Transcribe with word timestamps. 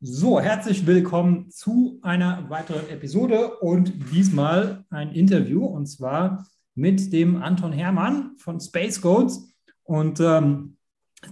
So, 0.00 0.38
herzlich 0.38 0.86
willkommen 0.86 1.50
zu 1.50 1.98
einer 2.02 2.48
weiteren 2.48 2.88
Episode 2.88 3.56
und 3.56 3.92
diesmal 4.12 4.84
ein 4.90 5.10
Interview 5.10 5.64
und 5.64 5.86
zwar 5.86 6.46
mit 6.76 7.12
dem 7.12 7.42
Anton 7.42 7.72
Hermann 7.72 8.36
von 8.38 8.60
Space 8.60 9.00
Codes. 9.00 9.52
Und 9.82 10.20
ähm, 10.20 10.76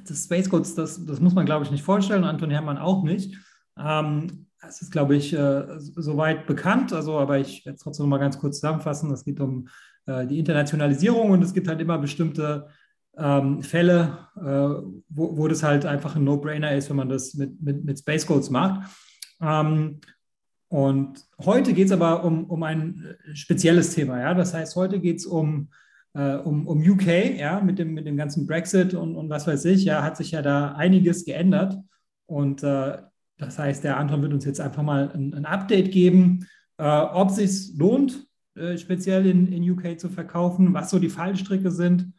das 0.09 0.25
Space 0.25 0.51
Codes, 0.51 0.75
das, 0.75 1.07
das 1.07 1.21
muss 1.21 1.33
man, 1.33 1.47
glaube 1.47 1.65
ich, 1.65 1.71
nicht 1.71 1.85
vorstellen, 1.85 2.25
Anton 2.25 2.51
Hermann 2.51 2.77
auch 2.77 3.05
nicht. 3.05 3.37
Ähm, 3.79 4.49
das 4.61 4.83
ist, 4.83 4.91
glaube 4.91 5.15
ich, 5.15 5.33
äh, 5.33 5.65
soweit 5.79 6.49
bekannt, 6.49 6.93
also, 6.93 7.21
aber 7.21 7.39
ich 7.39 7.65
werde 7.65 7.77
es 7.77 7.83
trotzdem 7.85 8.07
noch 8.07 8.11
mal 8.11 8.19
ganz 8.19 8.37
kurz 8.37 8.57
zusammenfassen. 8.57 9.13
Es 9.13 9.25
geht 9.25 9.39
um 9.39 9.69
äh, 10.07 10.27
die 10.27 10.41
Internationalisierung 10.41 11.31
und 11.31 11.45
es 11.45 11.55
gibt 11.55 11.69
halt 11.69 11.81
immer 11.81 11.99
bestimmte 11.99 12.67
ähm, 13.19 13.63
Fälle, 13.63 14.19
äh, 14.37 14.41
wo, 15.09 15.37
wo 15.37 15.49
das 15.49 15.63
halt 15.63 15.87
einfach 15.87 16.17
ein 16.17 16.25
No-Brainer 16.25 16.75
ist, 16.75 16.91
wenn 16.91 16.97
man 16.97 17.09
das 17.09 17.35
mit, 17.35 17.61
mit, 17.63 17.85
mit 17.85 17.99
Space 17.99 18.27
Codes 18.27 18.51
macht. 18.51 18.91
Ähm, 19.41 20.01
und 20.69 21.25
heute 21.45 21.73
geht 21.73 21.87
es 21.87 21.93
aber 21.93 22.25
um, 22.25 22.45
um 22.45 22.63
ein 22.63 23.17
spezielles 23.33 23.95
Thema. 23.95 24.21
Ja? 24.21 24.35
Das 24.35 24.53
heißt, 24.53 24.77
heute 24.77 25.01
geht 25.01 25.19
es 25.19 25.27
um, 25.27 25.71
äh, 26.15 26.35
um, 26.35 26.67
um 26.67 26.81
UK, 26.81 27.39
ja, 27.39 27.61
mit 27.61 27.79
dem, 27.79 27.95
mit 27.95 28.07
dem 28.07 28.17
ganzen 28.17 28.47
Brexit 28.47 28.93
und, 28.95 29.17
und 29.17 29.31
was 29.31 29.47
weiß 29.47 29.65
ich, 29.67 29.85
ja, 29.85 30.03
hat 30.03 30.17
sich 30.17 30.33
ja 30.33 30.43
da 30.43 30.73
einiges 30.73 31.25
geändert. 31.25 31.79
Und 32.27 32.63
äh, 32.63 32.99
das 33.39 33.59
heißt, 33.59 33.85
der 33.85 33.97
Anton 33.97 34.23
wird 34.23 34.35
uns 34.35 34.45
jetzt 34.45 34.61
einfach 34.61 34.83
mal 34.83 35.11
ein, 35.13 35.35
ein 35.35 35.47
Update 35.47 35.93
geben, 35.93 36.47
äh, 36.79 36.85
ob 36.85 37.31
es 37.31 37.37
sich 37.37 37.79
lohnt, 37.79 38.27
äh, 38.57 38.77
speziell 38.77 39.27
in, 39.27 39.47
in 39.53 39.71
UK 39.71 39.99
zu 39.99 40.09
verkaufen, 40.09 40.75
was 40.75 40.91
so 40.91 40.99
die 40.99 41.09
Fallstricke 41.09 41.71
sind 41.71 42.13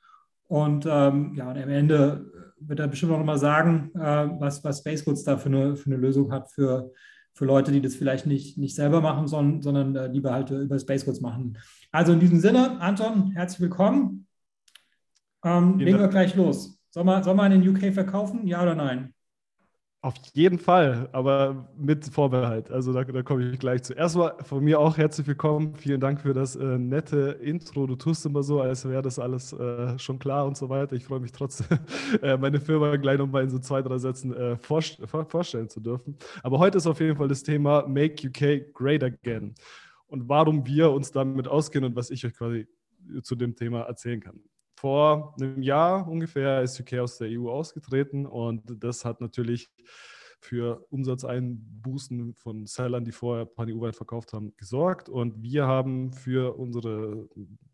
und 0.47 0.85
ähm, 0.89 1.33
ja, 1.35 1.49
und 1.49 1.57
am 1.57 1.69
Ende 1.69 2.31
wird 2.59 2.79
er 2.79 2.87
bestimmt 2.87 3.11
auch 3.11 3.19
nochmal 3.19 3.37
sagen, 3.37 3.91
äh, 3.95 3.99
was, 4.39 4.63
was 4.63 4.79
Spacebooks 4.79 5.23
da 5.23 5.37
für 5.37 5.49
eine, 5.49 5.75
für 5.75 5.87
eine 5.87 5.97
Lösung 5.97 6.31
hat 6.31 6.51
für, 6.51 6.91
für 7.33 7.45
Leute, 7.45 7.71
die 7.71 7.81
das 7.81 7.95
vielleicht 7.95 8.25
nicht, 8.25 8.57
nicht 8.57 8.75
selber 8.75 9.01
machen, 9.01 9.27
sondern, 9.27 9.61
sondern 9.61 9.95
äh, 9.95 10.07
lieber 10.07 10.31
halt 10.31 10.49
über 10.49 10.79
Spacebooks 10.79 11.21
machen. 11.21 11.57
Also 11.91 12.13
in 12.13 12.19
diesem 12.19 12.39
Sinne, 12.39 12.79
Anton, 12.81 13.31
herzlich 13.31 13.61
willkommen. 13.61 14.27
Ähm, 15.43 15.77
legen 15.77 15.99
wir 15.99 16.07
gleich 16.07 16.35
los. 16.35 16.79
Soll 16.89 17.03
man, 17.03 17.23
soll 17.23 17.35
man 17.35 17.51
in 17.51 17.61
den 17.61 17.75
UK 17.75 17.93
verkaufen? 17.93 18.47
Ja 18.47 18.63
oder 18.63 18.75
nein? 18.75 19.13
Auf 20.07 20.13
jeden 20.33 20.57
Fall, 20.57 21.09
aber 21.11 21.67
mit 21.77 22.05
Vorbehalt. 22.05 22.71
Also 22.71 22.93
da, 22.93 23.03
da 23.03 23.23
komme 23.23 23.51
ich 23.51 23.59
gleich 23.59 23.83
zu. 23.83 23.93
Erstmal 23.93 24.35
von 24.41 24.63
mir 24.63 24.79
auch 24.79 24.95
herzlich 24.95 25.27
willkommen. 25.27 25.75
Vielen 25.75 25.99
Dank 25.99 26.21
für 26.21 26.33
das 26.33 26.55
äh, 26.55 26.77
nette 26.77 27.37
Intro. 27.41 27.85
Du 27.87 27.97
tust 27.97 28.25
immer 28.25 28.41
so, 28.41 28.61
als 28.61 28.87
wäre 28.87 29.01
das 29.01 29.19
alles 29.19 29.51
äh, 29.51 29.99
schon 29.99 30.17
klar 30.17 30.47
und 30.47 30.55
so 30.55 30.69
weiter. 30.69 30.95
Ich 30.95 31.03
freue 31.03 31.19
mich 31.19 31.33
trotzdem, 31.33 31.79
äh, 32.21 32.37
meine 32.37 32.61
Firma 32.61 32.95
gleich 32.95 33.17
nochmal 33.17 33.43
in 33.43 33.49
so 33.49 33.59
zwei, 33.59 33.81
drei 33.81 33.97
Sätzen 33.97 34.33
äh, 34.33 34.55
vorst 34.55 35.01
vorstellen 35.27 35.67
zu 35.67 35.81
dürfen. 35.81 36.15
Aber 36.41 36.57
heute 36.57 36.77
ist 36.77 36.87
auf 36.87 37.01
jeden 37.01 37.17
Fall 37.17 37.27
das 37.27 37.43
Thema 37.43 37.85
Make 37.85 38.29
UK 38.29 38.73
Great 38.73 39.03
Again 39.03 39.55
und 40.07 40.29
warum 40.29 40.65
wir 40.65 40.89
uns 40.89 41.11
damit 41.11 41.49
auskennen 41.49 41.89
und 41.89 41.97
was 41.97 42.11
ich 42.11 42.25
euch 42.25 42.33
quasi 42.33 42.65
zu 43.23 43.35
dem 43.35 43.57
Thema 43.57 43.81
erzählen 43.81 44.21
kann 44.21 44.39
vor 44.77 45.33
einem 45.39 45.61
Jahr 45.61 46.07
ungefähr 46.07 46.61
ist 46.61 46.79
UK 46.79 46.99
aus 46.99 47.17
der 47.17 47.29
EU 47.31 47.49
ausgetreten 47.49 48.25
und 48.25 48.61
das 48.83 49.05
hat 49.05 49.21
natürlich 49.21 49.69
für 50.39 50.85
Umsatzeinbußen 50.91 52.35
von 52.35 52.67
Sellern, 52.67 53.03
die 53.03 53.11
vorher 53.11 53.45
pan-EU-weit 53.45 53.95
verkauft 53.95 54.33
haben, 54.33 54.55
gesorgt. 54.55 55.09
Und 55.09 55.41
wir 55.41 55.65
haben 55.65 56.13
für 56.13 56.57
unsere 56.57 57.27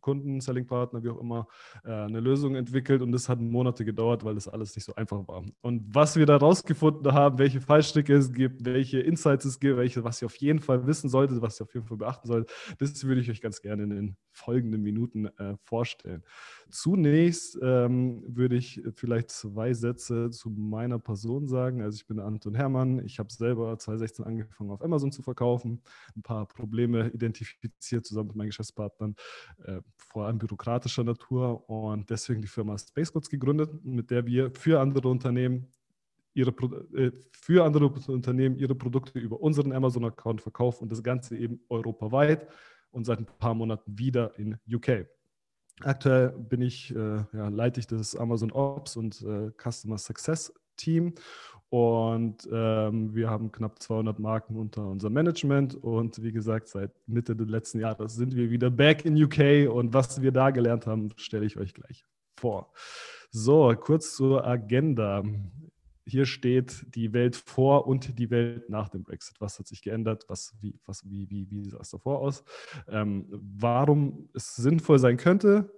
Kunden, 0.04 0.42
Selling-Partner, 0.42 1.04
wie 1.04 1.10
auch 1.10 1.20
immer, 1.20 1.48
äh, 1.84 1.92
eine 1.92 2.20
Lösung 2.20 2.56
entwickelt. 2.56 3.02
Und 3.02 3.12
das 3.12 3.30
hat 3.30 3.40
Monate 3.40 3.86
gedauert, 3.86 4.24
weil 4.24 4.36
das 4.36 4.48
alles 4.48 4.76
nicht 4.76 4.86
so 4.86 4.94
einfach 4.94 5.28
war. 5.28 5.44
Und 5.62 5.84
was 5.96 6.16
wir 6.16 6.28
da 6.28 6.38
rausgefunden 6.38 7.12
haben, 7.12 7.40
welche 7.40 7.62
Fallstricke 7.62 8.14
es 8.14 8.32
gibt, 8.32 8.66
welche 8.66 9.00
Insights 9.00 9.46
es 9.46 9.60
gibt, 9.60 9.78
welche, 9.78 10.04
was 10.04 10.22
ihr 10.22 10.28
auf 10.28 10.36
jeden 10.36 10.60
Fall 10.60 10.86
wissen 10.86 11.10
solltet, 11.10 11.42
was 11.42 11.60
ihr 11.60 11.64
auf 11.64 11.74
jeden 11.74 11.88
Fall 11.88 11.98
beachten 11.98 12.28
solltet, 12.28 12.52
das 12.78 13.04
würde 13.04 13.22
ich 13.22 13.32
euch 13.32 13.42
ganz 13.42 13.62
gerne 13.62 13.84
in 13.84 13.90
den 13.90 14.18
folgenden 14.32 14.82
Minuten 14.82 15.28
äh, 15.38 15.56
vorstellen. 15.64 16.24
Zunächst 16.70 17.58
ähm, 17.62 18.24
würde 18.28 18.56
ich 18.56 18.82
vielleicht 18.96 19.30
zwei 19.30 19.74
Sätze 19.74 20.32
zu 20.32 20.50
meiner 20.50 21.00
Person 21.00 21.48
sagen. 21.48 21.82
Also 21.82 21.98
ich 21.98 22.08
bin 22.08 22.20
Anton 22.20 22.56
Hermann. 22.56 23.06
Ich 23.06 23.20
habe 23.20 23.32
selber 23.32 23.78
2016 23.78 24.26
angefangen, 24.26 24.72
auf 24.72 24.82
Amazon 24.82 25.12
zu 25.12 25.22
verkaufen, 25.22 25.82
ein 26.16 26.24
paar 26.24 26.48
Probleme 26.48 27.10
identifiziert 27.10 28.06
zusammen 28.06 28.30
mit 28.30 28.36
meinen 28.38 28.48
Geschäftspartnern, 28.48 29.16
äh, 29.66 29.82
vor 29.98 30.26
allem 30.26 30.38
bürokratischer 30.38 31.04
Natur 31.04 31.68
und 31.70 32.10
deswegen 32.10 32.42
die 32.42 32.48
Firma 32.48 32.78
Spacegoods 32.78 33.30
gegründet, 33.30 33.84
mit 33.84 34.12
der 34.12 34.26
wir 34.26 34.52
für 34.52 34.80
andere 34.80 35.08
Unternehmen 35.10 35.68
ihre, 36.34 36.52
äh, 36.96 37.12
für 37.32 37.64
andere 37.64 37.88
Unternehmen 37.88 38.58
ihre 38.58 38.76
Produkte 38.76 39.20
über 39.20 39.40
unseren 39.40 39.72
Amazon-Account 39.72 40.42
verkaufen 40.42 40.84
und 40.84 40.92
das 40.92 41.04
Ganze 41.04 41.38
eben 41.38 41.62
europaweit 41.70 42.48
und 42.92 43.06
seit 43.06 43.20
ein 43.20 43.26
paar 43.26 43.54
Monaten 43.54 43.98
wieder 43.98 44.38
in 44.38 44.58
UK. 44.72 45.08
Aktuell 45.82 46.30
bin 46.30 46.62
ich, 46.62 46.94
äh, 46.96 47.26
ja, 47.34 47.50
leite 47.50 47.80
ich 47.80 47.88
das 47.88 48.16
Amazon 48.16 48.52
Ops 48.52 48.96
und 48.96 49.22
äh, 49.22 49.52
Customer 49.58 49.98
Success 49.98 50.54
Team 50.76 51.14
und 51.70 52.48
ähm, 52.52 53.16
wir 53.16 53.30
haben 53.30 53.52
knapp 53.52 53.82
200 53.82 54.20
Marken 54.20 54.58
unter 54.58 54.86
unserem 54.88 55.14
Management 55.14 55.76
und 55.76 56.22
wie 56.22 56.32
gesagt, 56.32 56.68
seit 56.68 56.92
Mitte 57.08 57.36
des 57.36 57.48
letzten 57.48 57.80
Jahres 57.80 58.16
sind 58.16 58.36
wir 58.36 58.52
wieder 58.52 58.70
back 58.70 59.06
in 59.06 59.22
UK 59.22 59.74
und 59.74 59.94
was 59.94 60.22
wir 60.22 60.32
da 60.32 60.52
gelernt 60.52 60.86
haben, 60.86 61.10
stelle 61.16 61.46
ich 61.46 61.58
euch 61.58 61.74
gleich 61.74 62.06
vor. 62.38 62.72
So, 63.32 63.74
kurz 63.76 64.16
zur 64.16 64.46
Agenda 64.46 65.24
hier 66.06 66.26
steht 66.26 66.86
die 66.96 67.14
Welt 67.14 67.36
vor 67.36 67.88
und 67.88 68.20
die 68.20 68.30
Welt 68.30 68.70
nach 68.70 68.90
dem 68.90 69.04
Brexit. 69.04 69.40
Was 69.40 69.60
hat 69.60 69.68
sich 69.68 69.82
geändert? 69.82 70.26
Was, 70.28 70.54
wie, 70.62 70.76
was, 70.86 71.10
wie, 71.10 71.30
wie, 71.30 71.50
wie 71.50 71.70
sah 71.70 71.80
es 71.80 71.90
davor 71.90 72.20
aus? 72.20 72.44
Ähm, 72.88 73.28
warum 73.32 74.30
es 74.34 74.56
sinnvoll 74.56 75.00
sein 75.00 75.18
könnte, 75.18 75.72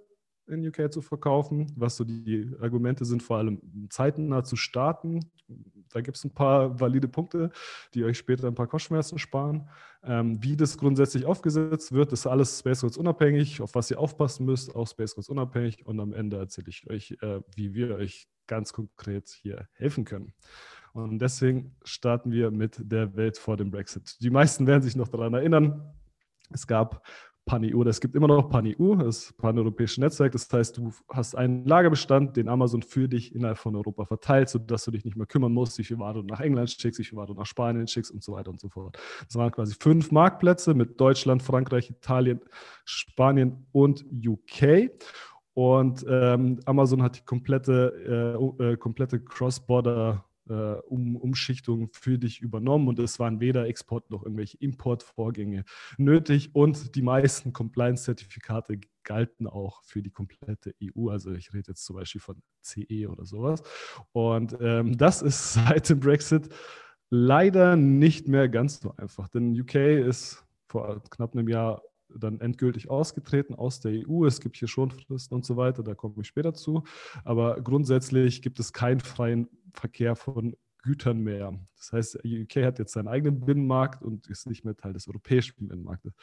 in 0.48 0.66
UK 0.66 0.92
zu 0.92 1.02
verkaufen, 1.02 1.72
was 1.76 1.96
so 1.96 2.04
die 2.04 2.50
Argumente 2.60 3.04
sind, 3.04 3.22
vor 3.22 3.38
allem 3.38 3.60
zeitnah 3.90 4.44
zu 4.44 4.56
starten. 4.56 5.20
Da 5.92 6.00
gibt 6.00 6.16
es 6.16 6.24
ein 6.24 6.34
paar 6.34 6.78
valide 6.80 7.08
Punkte, 7.08 7.50
die 7.94 8.04
euch 8.04 8.18
später 8.18 8.48
ein 8.48 8.54
paar 8.54 8.66
Kopfschmerzen 8.66 9.18
sparen. 9.18 9.68
Ähm, 10.02 10.42
wie 10.42 10.56
das 10.56 10.78
grundsätzlich 10.78 11.24
aufgesetzt 11.24 11.92
wird, 11.92 12.12
ist 12.12 12.26
alles 12.26 12.60
Space 12.60 12.80
Codes 12.80 12.96
unabhängig, 12.96 13.60
auf 13.60 13.74
was 13.74 13.90
ihr 13.90 13.98
aufpassen 13.98 14.46
müsst, 14.46 14.74
auch 14.74 14.86
Space 14.86 15.14
Codes 15.14 15.28
unabhängig. 15.28 15.86
Und 15.86 16.00
am 16.00 16.12
Ende 16.12 16.38
erzähle 16.38 16.68
ich 16.68 16.88
euch, 16.88 17.16
äh, 17.20 17.40
wie 17.54 17.74
wir 17.74 17.96
euch 17.96 18.28
ganz 18.46 18.72
konkret 18.72 19.28
hier 19.28 19.68
helfen 19.72 20.04
können. 20.04 20.32
Und 20.92 21.18
deswegen 21.18 21.76
starten 21.84 22.30
wir 22.30 22.50
mit 22.50 22.80
der 22.80 23.16
Welt 23.16 23.36
vor 23.36 23.56
dem 23.56 23.70
Brexit. 23.70 24.16
Die 24.20 24.30
meisten 24.30 24.66
werden 24.66 24.82
sich 24.82 24.96
noch 24.96 25.08
daran 25.08 25.34
erinnern, 25.34 25.94
es 26.50 26.66
gab 26.66 27.04
PanEU 27.46 27.84
es 27.84 28.00
gibt 28.00 28.16
immer 28.16 28.26
noch 28.26 28.50
PanEU, 28.50 28.96
das 28.96 29.32
paneuropäische 29.34 30.00
Netzwerk. 30.00 30.32
Das 30.32 30.52
heißt, 30.52 30.76
du 30.76 30.92
hast 31.08 31.36
einen 31.36 31.64
Lagerbestand, 31.64 32.36
den 32.36 32.48
Amazon 32.48 32.82
für 32.82 33.08
dich 33.08 33.34
innerhalb 33.34 33.56
von 33.56 33.76
Europa 33.76 34.04
verteilt, 34.04 34.48
sodass 34.48 34.84
du 34.84 34.90
dich 34.90 35.04
nicht 35.04 35.16
mehr 35.16 35.26
kümmern 35.26 35.52
musst, 35.52 35.78
wie 35.78 35.84
viel 35.84 35.98
Ware 35.98 36.22
du 36.22 36.26
nach 36.26 36.40
England 36.40 36.70
schickst, 36.70 36.98
wie 36.98 37.04
viel 37.04 37.16
Ware 37.16 37.28
du 37.28 37.34
nach 37.34 37.46
Spanien 37.46 37.86
schickst 37.86 38.10
und 38.10 38.22
so 38.22 38.32
weiter 38.32 38.50
und 38.50 38.60
so 38.60 38.68
fort. 38.68 38.98
Das 39.26 39.36
waren 39.36 39.52
quasi 39.52 39.76
fünf 39.78 40.10
Marktplätze 40.10 40.74
mit 40.74 41.00
Deutschland, 41.00 41.42
Frankreich, 41.42 41.88
Italien, 41.88 42.40
Spanien 42.84 43.66
und 43.70 44.04
UK. 44.12 44.90
Und 45.54 46.04
ähm, 46.08 46.60
Amazon 46.66 47.02
hat 47.02 47.16
die 47.16 47.24
komplette, 47.24 48.36
äh, 48.60 48.64
äh, 48.72 48.76
komplette 48.76 49.20
Cross-Border 49.20 50.24
äh, 50.48 50.52
um, 50.52 51.16
Umschichtung 51.16 51.90
für 51.92 52.18
dich 52.18 52.40
übernommen 52.40 52.88
und 52.88 52.98
es 52.98 53.18
waren 53.18 53.40
weder 53.40 53.66
Export 53.66 54.10
noch 54.10 54.22
irgendwelche 54.22 54.56
Importvorgänge 54.58 55.64
nötig 55.98 56.54
und 56.54 56.94
die 56.94 57.02
meisten 57.02 57.52
Compliance-Zertifikate 57.52 58.80
galten 59.02 59.46
auch 59.46 59.82
für 59.84 60.02
die 60.02 60.10
komplette 60.10 60.74
EU. 60.82 61.08
Also 61.08 61.32
ich 61.32 61.52
rede 61.52 61.68
jetzt 61.68 61.84
zum 61.84 61.96
Beispiel 61.96 62.20
von 62.20 62.42
CE 62.62 63.08
oder 63.08 63.24
sowas. 63.24 63.62
Und 64.12 64.56
ähm, 64.60 64.96
das 64.96 65.22
ist 65.22 65.52
seit 65.54 65.88
dem 65.88 66.00
Brexit 66.00 66.48
leider 67.10 67.76
nicht 67.76 68.28
mehr 68.28 68.48
ganz 68.48 68.80
so 68.80 68.92
einfach, 68.96 69.28
denn 69.28 69.58
UK 69.58 69.74
ist 69.74 70.44
vor 70.68 71.02
knapp 71.10 71.34
einem 71.34 71.48
Jahr 71.48 71.82
dann 72.08 72.40
endgültig 72.40 72.90
ausgetreten 72.90 73.54
aus 73.54 73.80
der 73.80 73.92
EU. 74.08 74.26
Es 74.26 74.40
gibt 74.40 74.56
hier 74.56 74.68
schon 74.68 74.90
Fristen 74.90 75.34
und 75.34 75.44
so 75.44 75.56
weiter, 75.56 75.82
da 75.82 75.94
komme 75.94 76.14
ich 76.20 76.26
später 76.26 76.54
zu. 76.54 76.84
Aber 77.24 77.60
grundsätzlich 77.60 78.42
gibt 78.42 78.60
es 78.60 78.72
keinen 78.72 79.00
freien 79.00 79.48
Verkehr 79.72 80.16
von 80.16 80.56
Gütern 80.82 81.20
mehr. 81.20 81.52
Das 81.76 81.92
heißt, 81.92 82.24
UK 82.24 82.64
hat 82.64 82.78
jetzt 82.78 82.92
seinen 82.92 83.08
eigenen 83.08 83.40
Binnenmarkt 83.40 84.02
und 84.02 84.28
ist 84.28 84.46
nicht 84.46 84.64
mehr 84.64 84.76
Teil 84.76 84.92
des 84.92 85.08
europäischen 85.08 85.68
Binnenmarktes. 85.68 86.14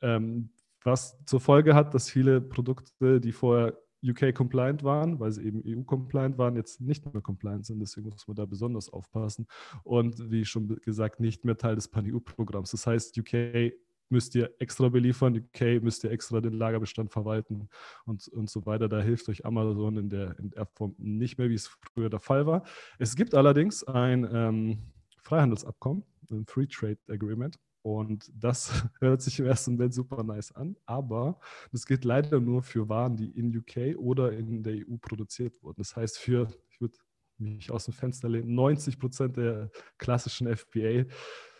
Ähm, 0.00 0.50
was 0.84 1.16
zur 1.24 1.40
Folge 1.40 1.74
hat, 1.74 1.94
dass 1.94 2.10
viele 2.10 2.40
Produkte, 2.40 3.20
die 3.20 3.30
vorher 3.30 3.78
UK-compliant 4.04 4.82
waren, 4.82 5.20
weil 5.20 5.30
sie 5.30 5.44
eben 5.44 5.62
EU-compliant 5.64 6.36
waren, 6.36 6.56
jetzt 6.56 6.80
nicht 6.80 7.04
mehr 7.12 7.22
compliant 7.22 7.64
sind. 7.66 7.78
Deswegen 7.78 8.08
muss 8.08 8.26
man 8.26 8.34
da 8.34 8.44
besonders 8.44 8.88
aufpassen. 8.92 9.46
Und 9.84 10.30
wie 10.30 10.44
schon 10.44 10.68
gesagt, 10.80 11.20
nicht 11.20 11.44
mehr 11.44 11.56
Teil 11.56 11.76
des 11.76 11.88
Pan-EU-Programms. 11.88 12.72
Das 12.72 12.86
heißt, 12.86 13.16
UK 13.16 13.72
müsst 14.12 14.34
ihr 14.36 14.54
extra 14.60 14.88
beliefern, 14.88 15.36
UK 15.36 15.82
müsst 15.82 16.04
ihr 16.04 16.12
extra 16.12 16.40
den 16.40 16.52
Lagerbestand 16.52 17.10
verwalten 17.10 17.68
und, 18.04 18.28
und 18.28 18.48
so 18.48 18.64
weiter. 18.66 18.88
Da 18.88 19.00
hilft 19.00 19.28
euch 19.28 19.44
Amazon 19.44 19.96
in 19.96 20.08
der, 20.08 20.38
in 20.38 20.50
der 20.50 20.66
Form 20.66 20.94
nicht 20.98 21.38
mehr, 21.38 21.48
wie 21.48 21.54
es 21.54 21.66
früher 21.66 22.10
der 22.10 22.20
Fall 22.20 22.46
war. 22.46 22.62
Es 22.98 23.16
gibt 23.16 23.34
allerdings 23.34 23.82
ein 23.84 24.28
ähm, 24.32 24.78
Freihandelsabkommen, 25.22 26.04
ein 26.30 26.46
Free 26.46 26.66
Trade 26.66 26.98
Agreement. 27.08 27.58
Und 27.82 28.30
das 28.32 28.70
hört 29.00 29.22
sich 29.22 29.40
im 29.40 29.46
ersten 29.46 29.72
Moment 29.72 29.94
super 29.94 30.22
nice 30.22 30.52
an, 30.52 30.76
aber 30.86 31.40
das 31.72 31.84
gilt 31.84 32.04
leider 32.04 32.38
nur 32.38 32.62
für 32.62 32.88
Waren, 32.88 33.16
die 33.16 33.30
in 33.30 33.56
UK 33.56 33.98
oder 33.98 34.32
in 34.32 34.62
der 34.62 34.74
EU 34.74 34.96
produziert 35.00 35.60
wurden. 35.62 35.78
Das 35.78 35.96
heißt, 35.96 36.18
für, 36.18 36.48
ich 36.70 36.80
würde 36.80 36.98
mich 37.38 37.70
aus 37.70 37.86
dem 37.86 37.94
Fenster 37.94 38.28
lehnen, 38.28 38.54
90 38.54 38.98
Prozent 39.00 39.36
der 39.36 39.70
klassischen 39.98 40.54
FBA 40.54 41.06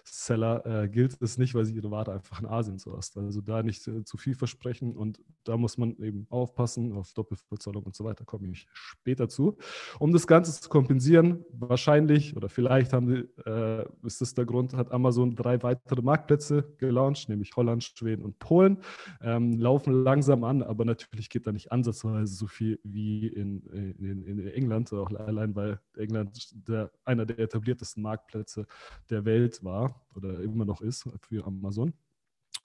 Seller 0.04 0.64
äh, 0.66 0.88
gilt 0.88 1.20
es 1.20 1.38
nicht, 1.38 1.54
weil 1.54 1.64
sie 1.64 1.74
ihre 1.74 1.90
Ware 1.90 2.12
einfach 2.12 2.40
in 2.40 2.46
Asien 2.46 2.78
zulassen. 2.78 3.24
Also 3.24 3.40
da 3.40 3.62
nicht 3.62 3.86
äh, 3.86 4.04
zu 4.04 4.16
viel 4.16 4.34
versprechen 4.34 4.96
und 4.96 5.20
da 5.44 5.56
muss 5.56 5.78
man 5.78 5.96
eben 5.98 6.26
aufpassen 6.30 6.92
auf 6.92 7.12
Doppelverzollung 7.12 7.84
und 7.84 7.94
so 7.94 8.04
weiter, 8.04 8.24
komme 8.24 8.48
ich 8.48 8.66
später 8.72 9.28
zu. 9.28 9.56
Um 9.98 10.12
das 10.12 10.26
Ganze 10.26 10.60
zu 10.60 10.68
kompensieren, 10.68 11.44
wahrscheinlich 11.52 12.36
oder 12.36 12.48
vielleicht 12.48 12.92
haben 12.92 13.08
sie, 13.08 13.50
äh, 13.50 13.84
ist 14.04 14.20
das 14.20 14.34
der 14.34 14.44
Grund, 14.44 14.74
hat 14.74 14.90
Amazon 14.90 15.34
drei 15.34 15.62
weitere 15.62 16.02
Marktplätze 16.02 16.74
gelauncht, 16.78 17.28
nämlich 17.28 17.54
Holland, 17.56 17.84
Schweden 17.84 18.24
und 18.24 18.38
Polen, 18.38 18.78
ähm, 19.20 19.58
laufen 19.58 19.92
langsam 20.04 20.44
an, 20.44 20.62
aber 20.62 20.84
natürlich 20.84 21.30
geht 21.30 21.46
da 21.46 21.52
nicht 21.52 21.70
ansatzweise 21.70 22.34
so 22.34 22.46
viel 22.46 22.80
wie 22.82 23.28
in, 23.28 23.62
in, 23.98 24.22
in 24.22 24.46
England, 24.48 24.92
auch 24.92 25.10
allein 25.12 25.54
weil 25.54 25.80
England 25.96 26.68
der, 26.68 26.90
einer 27.04 27.26
der 27.26 27.38
etabliertesten 27.38 28.02
Marktplätze 28.02 28.66
der 29.10 29.24
Welt 29.24 29.62
war 29.62 29.91
oder 30.14 30.40
immer 30.40 30.64
noch 30.64 30.80
ist 30.80 31.08
für 31.20 31.46
Amazon. 31.46 31.92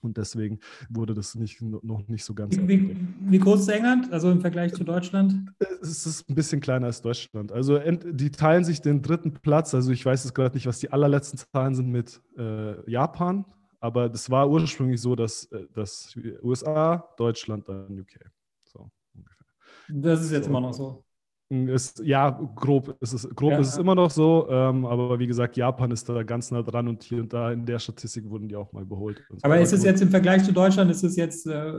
Und 0.00 0.16
deswegen 0.16 0.60
wurde 0.88 1.12
das 1.14 1.34
nicht, 1.34 1.60
noch 1.60 2.06
nicht 2.06 2.24
so 2.24 2.34
ganz. 2.34 2.56
Wie, 2.56 2.96
wie, 3.20 3.38
groß 3.38 3.62
ist 3.62 3.68
England, 3.68 4.12
also 4.12 4.30
im 4.30 4.40
Vergleich 4.40 4.72
zu 4.72 4.84
Deutschland? 4.84 5.52
Es 5.80 6.06
ist 6.06 6.28
ein 6.28 6.34
bisschen 6.34 6.60
kleiner 6.60 6.86
als 6.86 7.02
Deutschland. 7.02 7.50
Also 7.50 7.78
die 7.78 8.30
teilen 8.30 8.64
sich 8.64 8.80
den 8.80 9.02
dritten 9.02 9.32
Platz. 9.32 9.74
Also 9.74 9.90
ich 9.90 10.04
weiß 10.04 10.24
jetzt 10.24 10.34
gerade 10.34 10.54
nicht, 10.54 10.66
was 10.66 10.78
die 10.78 10.92
allerletzten 10.92 11.38
Zahlen 11.38 11.74
sind 11.74 11.90
mit 11.90 12.20
äh, 12.36 12.88
Japan, 12.88 13.44
aber 13.80 14.08
das 14.08 14.30
war 14.30 14.48
ursprünglich 14.48 15.00
so, 15.00 15.16
dass, 15.16 15.44
äh, 15.46 15.66
dass 15.74 16.16
USA, 16.42 17.08
Deutschland, 17.16 17.68
dann 17.68 17.98
UK. 17.98 18.30
So 18.64 18.90
ungefähr. 19.14 19.46
Das 19.88 20.22
ist 20.22 20.30
jetzt 20.30 20.44
so. 20.44 20.50
immer 20.50 20.60
noch 20.60 20.74
so. 20.74 21.04
Ist, 21.50 22.00
ja, 22.04 22.28
grob 22.56 22.98
ist 23.00 23.14
es, 23.14 23.26
grob 23.34 23.52
ja, 23.52 23.58
ist 23.58 23.68
es 23.68 23.78
immer 23.78 23.94
noch 23.94 24.10
so, 24.10 24.46
ähm, 24.50 24.84
aber 24.84 25.18
wie 25.18 25.26
gesagt, 25.26 25.56
Japan 25.56 25.90
ist 25.90 26.06
da 26.06 26.22
ganz 26.22 26.50
nah 26.50 26.62
dran 26.62 26.88
und 26.88 27.02
hier 27.02 27.20
und 27.20 27.32
da 27.32 27.52
in 27.52 27.64
der 27.64 27.78
Statistik 27.78 28.28
wurden 28.28 28.48
die 28.48 28.56
auch 28.56 28.70
mal 28.74 28.82
überholt. 28.82 29.22
So. 29.30 29.38
Aber 29.40 29.58
ist 29.58 29.72
es 29.72 29.82
jetzt 29.82 30.02
im 30.02 30.10
Vergleich 30.10 30.44
zu 30.44 30.52
Deutschland, 30.52 30.90
ist 30.90 31.02
es 31.02 31.16
jetzt 31.16 31.46
äh, 31.46 31.72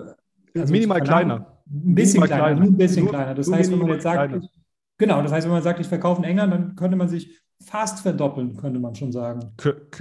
also 0.57 0.71
minimal 0.71 1.01
kleiner. 1.01 1.62
Ein 1.71 1.94
bisschen 1.94 2.24
kleiner, 2.24 2.44
kleiner, 2.45 2.62
ein 2.62 2.77
bisschen 2.77 3.04
nur, 3.04 3.13
kleiner. 3.13 3.36
Das 3.36 3.51
heißt, 3.51 3.71
wenn 3.71 3.77
man 3.77 3.88
jetzt 3.89 4.04
sagt, 4.04 4.36
ich, 4.44 4.50
genau, 4.98 5.21
das 5.21 5.31
heißt, 5.31 5.45
wenn 5.45 5.54
man 5.54 5.62
sagt, 5.62 5.80
ich 5.80 5.88
verkaufe 5.88 6.24
in 6.24 6.27
England, 6.27 6.51
dann 6.51 6.75
könnte 6.75 6.98
man 6.98 7.07
sich 7.07 7.39
fast 7.61 8.00
verdoppeln, 8.00 8.56
könnte 8.57 8.79
man 8.79 8.95
schon 8.95 9.11
sagen. 9.11 9.51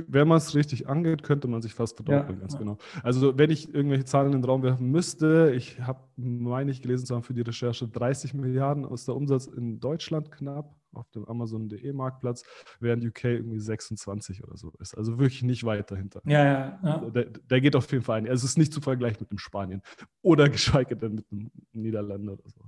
Wenn 0.06 0.28
man 0.28 0.38
es 0.38 0.54
richtig 0.54 0.88
angeht, 0.88 1.22
könnte 1.22 1.48
man 1.48 1.60
sich 1.60 1.74
fast 1.74 1.96
verdoppeln, 1.96 2.38
ja, 2.38 2.40
ganz 2.40 2.56
genau. 2.56 2.78
Also 3.02 3.36
wenn 3.36 3.50
ich 3.50 3.74
irgendwelche 3.74 4.04
Zahlen 4.04 4.32
in 4.32 4.40
den 4.40 4.44
Raum 4.44 4.62
werfen 4.62 4.90
müsste, 4.90 5.52
ich 5.54 5.80
habe, 5.80 6.00
meine 6.16 6.70
ich, 6.70 6.82
gelesen 6.82 7.06
zu 7.06 7.14
haben 7.14 7.22
für 7.22 7.34
die 7.34 7.42
Recherche, 7.42 7.88
30 7.88 8.34
Milliarden 8.34 8.84
aus 8.84 9.04
der 9.04 9.16
Umsatz 9.16 9.46
in 9.46 9.80
Deutschland 9.80 10.30
knapp 10.30 10.74
auf 10.92 11.10
dem 11.10 11.24
Amazon.de 11.26 11.92
Marktplatz, 11.92 12.44
während 12.80 13.04
UK 13.04 13.24
irgendwie 13.24 13.60
26 13.60 14.44
oder 14.44 14.56
so 14.56 14.72
ist. 14.78 14.96
Also 14.96 15.18
wirklich 15.18 15.42
nicht 15.42 15.64
weit 15.64 15.90
dahinter. 15.90 16.22
Ja, 16.24 16.44
ja. 16.44 16.80
ja. 16.82 17.10
Der, 17.10 17.24
der, 17.24 17.60
geht 17.60 17.76
auf 17.76 17.90
jeden 17.92 18.04
Fall 18.04 18.18
ein. 18.18 18.28
Also 18.28 18.44
es 18.44 18.52
ist 18.52 18.58
nicht 18.58 18.72
zu 18.72 18.80
vergleichen 18.80 19.18
mit 19.20 19.30
dem 19.30 19.38
Spanien 19.38 19.82
oder 20.22 20.48
geschweige 20.48 20.96
denn 20.96 21.16
mit 21.16 21.30
dem 21.30 21.50
Niederländer 21.72 22.32
oder 22.32 22.48
so. 22.48 22.64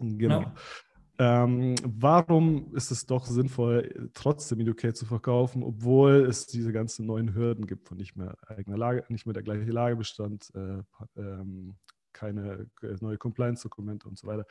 Genau. 0.00 0.42
Ja. 0.42 0.54
Ähm, 1.18 1.76
warum 1.82 2.74
ist 2.74 2.90
es 2.90 3.06
doch 3.06 3.24
sinnvoll, 3.24 4.10
trotzdem 4.12 4.60
in 4.60 4.68
UK 4.68 4.94
zu 4.94 5.06
verkaufen, 5.06 5.62
obwohl 5.62 6.26
es 6.26 6.46
diese 6.46 6.72
ganzen 6.72 7.06
neuen 7.06 7.34
Hürden 7.34 7.66
gibt 7.66 7.88
von 7.88 7.96
nicht 7.96 8.16
mehr 8.16 8.36
eigener 8.46 8.76
Lage, 8.76 9.04
nicht 9.08 9.24
mehr 9.24 9.32
der 9.32 9.42
gleiche 9.42 9.70
Lagerbestand, 9.70 10.52
äh, 10.54 10.82
ähm, 11.16 11.76
keine 12.12 12.68
äh, 12.82 12.96
neue 13.00 13.16
Compliance-Dokumente 13.16 14.08
und 14.08 14.18
so 14.18 14.26
weiter. 14.26 14.44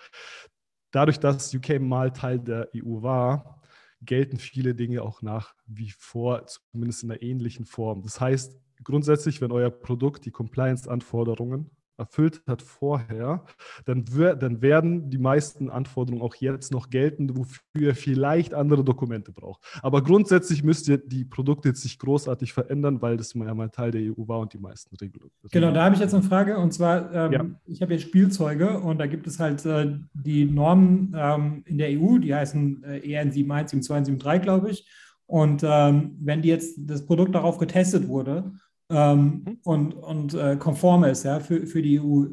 Dadurch, 0.92 1.20
dass 1.20 1.54
UK 1.54 1.80
mal 1.80 2.12
Teil 2.12 2.40
der 2.40 2.70
EU 2.76 3.02
war, 3.04 3.62
gelten 4.02 4.38
viele 4.38 4.74
Dinge 4.74 5.04
auch 5.04 5.22
nach 5.22 5.54
wie 5.68 5.92
vor, 5.92 6.46
zumindest 6.48 7.04
in 7.04 7.12
einer 7.12 7.22
ähnlichen 7.22 7.66
Form. 7.66 8.02
Das 8.02 8.20
heißt, 8.20 8.58
grundsätzlich, 8.84 9.42
wenn 9.42 9.52
euer 9.52 9.70
Produkt 9.70 10.26
die 10.26 10.32
Compliance-Anforderungen 10.32 11.70
erfüllt 11.98 12.42
hat 12.48 12.62
vorher, 12.62 13.44
dann, 13.86 14.06
dann, 14.40 14.62
werden 14.62 15.10
die 15.10 15.18
meisten 15.18 15.70
Anforderungen 15.70 16.22
auch 16.22 16.36
jetzt 16.36 16.72
noch 16.72 16.90
gelten, 16.90 17.38
wofür 17.38 17.60
ihr 17.76 17.96
vielleicht 17.96 18.54
andere 18.54 18.84
Dokumente 18.84 19.32
braucht. 19.32 19.62
Aber 19.82 20.04
grundsätzlich 20.04 20.64
müsst 20.64 20.88
ihr 20.88 20.98
die 20.98 21.26
Produkte 21.26 21.70
jetzt 21.70 21.84
nicht 21.84 22.00
großartig 22.00 22.54
verändern, 22.54 23.02
weil 23.02 23.18
das 23.18 23.34
ja 23.34 23.54
mal 23.54 23.70
Teil 23.70 23.92
der 23.92 24.02
EU 24.02 24.28
war 24.28 24.40
und 24.40 24.54
die 24.54 24.58
meisten 24.58 24.96
Regelungen. 24.96 25.32
Genau, 25.52 25.72
da 25.72 25.86
habe 25.86 25.96
ich 25.96 26.02
jetzt 26.02 26.14
eine 26.14 26.24
Frage 26.24 26.58
und 26.58 26.74
zwar, 26.74 27.14
ähm, 27.14 27.32
ja. 27.32 27.46
ich 27.66 27.82
habe 27.82 27.94
jetzt 27.94 28.04
Spielzeuge 28.04 28.80
und 28.80 28.98
da 29.00 29.08
gibt 29.08 29.28
es 29.28 29.40
halt 29.40 29.66
äh, 29.66 29.98
die 30.14 30.46
Normen 30.46 31.16
ähm, 31.18 31.64
in 31.66 31.78
der 31.78 31.90
EU, 31.90 32.18
die 32.18 32.34
heißen 32.34 32.84
äh, 32.84 32.98
EN 33.00 33.32
71, 33.32 33.84
7273, 33.84 34.42
glaube 34.42 34.72
ich. 34.72 34.88
Und 35.28 35.64
ähm, 35.64 36.18
wenn 36.20 36.42
die 36.42 36.50
jetzt 36.50 36.78
das 36.78 37.06
Produkt 37.06 37.34
darauf 37.34 37.58
getestet 37.58 38.08
wurde, 38.08 38.52
ähm, 38.90 39.44
mhm. 39.46 39.60
und, 39.64 39.94
und 39.94 40.34
äh, 40.34 40.58
konform 40.58 41.04
ist 41.06 41.24
ja, 41.24 41.40
für, 41.40 41.66
für 41.66 41.82
die 41.82 42.00
EU. 42.00 42.26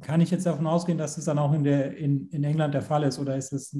Kann 0.00 0.20
ich 0.20 0.30
jetzt 0.30 0.46
davon 0.46 0.66
ausgehen, 0.66 0.98
dass 0.98 1.16
das 1.16 1.24
dann 1.24 1.38
auch 1.38 1.52
in, 1.52 1.64
der, 1.64 1.96
in, 1.96 2.28
in 2.30 2.44
England 2.44 2.74
der 2.74 2.82
Fall 2.82 3.04
ist 3.04 3.18
oder 3.18 3.36
ist 3.36 3.52
das, 3.52 3.76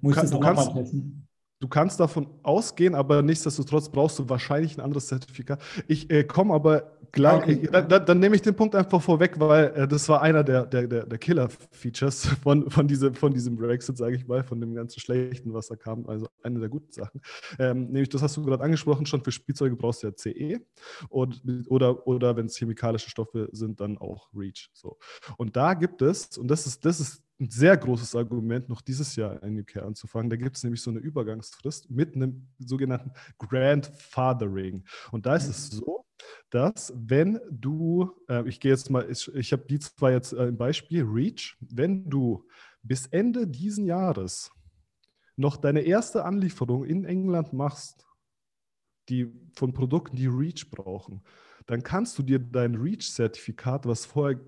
muss 0.00 0.16
ich 0.16 0.22
das 0.22 0.32
auch 0.32 0.40
nochmal 0.40 0.72
testen? 0.72 1.27
Du 1.60 1.66
kannst 1.66 1.98
davon 1.98 2.28
ausgehen, 2.44 2.94
aber 2.94 3.20
nichtsdestotrotz 3.20 3.88
brauchst 3.88 4.18
du 4.20 4.28
wahrscheinlich 4.28 4.78
ein 4.78 4.80
anderes 4.80 5.08
Zertifikat. 5.08 5.60
Ich 5.88 6.08
äh, 6.08 6.22
komme 6.22 6.54
aber 6.54 6.98
gleich, 7.10 7.42
okay. 7.42 7.66
äh, 7.72 7.88
dann, 7.88 8.06
dann, 8.06 8.20
nehme 8.20 8.36
ich 8.36 8.42
den 8.42 8.54
Punkt 8.54 8.76
einfach 8.76 9.02
vorweg, 9.02 9.40
weil 9.40 9.72
äh, 9.74 9.88
das 9.88 10.08
war 10.08 10.22
einer 10.22 10.44
der, 10.44 10.66
der, 10.66 10.86
der, 10.86 11.06
der 11.06 11.18
Killer-Features 11.18 12.26
von, 12.42 12.70
von, 12.70 12.86
diese, 12.86 13.12
von 13.12 13.32
diesem 13.34 13.56
Brexit, 13.56 13.96
sage 13.96 14.14
ich 14.14 14.28
mal, 14.28 14.44
von 14.44 14.60
dem 14.60 14.72
ganzen 14.72 15.00
Schlechten, 15.00 15.52
was 15.52 15.66
da 15.66 15.74
kam. 15.74 16.06
Also 16.06 16.28
eine 16.44 16.60
der 16.60 16.68
guten 16.68 16.92
Sachen. 16.92 17.20
Ähm, 17.58 17.86
nämlich, 17.86 18.08
das 18.08 18.22
hast 18.22 18.36
du 18.36 18.44
gerade 18.44 18.62
angesprochen, 18.62 19.06
schon 19.06 19.24
für 19.24 19.32
Spielzeuge 19.32 19.74
brauchst 19.74 20.04
du 20.04 20.06
ja 20.06 20.14
CE 20.14 20.60
und, 21.08 21.42
oder, 21.68 22.06
oder 22.06 22.36
wenn 22.36 22.46
es 22.46 22.56
chemikalische 22.56 23.10
Stoffe 23.10 23.48
sind, 23.50 23.80
dann 23.80 23.98
auch 23.98 24.28
REACH. 24.32 24.70
So. 24.74 24.98
Und 25.38 25.56
da 25.56 25.74
gibt 25.74 26.02
es, 26.02 26.38
und 26.38 26.48
das 26.48 26.66
ist, 26.66 26.84
das 26.84 27.00
ist 27.00 27.22
ein 27.40 27.50
sehr 27.50 27.76
großes 27.76 28.16
Argument, 28.16 28.68
noch 28.68 28.80
dieses 28.80 29.14
Jahr 29.16 29.42
in 29.42 29.60
UK 29.60 29.76
anzufangen. 29.76 30.28
Da 30.28 30.36
gibt 30.36 30.56
es 30.56 30.64
nämlich 30.64 30.82
so 30.82 30.90
eine 30.90 30.98
Übergangsfrist 30.98 31.90
mit 31.90 32.14
einem 32.14 32.48
sogenannten 32.58 33.12
Grandfathering. 33.38 34.84
Und 35.12 35.26
da 35.26 35.36
ist 35.36 35.48
es 35.48 35.70
so, 35.70 36.04
dass 36.50 36.92
wenn 36.96 37.40
du, 37.50 38.10
äh, 38.28 38.48
ich 38.48 38.58
gehe 38.58 38.72
jetzt 38.72 38.90
mal, 38.90 39.08
ich, 39.08 39.32
ich 39.34 39.52
habe 39.52 39.64
die 39.68 39.78
zwei 39.78 40.12
jetzt 40.12 40.32
äh, 40.32 40.46
im 40.46 40.56
Beispiel, 40.56 41.04
REACH, 41.04 41.56
wenn 41.60 42.10
du 42.10 42.44
bis 42.82 43.06
Ende 43.06 43.46
diesen 43.46 43.86
Jahres 43.86 44.50
noch 45.36 45.56
deine 45.56 45.82
erste 45.82 46.24
Anlieferung 46.24 46.84
in 46.84 47.04
England 47.04 47.52
machst, 47.52 48.04
die 49.08 49.32
von 49.54 49.72
Produkten, 49.72 50.16
die 50.16 50.26
REACH 50.26 50.70
brauchen, 50.70 51.22
dann 51.66 51.82
kannst 51.82 52.18
du 52.18 52.22
dir 52.22 52.40
dein 52.40 52.74
REACH-Zertifikat, 52.74 53.86
was 53.86 54.06
vorher 54.06 54.40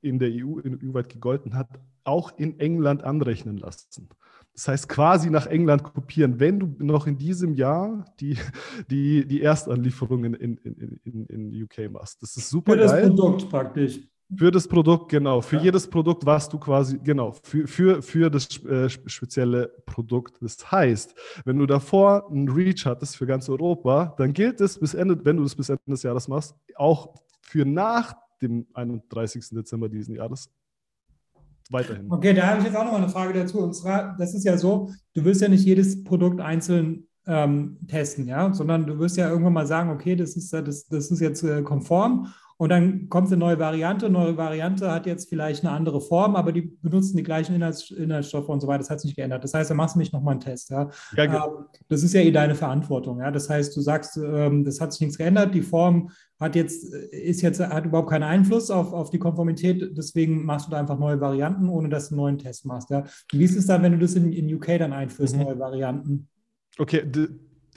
in 0.00 0.18
der 0.18 0.30
EU 0.30 0.58
in 0.60 0.80
EU-weit 0.82 1.10
gegolten 1.10 1.54
hat, 1.54 1.80
auch 2.04 2.32
in 2.38 2.58
England 2.60 3.04
anrechnen 3.04 3.56
lassen. 3.56 4.08
Das 4.54 4.68
heißt, 4.68 4.88
quasi 4.88 5.30
nach 5.30 5.46
England 5.46 5.82
kopieren, 5.84 6.40
wenn 6.40 6.60
du 6.60 6.74
noch 6.78 7.06
in 7.06 7.16
diesem 7.16 7.54
Jahr 7.54 8.04
die, 8.20 8.36
die, 8.90 9.26
die 9.26 9.42
Erstanlieferungen 9.42 10.34
in, 10.34 10.56
in, 10.58 11.00
in, 11.04 11.26
in 11.26 11.62
UK 11.62 11.90
machst. 11.90 12.22
Das 12.22 12.36
ist 12.36 12.50
super. 12.50 12.72
Für 12.72 12.78
das 12.78 13.00
Produkt 13.00 13.48
praktisch. 13.48 14.00
Für 14.36 14.52
das 14.52 14.68
Produkt, 14.68 15.08
genau. 15.08 15.40
Für 15.40 15.56
ja. 15.56 15.62
jedes 15.62 15.88
Produkt, 15.88 16.24
was 16.24 16.48
du 16.48 16.58
quasi, 16.58 17.00
genau, 17.02 17.32
für, 17.42 17.66
für, 17.66 18.00
für 18.00 18.30
das 18.30 18.64
äh, 18.64 18.88
spezielle 18.88 19.68
Produkt. 19.86 20.36
Das 20.40 20.70
heißt, 20.70 21.14
wenn 21.44 21.58
du 21.58 21.66
davor 21.66 22.30
einen 22.30 22.48
Reach 22.48 22.86
hattest 22.86 23.16
für 23.16 23.26
ganz 23.26 23.48
Europa, 23.48 24.14
dann 24.18 24.32
gilt 24.32 24.60
es 24.60 24.78
bis 24.78 24.94
Ende, 24.94 25.24
wenn 25.24 25.36
du 25.36 25.42
das 25.42 25.56
bis 25.56 25.68
Ende 25.68 25.82
des 25.88 26.04
Jahres 26.04 26.28
machst, 26.28 26.54
auch 26.76 27.14
für 27.40 27.64
nach 27.64 28.14
dem 28.40 28.66
31. 28.74 29.48
Dezember 29.50 29.88
diesen 29.88 30.14
Jahres 30.14 30.48
weiterhin. 31.70 32.10
Okay, 32.10 32.34
da 32.34 32.48
habe 32.48 32.58
ich 32.58 32.66
jetzt 32.66 32.76
auch 32.76 32.84
noch 32.84 32.92
mal 32.92 32.98
eine 32.98 33.08
Frage 33.08 33.32
dazu. 33.32 33.60
Und 33.60 33.74
zwar, 33.74 34.16
das 34.18 34.34
ist 34.34 34.44
ja 34.44 34.56
so, 34.58 34.90
du 35.14 35.24
wirst 35.24 35.40
ja 35.40 35.48
nicht 35.48 35.64
jedes 35.64 36.04
Produkt 36.04 36.40
einzeln 36.40 37.06
ähm, 37.26 37.78
testen, 37.86 38.26
ja, 38.26 38.52
sondern 38.52 38.86
du 38.86 38.98
wirst 38.98 39.16
ja 39.16 39.30
irgendwann 39.30 39.52
mal 39.52 39.66
sagen, 39.66 39.90
okay, 39.90 40.16
das 40.16 40.36
ist, 40.36 40.52
das, 40.52 40.86
das 40.86 41.10
ist 41.10 41.20
jetzt 41.20 41.42
äh, 41.42 41.62
konform 41.62 42.28
und 42.60 42.68
dann 42.68 43.08
kommt 43.08 43.28
eine 43.28 43.38
neue 43.38 43.58
Variante. 43.58 44.10
Neue 44.10 44.36
Variante 44.36 44.92
hat 44.92 45.06
jetzt 45.06 45.30
vielleicht 45.30 45.64
eine 45.64 45.74
andere 45.74 45.98
Form, 46.02 46.36
aber 46.36 46.52
die 46.52 46.60
benutzen 46.60 47.16
die 47.16 47.22
gleichen 47.22 47.54
Inhalts 47.54 47.90
Inhaltsstoffe 47.90 48.50
und 48.50 48.60
so 48.60 48.66
weiter. 48.66 48.80
Das 48.80 48.90
hat 48.90 49.00
sich 49.00 49.08
nicht 49.08 49.16
geändert. 49.16 49.42
Das 49.42 49.54
heißt, 49.54 49.70
da 49.70 49.74
machst 49.74 49.94
du 49.94 49.98
nicht 49.98 50.12
nochmal 50.12 50.32
einen 50.32 50.40
Test. 50.40 50.68
Ja? 50.68 50.90
ja 51.16 51.24
ähm, 51.24 51.64
das 51.88 52.02
ist 52.02 52.12
ja 52.12 52.20
eh 52.20 52.30
deine 52.30 52.54
Verantwortung. 52.54 53.20
Ja? 53.20 53.30
Das 53.30 53.48
heißt, 53.48 53.74
du 53.74 53.80
sagst, 53.80 54.18
ähm, 54.18 54.62
das 54.62 54.78
hat 54.78 54.92
sich 54.92 55.00
nichts 55.00 55.16
geändert. 55.16 55.54
Die 55.54 55.62
Form 55.62 56.10
hat 56.38 56.54
jetzt, 56.54 56.92
ist 56.92 57.40
jetzt, 57.40 57.60
hat 57.60 57.86
überhaupt 57.86 58.10
keinen 58.10 58.24
Einfluss 58.24 58.70
auf, 58.70 58.92
auf 58.92 59.08
die 59.08 59.18
Konformität. 59.18 59.96
Deswegen 59.96 60.44
machst 60.44 60.66
du 60.66 60.70
da 60.70 60.80
einfach 60.80 60.98
neue 60.98 61.18
Varianten, 61.18 61.66
ohne 61.66 61.88
dass 61.88 62.10
du 62.10 62.14
einen 62.14 62.20
neuen 62.20 62.38
Test 62.38 62.66
machst. 62.66 62.90
Ja? 62.90 63.04
Wie 63.32 63.42
ist 63.42 63.56
es 63.56 63.64
dann, 63.64 63.82
wenn 63.82 63.92
du 63.92 63.98
das 63.98 64.16
in, 64.16 64.34
in 64.34 64.54
UK 64.54 64.78
dann 64.78 64.92
einführst, 64.92 65.34
mhm. 65.34 65.44
neue 65.44 65.58
Varianten? 65.58 66.28
Okay, 66.76 67.10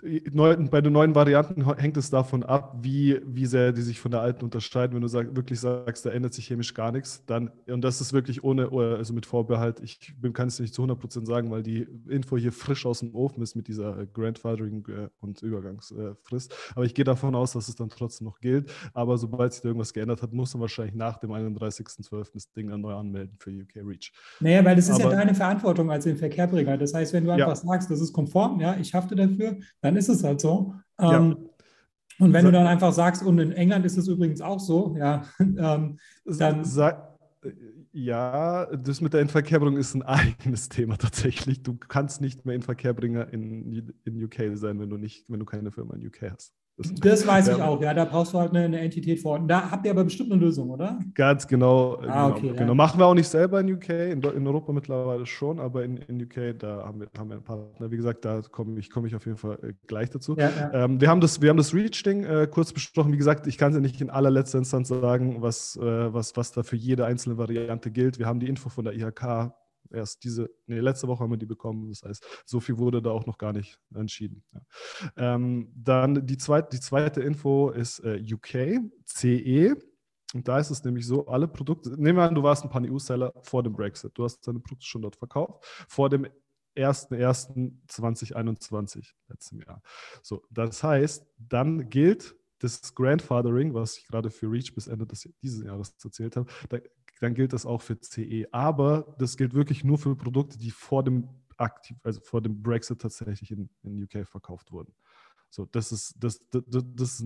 bei 0.04 0.82
den 0.82 0.94
neuen 0.94 1.16
Varianten 1.16 1.66
hängt 1.78 1.98
es 1.98 2.10
davon 2.10 2.44
ab, 2.44 2.78
wie, 2.82 3.22
wie 3.26 3.46
sehr 3.46 3.72
die 3.72 3.82
sich 3.82 4.00
von 4.00 4.12
der 4.12 4.22
alten 4.22 4.44
unterscheiden. 4.44 4.96
Wenn 4.96 5.02
du 5.02 5.08
sag, 5.08 5.36
wirklich 5.36 5.60
sagst, 5.60 6.06
da 6.06 6.10
ändert 6.10 6.34
sich 6.34 6.48
chemisch 6.48 6.74
gar 6.74 6.92
nichts, 6.92 7.24
dann, 7.26 7.52
und 7.68 7.82
das 7.82 8.02
ist 8.02 8.12
wirklich 8.12 8.44
ohne, 8.44 8.70
also 8.72 9.14
mit 9.14 9.26
Vorbehalt, 9.26 9.80
ich 9.82 10.14
kann 10.34 10.50
es 10.50 10.60
nicht 10.60 10.74
zu 10.74 10.84
100% 10.84 11.26
sagen, 11.26 11.52
weil 11.52 11.64
die 11.64 11.88
Info 12.10 12.38
hier 12.38 12.52
frisch 12.52 12.86
aus 12.86 13.00
dem 13.00 13.16
Ofen 13.16 13.42
ist 13.42 13.56
mit 13.56 13.68
dieser 13.68 14.06
Grandfathering 14.08 14.86
äh, 14.90 15.10
und 15.22 15.42
Übergangsfrist. 15.42 16.54
Aber 16.76 16.86
ich 16.86 16.94
gehe 16.94 17.06
davon 17.06 17.36
aus, 17.36 17.54
dass 17.54 17.70
es 17.70 17.76
dann 17.76 17.90
trotzdem 17.90 18.26
noch 18.26 18.40
gilt. 18.40 18.72
Aber 18.94 19.18
sobald 19.18 19.54
sich 19.54 19.62
da 19.62 19.70
irgendwas 19.70 19.94
geändert 19.94 20.22
hat, 20.22 20.34
muss 20.34 20.54
man 20.54 20.62
wahrscheinlich 20.62 20.96
nach 20.96 21.18
dem 21.18 21.32
31.12. 21.32 22.34
das 22.34 22.52
Ding 22.52 22.70
dann 22.70 22.82
neu 22.82 22.94
anmelden 22.94 23.36
für 23.40 23.52
UK 23.52 23.88
Reach. 23.88 24.12
Naja, 24.40 24.66
weil 24.66 24.76
das 24.76 24.90
ist 24.90 25.00
Aber, 25.00 25.12
ja 25.12 25.18
deine 25.18 25.36
Verantwortung 25.36 25.90
als 25.92 26.04
den 26.04 26.18
Verkehrbringer. 26.18 26.78
Das 26.78 26.94
heißt, 26.94 27.14
wenn 27.14 27.26
du 27.26 27.32
einfach 27.32 27.48
ja. 27.48 27.56
sagst, 27.56 27.90
das 27.90 28.02
ist 28.02 28.12
konform, 28.12 28.60
ja, 28.60 28.76
ich 28.76 28.94
hafte 28.94 29.16
dafür, 29.16 29.58
dann 29.82 29.93
ist 29.98 30.10
es 30.10 30.24
halt 30.24 30.42
so. 30.42 30.76
Ähm, 31.00 31.10
ja. 31.10 31.36
Und 32.20 32.34
wenn 32.34 32.46
du 32.46 32.52
dann 32.52 32.68
einfach 32.68 32.94
sagst, 32.94 33.24
und 33.24 33.40
in 33.40 33.52
England 33.52 33.86
ist 33.86 33.98
es 33.98 34.08
übrigens 34.08 34.42
auch 34.42 34.60
so, 34.60 34.96
ja, 34.98 35.24
ähm, 35.40 35.98
dann. 36.26 36.64
Sag, 36.64 37.18
ja, 37.92 38.66
das 38.76 39.02
mit 39.02 39.14
der 39.14 39.22
Inverkehrbringung 39.22 39.78
ist 39.78 39.94
ein 39.94 40.02
eigenes 40.04 40.70
Thema 40.70 40.98
tatsächlich. 40.98 41.64
Du 41.64 41.76
kannst 41.76 42.22
nicht 42.22 42.46
mehr 42.46 42.56
Inverkehrbringer 42.56 43.32
in, 43.32 43.94
in 44.04 44.24
UK 44.24 44.56
sein, 44.58 44.80
wenn 44.80 44.90
du 44.90 44.98
nicht, 44.98 45.30
wenn 45.30 45.40
du 45.40 45.46
keine 45.46 45.72
Firma 45.72 45.96
in 45.96 46.08
UK 46.08 46.32
hast. 46.32 46.54
Das, 46.78 46.94
das 46.96 47.28
weiß 47.28 47.48
ja. 47.48 47.56
ich 47.56 47.62
auch, 47.62 47.82
ja. 47.82 47.94
Da 47.94 48.06
brauchst 48.06 48.34
du 48.34 48.40
halt 48.40 48.50
eine, 48.50 48.66
eine, 48.66 48.80
Entität 48.80 49.20
vor 49.20 49.34
Ort. 49.34 49.50
Da 49.50 49.70
habt 49.70 49.86
ihr 49.86 49.92
aber 49.92 50.04
bestimmt 50.04 50.32
eine 50.32 50.42
Lösung, 50.42 50.72
oder? 50.72 51.00
Ganz 51.14 51.48
genau. 51.48 51.98
Ah, 51.98 52.02
genau, 52.02 52.30
okay, 52.30 52.48
genau. 52.50 52.68
Ja. 52.70 52.74
Machen 52.74 53.00
wir 53.00 53.06
auch 53.06 53.14
nicht 53.14 53.28
selber 53.28 53.60
in 53.60 53.72
UK, 53.72 53.90
in, 53.90 54.22
in, 54.24 54.48
Europa 54.48 54.74
mittlerweile 54.74 55.26
schon, 55.28 55.60
aber 55.60 55.84
in, 55.84 55.98
in 55.98 56.24
UK, 56.24 56.58
da 56.58 56.84
haben 56.84 57.02
wir, 57.02 57.08
haben 57.16 57.30
wir 57.30 57.36
einen 57.36 57.44
Partner. 57.44 57.92
Wie 57.92 57.98
gesagt, 57.98 58.26
da 58.26 58.42
komme 58.42 58.80
ich, 58.80 58.90
komm 58.90 59.06
ich 59.06 59.16
auf 59.16 59.26
jeden 59.26 59.38
Fall 59.38 59.60
äh, 59.62 59.74
gleich 59.86 60.10
dazu. 60.10 60.36
Ja, 60.36 60.72
ähm, 60.74 61.00
wir 61.00 61.10
haben 61.10 61.22
das, 61.22 61.42
wir 61.42 61.50
haben 61.50 61.58
das 61.58 61.76
Reach-Ding 61.76 62.24
äh, 62.24 62.48
kurz 62.50 62.74
besprochen. 62.74 63.12
Wie 63.12 63.18
gesagt, 63.18 63.46
ich 63.46 63.60
kann 63.60 63.70
es 63.70 63.76
ja 63.76 63.82
nicht 63.82 64.02
in 64.02 64.10
allerletzter 64.10 64.58
Instanz 64.58 64.88
sagen, 64.88 65.42
was, 65.42 65.76
äh, 65.76 66.14
was, 66.14 66.36
was 66.36 66.54
da 66.54 66.64
für 66.64 66.76
jede 66.76 67.06
einzelne 67.06 67.38
Variante 67.38 67.92
gilt. 67.92 68.18
Wir 68.18 68.26
haben 68.26 68.40
die 68.40 68.48
Info 68.48 68.70
von 68.70 68.84
der 68.84 68.96
IHK 68.96 69.54
erst 69.94 70.24
diese, 70.24 70.50
nee, 70.68 70.80
letzte 70.80 71.08
Woche 71.08 71.24
haben 71.24 71.32
wir 71.32 71.38
die 71.38 71.46
bekommen. 71.46 71.90
Das 71.90 72.04
heißt, 72.04 72.44
so 72.46 72.60
viel 72.60 72.78
wurde 72.78 73.02
da 73.02 73.12
auch 73.12 73.26
noch 73.26 73.38
gar 73.38 73.54
nicht 73.54 73.80
entschieden. 73.94 74.44
Ja. 74.54 74.62
Ähm, 75.18 75.72
dann 75.76 76.26
die 76.26 76.38
zweite, 76.38 76.70
die 76.72 76.80
zweite 76.80 77.22
Info 77.22 77.70
ist 77.70 78.00
äh, 78.00 78.22
UK, 78.22 78.80
CE. 79.06 79.76
Und 80.34 80.48
da 80.48 80.58
ist 80.58 80.72
es 80.72 80.84
nämlich 80.84 81.06
so, 81.06 81.28
alle 81.28 81.48
Produkte, 81.48 81.92
nehmen 81.92 82.18
wir 82.18 82.24
an, 82.24 82.34
du 82.34 82.42
warst 82.42 82.64
ein 82.64 82.70
Pan-EU-Seller 82.70 83.34
vor 83.42 83.62
dem 83.62 83.74
Brexit. 83.74 84.14
Du 84.16 84.24
hast 84.24 84.48
deine 84.48 84.60
Produkte 84.60 84.88
schon 84.88 85.04
dort 85.04 85.16
verkauft. 85.16 85.64
Vor 85.88 86.10
dem 86.10 86.28
1.1.2021, 86.76 89.14
letztem 89.28 89.62
Jahr. 89.62 89.84
So, 90.24 90.44
das 90.50 90.84
heißt, 90.84 91.28
dann 91.38 91.90
gilt 91.90 92.36
das 92.60 92.96
Grandfathering, 92.96 93.74
was 93.74 93.98
ich 93.98 94.08
gerade 94.08 94.32
für 94.32 94.50
Reach 94.50 94.74
bis 94.74 94.88
Ende 94.88 95.06
des, 95.06 95.30
dieses 95.42 95.66
Jahres 95.66 95.94
erzählt 96.04 96.38
habe, 96.38 96.50
da 96.70 96.80
dann 97.24 97.34
gilt 97.34 97.54
das 97.54 97.66
auch 97.66 97.82
für 97.82 98.00
CE. 98.00 98.46
Aber 98.52 99.16
das 99.18 99.38
gilt 99.38 99.54
wirklich 99.54 99.84
nur 99.84 99.98
für 99.98 100.16
Produkte, 100.16 100.58
die 100.58 100.72
vor 100.72 101.04
dem 101.04 101.30
aktiv, 101.58 101.98
also 102.04 102.20
vor 102.22 102.42
dem 102.42 102.62
Brexit 102.62 103.02
tatsächlich 103.02 103.52
in, 103.52 103.70
in 103.84 104.04
UK 104.04 104.28
verkauft 104.28 104.72
wurden. 104.72 104.94
So, 105.50 105.66
das 105.66 105.92
ist, 105.92 106.16
das, 106.20 106.42
das, 106.50 106.64
das 106.68 107.20
ist 107.20 107.26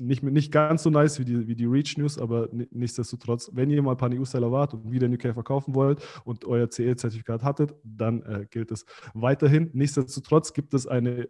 nicht, 0.00 0.22
nicht 0.22 0.52
ganz 0.52 0.82
so 0.82 0.90
nice 0.90 1.18
wie 1.18 1.24
die, 1.24 1.46
wie 1.46 1.54
die 1.54 1.64
Reach 1.64 1.96
News, 1.96 2.18
aber 2.18 2.48
nichtsdestotrotz, 2.52 3.50
wenn 3.54 3.70
ihr 3.70 3.82
mal 3.82 3.96
Pan-EU-Seller 3.96 4.52
wart 4.52 4.74
und 4.74 4.90
wieder 4.90 5.06
in 5.06 5.14
UK 5.14 5.32
verkaufen 5.32 5.74
wollt 5.74 6.02
und 6.24 6.44
euer 6.44 6.68
CE-Zertifikat 6.70 7.42
hattet, 7.42 7.74
dann 7.82 8.22
äh, 8.22 8.46
gilt 8.50 8.70
es 8.70 8.84
weiterhin. 9.14 9.70
Nichtsdestotrotz 9.72 10.52
gibt 10.52 10.74
es 10.74 10.86
eine 10.86 11.28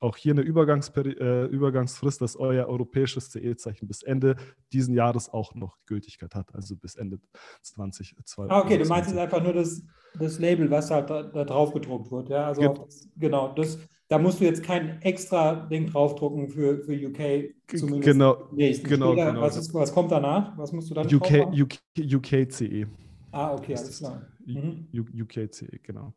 auch 0.00 0.16
hier 0.16 0.32
eine 0.32 0.42
äh, 0.42 1.46
Übergangsfrist, 1.46 2.20
dass 2.20 2.36
euer 2.36 2.66
europäisches 2.66 3.30
CE-Zeichen 3.30 3.88
bis 3.88 4.02
Ende 4.02 4.36
diesen 4.72 4.94
Jahres 4.94 5.28
auch 5.28 5.54
noch 5.54 5.78
Gültigkeit 5.86 6.34
hat, 6.34 6.54
also 6.54 6.76
bis 6.76 6.96
Ende 6.96 7.18
2022. 7.62 8.50
Ah, 8.50 8.60
okay, 8.60 8.78
du 8.78 8.86
meinst 8.86 9.10
jetzt 9.10 9.18
einfach 9.18 9.42
nur 9.42 9.52
das, 9.52 9.82
das 10.18 10.38
Label, 10.38 10.70
was 10.70 10.90
halt 10.90 11.10
da, 11.10 11.22
da 11.22 11.44
drauf 11.44 11.72
gedruckt 11.72 12.10
wird. 12.10 12.28
Ja, 12.28 12.46
also 12.46 12.60
Ge 12.60 12.70
das, 12.74 13.08
genau, 13.16 13.52
das, 13.54 13.78
da 14.08 14.18
musst 14.18 14.40
du 14.40 14.44
jetzt 14.44 14.62
kein 14.62 15.00
extra 15.02 15.66
Ding 15.66 15.86
draufdrucken 15.86 16.48
für, 16.48 16.78
für 16.78 16.92
UK 16.92 17.54
zumindest. 17.68 18.04
Genau, 18.04 18.48
genau, 18.52 19.14
genau. 19.14 19.40
Was, 19.40 19.56
ist, 19.56 19.74
was 19.74 19.92
kommt 19.92 20.12
danach? 20.12 20.56
Was 20.56 20.72
musst 20.72 20.90
du 20.90 20.94
dann 20.94 21.06
UK, 21.06 21.48
UK, 21.52 21.78
UK 21.98 22.52
CE. 22.52 22.86
Ah, 23.32 23.54
okay, 23.54 23.74
alles 23.74 23.98
klar. 23.98 24.22
Mhm. 24.46 24.88
UKCE, 24.92 25.80
genau. 25.82 26.14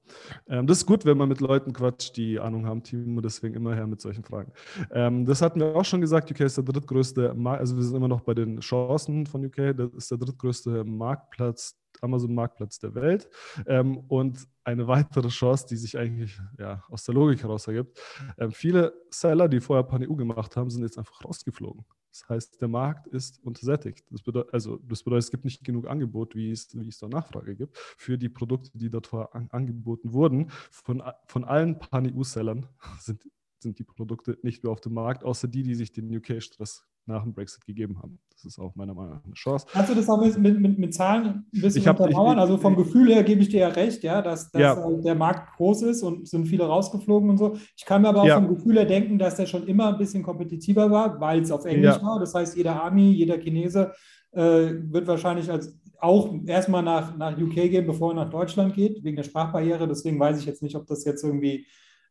Ähm, 0.48 0.68
das 0.68 0.80
ist 0.80 0.86
gut, 0.86 1.06
wenn 1.06 1.18
man 1.18 1.30
mit 1.30 1.40
Leuten 1.40 1.74
quatscht, 1.74 2.16
die 2.16 2.40
Ahnung 2.40 2.66
haben, 2.66 2.84
Team, 2.84 3.22
deswegen 3.22 3.56
immer 3.56 3.76
her 3.76 3.88
mit 3.88 4.02
solchen 4.02 4.24
Fragen. 4.24 4.52
Ähm, 4.92 5.26
das 5.26 5.42
hatten 5.42 5.60
wir 5.60 5.76
auch 5.76 5.86
schon 5.86 6.02
gesagt, 6.02 6.30
UK 6.30 6.42
ist 6.42 6.58
der 6.58 6.64
drittgrößte, 6.64 7.34
Markt, 7.34 7.62
also 7.62 7.76
wir 7.76 7.84
sind 7.84 7.96
immer 7.96 8.08
noch 8.08 8.22
bei 8.22 8.34
den 8.34 8.60
Chancen 8.60 9.26
von 9.26 9.44
UK, 9.44 9.76
das 9.76 9.94
ist 9.94 10.12
der 10.12 10.18
drittgrößte 10.18 10.84
Marktplatz, 10.84 11.76
Amazon-Marktplatz 12.02 12.80
der 12.80 12.96
Welt. 12.96 13.30
Ähm, 13.66 13.98
und 14.08 14.48
eine 14.64 14.88
weitere 14.88 15.30
Chance, 15.30 15.66
die 15.70 15.78
sich 15.78 15.98
eigentlich 15.98 16.40
ja, 16.58 16.84
aus 16.90 17.04
der 17.04 17.16
Logik 17.16 17.42
heraus 17.42 17.68
ergibt, 17.68 18.00
ähm, 18.38 18.52
viele 18.52 18.94
Seller, 19.10 19.48
die 19.48 19.60
vorher 19.60 19.84
Pan-EU 19.84 20.16
gemacht 20.16 20.56
haben, 20.56 20.70
sind 20.70 20.84
jetzt 20.84 20.98
einfach 20.98 21.24
rausgeflogen. 21.26 21.84
Das 22.12 22.28
heißt, 22.28 22.62
der 22.62 22.68
Markt 22.68 23.08
ist 23.08 23.40
untersättigt. 23.44 24.06
Das 24.10 24.22
bedeutet, 24.24 24.54
also, 24.54 24.78
das 24.78 25.04
bedeutet, 25.04 25.26
es 25.26 25.32
gibt 25.32 25.46
nicht 25.46 25.64
genug 25.64 25.88
Angebot, 25.88 26.36
wie 26.36 26.52
es, 26.52 26.68
wie 26.78 26.88
es 26.88 26.98
da 26.98 27.08
Nachfrage 27.08 27.56
gibt, 27.56 27.78
für 27.78 28.18
die 28.20 28.30
Produkte, 28.30 28.72
die 28.74 28.90
dort 28.90 29.14
an, 29.14 29.48
angeboten 29.52 30.14
wurden. 30.14 30.50
Von, 30.72 31.02
von 31.26 31.44
allen 31.44 31.80
Pan-EU-Sellern 31.80 32.66
sind, 33.00 33.30
sind 33.60 33.80
die 33.80 33.84
Produkte 33.84 34.38
nicht 34.44 34.64
mehr 34.64 34.72
auf 34.72 34.82
dem 34.82 34.94
Markt, 34.94 35.24
außer 35.24 35.48
die, 35.48 35.64
die 35.64 35.76
sich 35.76 35.92
den 35.92 36.16
UK-Stress 36.16 36.86
nach 37.10 37.24
dem 37.24 37.34
Brexit 37.34 37.66
gegeben 37.66 38.02
haben. 38.02 38.20
Das 38.32 38.46
ist 38.46 38.60
auch 38.60 38.74
meiner 38.76 38.94
Meinung 38.94 39.16
nach 39.16 39.26
eine 39.26 39.34
Chance. 39.34 39.66
Kannst 39.70 39.92
du 39.92 39.96
das 39.96 40.08
auch 40.08 40.22
mit, 40.22 40.60
mit, 40.60 40.80
mit 40.80 40.94
Zahlen 40.94 41.26
ein 41.26 41.46
bisschen 41.52 41.82
ich 41.82 41.90
untermauern? 41.90 42.38
Ich, 42.38 42.42
also 42.42 42.58
vom 42.58 42.78
Gefühl 42.78 43.14
her 43.14 43.24
gebe 43.24 43.42
ich 43.42 43.50
dir 43.50 43.62
ja 43.62 43.68
recht, 43.68 44.02
ja, 44.04 44.22
dass, 44.22 44.50
dass 44.52 44.62
ja. 44.62 44.92
der 45.02 45.16
Markt 45.16 45.58
groß 45.58 45.82
ist 45.82 46.04
und 46.04 46.28
sind 46.28 46.46
viele 46.46 46.66
rausgeflogen 46.66 47.32
und 47.32 47.38
so. 47.38 47.58
Ich 47.76 47.84
kann 47.84 48.02
mir 48.02 48.10
aber 48.10 48.22
auch 48.22 48.28
ja. 48.28 48.36
vom 48.36 48.48
Gefühl 48.48 48.78
her 48.78 48.86
denken, 48.86 49.20
dass 49.20 49.36
der 49.36 49.48
schon 49.48 49.68
immer 49.68 49.88
ein 49.90 49.98
bisschen 49.98 50.24
kompetitiver 50.24 50.90
war, 50.90 51.20
weil 51.20 51.42
es 51.42 51.52
auf 51.52 51.66
Englisch 51.66 51.98
ja. 51.98 52.02
war. 52.02 52.20
Das 52.20 52.34
heißt, 52.34 52.56
jeder 52.56 52.82
Ami, 52.82 53.12
jeder 53.12 53.38
Chinese 53.40 53.92
äh, 54.32 54.42
wird 54.42 55.08
wahrscheinlich 55.08 55.52
als 55.52 55.78
auch 56.02 56.34
erstmal 56.46 56.84
nach, 56.84 57.16
nach 57.18 57.38
UK 57.38 57.56
gehen, 57.56 57.88
bevor 57.88 58.12
er 58.12 58.26
nach 58.26 58.30
Deutschland 58.30 58.74
geht, 58.74 59.04
wegen 59.04 59.16
der 59.16 59.24
Sprachbarriere. 59.24 59.88
Deswegen 59.88 60.20
weiß 60.20 60.40
ich 60.40 60.46
jetzt 60.46 60.64
nicht, 60.64 60.76
ob 60.76 60.88
das 60.88 61.06
jetzt 61.06 61.24
irgendwie 61.24 61.66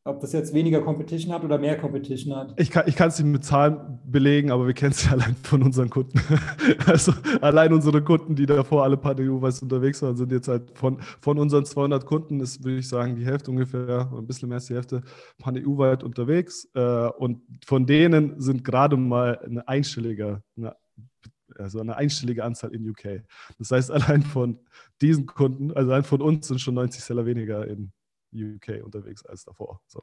ob 0.08 0.20
das 0.20 0.32
jetzt 0.32 0.54
weniger 0.54 0.80
Competition 0.80 1.32
hat 1.34 1.44
oder 1.44 1.58
mehr 1.58 1.76
Competition 1.76 2.34
hat. 2.34 2.58
Ich 2.58 2.70
kann 2.70 2.86
es 2.86 3.18
nicht 3.18 3.28
mit 3.28 3.44
Zahlen 3.44 3.98
belegen, 4.06 4.50
aber 4.50 4.66
wir 4.66 4.74
kennen 4.74 4.92
es 4.92 5.04
ja 5.04 5.12
allein 5.12 5.36
von 5.42 5.62
unseren 5.62 5.90
Kunden. 5.90 6.18
also 6.86 7.12
allein 7.40 7.72
unsere 7.72 8.02
Kunden, 8.02 8.34
die 8.34 8.46
davor 8.46 8.84
alle 8.84 8.96
paar 8.96 9.18
EU-weit 9.18 9.60
unterwegs 9.60 10.00
waren, 10.00 10.16
sind 10.16 10.32
jetzt 10.32 10.48
halt 10.48 10.76
von, 10.76 10.98
von 11.20 11.38
unseren 11.38 11.64
200 11.64 12.06
Kunden, 12.06 12.40
ist, 12.40 12.64
würde 12.64 12.78
ich 12.78 12.88
sagen, 12.88 13.16
die 13.16 13.26
Hälfte 13.26 13.50
ungefähr, 13.50 14.10
ein 14.16 14.26
bisschen 14.26 14.48
mehr 14.48 14.56
als 14.56 14.66
die 14.66 14.74
Hälfte, 14.74 15.02
pan-EU-weit 15.38 16.02
unterwegs. 16.02 16.68
Äh, 16.74 17.08
und 17.18 17.42
von 17.66 17.84
denen 17.84 18.40
sind 18.40 18.64
gerade 18.64 18.96
mal 18.96 19.38
eine 19.44 19.66
einstellige, 19.68 20.42
eine 20.56 20.74
also 21.60 21.80
eine 21.80 21.96
einstellige 21.96 22.44
Anzahl 22.44 22.74
in 22.74 22.88
UK. 22.88 23.22
Das 23.58 23.70
heißt, 23.70 23.90
allein 23.90 24.22
von 24.22 24.58
diesen 25.00 25.26
Kunden, 25.26 25.72
also 25.72 25.90
allein 25.90 26.04
von 26.04 26.22
uns 26.22 26.48
sind 26.48 26.60
schon 26.60 26.74
90 26.74 27.02
Seller 27.02 27.26
weniger 27.26 27.66
in 27.66 27.92
UK 28.32 28.84
unterwegs 28.84 29.24
als 29.24 29.44
davor. 29.44 29.80
So. 29.86 30.02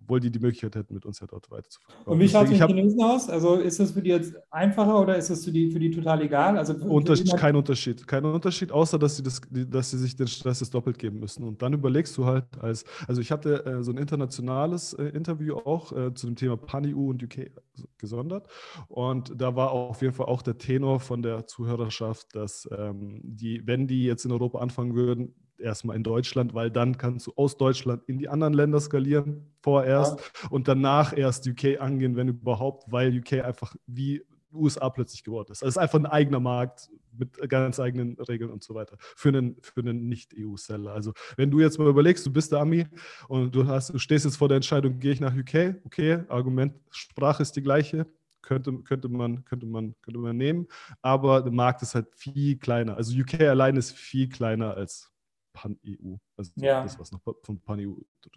Obwohl 0.00 0.20
die 0.20 0.30
die 0.30 0.38
Möglichkeit 0.38 0.76
hätten, 0.76 0.94
mit 0.94 1.04
uns 1.04 1.20
ja 1.20 1.26
dort 1.26 1.50
weiter 1.50 1.68
zu 1.68 1.80
verkaufen. 1.80 2.10
Und 2.10 2.20
wie 2.20 2.28
schaut 2.28 2.44
es 2.44 2.50
mit 2.52 2.60
den 2.60 2.68
Chinesen 2.68 3.02
aus? 3.02 3.28
Also 3.28 3.56
ist 3.56 3.80
das 3.80 3.92
für 3.92 4.02
die 4.02 4.10
jetzt 4.10 4.34
einfacher 4.50 5.00
oder 5.00 5.16
ist 5.16 5.30
das 5.30 5.44
für 5.44 5.50
die, 5.50 5.70
für 5.70 5.78
die 5.78 5.90
total 5.90 6.22
egal? 6.22 6.56
Also 6.56 6.74
Unterschied, 6.74 7.36
kein 7.36 7.56
Unterschied. 7.56 8.06
Kein 8.06 8.24
Unterschied, 8.24 8.72
außer 8.72 8.98
dass 8.98 9.16
sie, 9.16 9.22
das, 9.22 9.40
dass 9.50 9.90
sie 9.90 9.98
sich 9.98 10.16
den 10.16 10.28
Stress 10.28 10.60
jetzt 10.60 10.74
doppelt 10.74 10.98
geben 10.98 11.18
müssen. 11.18 11.44
Und 11.44 11.62
dann 11.62 11.72
überlegst 11.72 12.16
du 12.16 12.24
halt 12.26 12.46
als, 12.60 12.84
also 13.06 13.20
ich 13.20 13.30
hatte 13.30 13.66
äh, 13.66 13.82
so 13.82 13.90
ein 13.92 13.98
internationales 13.98 14.92
äh, 14.94 15.04
Interview 15.04 15.56
auch 15.56 15.92
äh, 15.92 16.14
zu 16.14 16.26
dem 16.26 16.36
Thema 16.36 16.56
Pan-EU 16.56 17.10
und 17.10 17.22
UK 17.22 17.50
gesondert. 17.98 18.48
Und 18.88 19.32
da 19.40 19.56
war 19.56 19.72
auf 19.72 20.02
jeden 20.02 20.14
Fall 20.14 20.26
auch 20.26 20.42
der 20.42 20.58
Tenor 20.58 21.00
von 21.00 21.22
der 21.22 21.46
Zuhörerschaft, 21.46 22.34
dass 22.34 22.68
ähm, 22.76 23.20
die, 23.22 23.66
wenn 23.66 23.86
die 23.86 24.04
jetzt 24.04 24.24
in 24.24 24.32
Europa 24.32 24.58
anfangen 24.58 24.94
würden, 24.94 25.34
erstmal 25.58 25.96
in 25.96 26.02
Deutschland, 26.02 26.54
weil 26.54 26.70
dann 26.70 26.96
kannst 26.96 27.26
du 27.26 27.32
aus 27.36 27.56
Deutschland 27.56 28.02
in 28.06 28.18
die 28.18 28.28
anderen 28.28 28.54
Länder 28.54 28.80
skalieren 28.80 29.46
vorerst 29.60 30.18
ja. 30.18 30.48
und 30.50 30.68
danach 30.68 31.16
erst 31.16 31.46
UK 31.46 31.80
angehen, 31.80 32.16
wenn 32.16 32.28
überhaupt, 32.28 32.90
weil 32.90 33.18
UK 33.18 33.44
einfach 33.44 33.74
wie 33.86 34.22
USA 34.52 34.88
plötzlich 34.90 35.24
geworden 35.24 35.52
ist. 35.52 35.62
Also 35.62 35.68
es 35.68 35.76
ist 35.76 35.82
einfach 35.82 35.98
ein 35.98 36.06
eigener 36.06 36.40
Markt 36.40 36.90
mit 37.16 37.36
ganz 37.48 37.80
eigenen 37.80 38.16
Regeln 38.20 38.50
und 38.50 38.62
so 38.62 38.74
weiter 38.74 38.96
für 38.98 39.28
einen, 39.28 39.56
für 39.60 39.80
einen 39.80 40.08
Nicht-EU-Seller. 40.08 40.92
Also 40.92 41.12
wenn 41.36 41.50
du 41.50 41.60
jetzt 41.60 41.78
mal 41.78 41.88
überlegst, 41.88 42.24
du 42.24 42.32
bist 42.32 42.52
der 42.52 42.60
Ami 42.60 42.86
und 43.28 43.54
du, 43.54 43.66
hast, 43.66 43.90
du 43.90 43.98
stehst 43.98 44.24
jetzt 44.24 44.36
vor 44.36 44.48
der 44.48 44.56
Entscheidung, 44.56 44.98
gehe 44.98 45.12
ich 45.12 45.20
nach 45.20 45.34
UK, 45.34 45.76
okay, 45.84 46.24
Argument, 46.28 46.74
Sprache 46.90 47.42
ist 47.42 47.56
die 47.56 47.62
gleiche, 47.62 48.06
könnte, 48.42 48.72
könnte, 48.78 49.08
man, 49.08 49.44
könnte, 49.44 49.66
man, 49.66 49.94
könnte 50.00 50.20
man 50.20 50.36
nehmen, 50.36 50.66
aber 51.02 51.42
der 51.42 51.52
Markt 51.52 51.82
ist 51.82 51.94
halt 51.94 52.06
viel 52.14 52.56
kleiner. 52.56 52.96
Also 52.96 53.18
UK 53.18 53.40
allein 53.42 53.76
ist 53.76 53.92
viel 53.92 54.28
kleiner 54.28 54.74
als 54.74 55.12
Pan-EU. 55.52 56.16
Also 56.36 56.52
Ja. 56.56 56.82
das, 56.82 56.98
was 56.98 57.12
noch 57.12 57.20
von 57.42 57.60
Pan-EU 57.60 57.94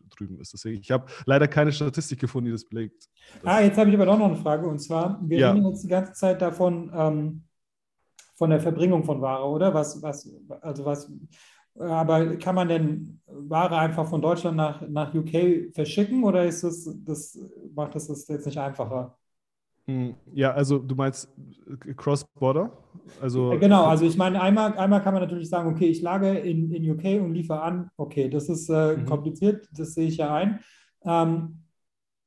drüben 0.09 0.39
ist. 0.39 0.53
Deswegen, 0.53 0.81
ich 0.81 0.91
habe 0.91 1.05
leider 1.25 1.47
keine 1.47 1.71
Statistik 1.71 2.19
gefunden, 2.19 2.45
die 2.47 2.51
das 2.51 2.65
belegt. 2.65 3.09
Ah, 3.43 3.61
jetzt 3.61 3.77
habe 3.77 3.89
ich 3.89 3.95
aber 3.95 4.05
doch 4.05 4.17
noch 4.17 4.27
eine 4.27 4.37
Frage. 4.37 4.67
Und 4.67 4.79
zwar, 4.79 5.19
wir 5.21 5.37
Ja. 5.39 5.51
reden 5.51 5.67
jetzt 5.67 5.83
die 5.83 5.87
ganze 5.89 6.13
Zeit 6.13 6.41
davon, 6.41 6.91
ähm, 6.93 7.43
von 8.35 8.49
der 8.49 8.59
Verbringung 8.59 9.03
von 9.03 9.21
Ware, 9.21 9.45
oder? 9.47 9.73
Was, 9.73 10.01
was, 10.01 10.27
also 10.61 10.83
was, 10.85 11.11
aber 11.75 12.37
kann 12.37 12.55
man 12.55 12.67
denn 12.67 13.21
Ware 13.27 13.77
einfach 13.77 14.07
von 14.09 14.21
Deutschland 14.21 14.57
nach, 14.57 14.81
nach 14.89 15.13
UK 15.13 15.71
verschicken 15.73 16.23
oder 16.23 16.45
ist 16.45 16.63
das, 16.63 16.89
das, 17.05 17.39
macht 17.75 17.95
das 17.95 18.07
das 18.07 18.27
jetzt 18.27 18.45
nicht 18.47 18.57
einfacher? 18.57 19.17
Hm, 19.87 20.15
Ja, 20.33 20.53
also 20.53 20.79
du 20.79 20.95
meinst 20.95 21.29
äh, 21.87 21.93
Cross-Border? 21.93 22.71
Also, 23.19 23.59
Genau, 23.59 23.85
also 23.85 24.05
ich 24.05 24.17
meine, 24.17 24.41
einmal, 24.41 24.77
einmal 24.77 25.01
kann 25.01 25.13
man 25.13 25.21
natürlich 25.23 25.49
sagen, 25.49 25.69
okay, 25.73 25.87
ich 25.87 26.01
lage 26.01 26.29
in, 26.39 26.71
in 26.71 26.89
UK 26.89 27.19
und 27.21 27.33
liefere 27.33 27.61
an. 27.61 27.89
Okay, 27.97 28.29
das 28.29 28.47
ist 28.49 28.69
äh, 28.69 28.97
Mhm. 28.97 29.03
kompliziert, 29.05 29.67
das 29.73 29.93
sehe 29.93 30.07
ich 30.07 30.17
ja 30.17 30.33
ein. 30.33 30.59
Ähm, 31.05 31.63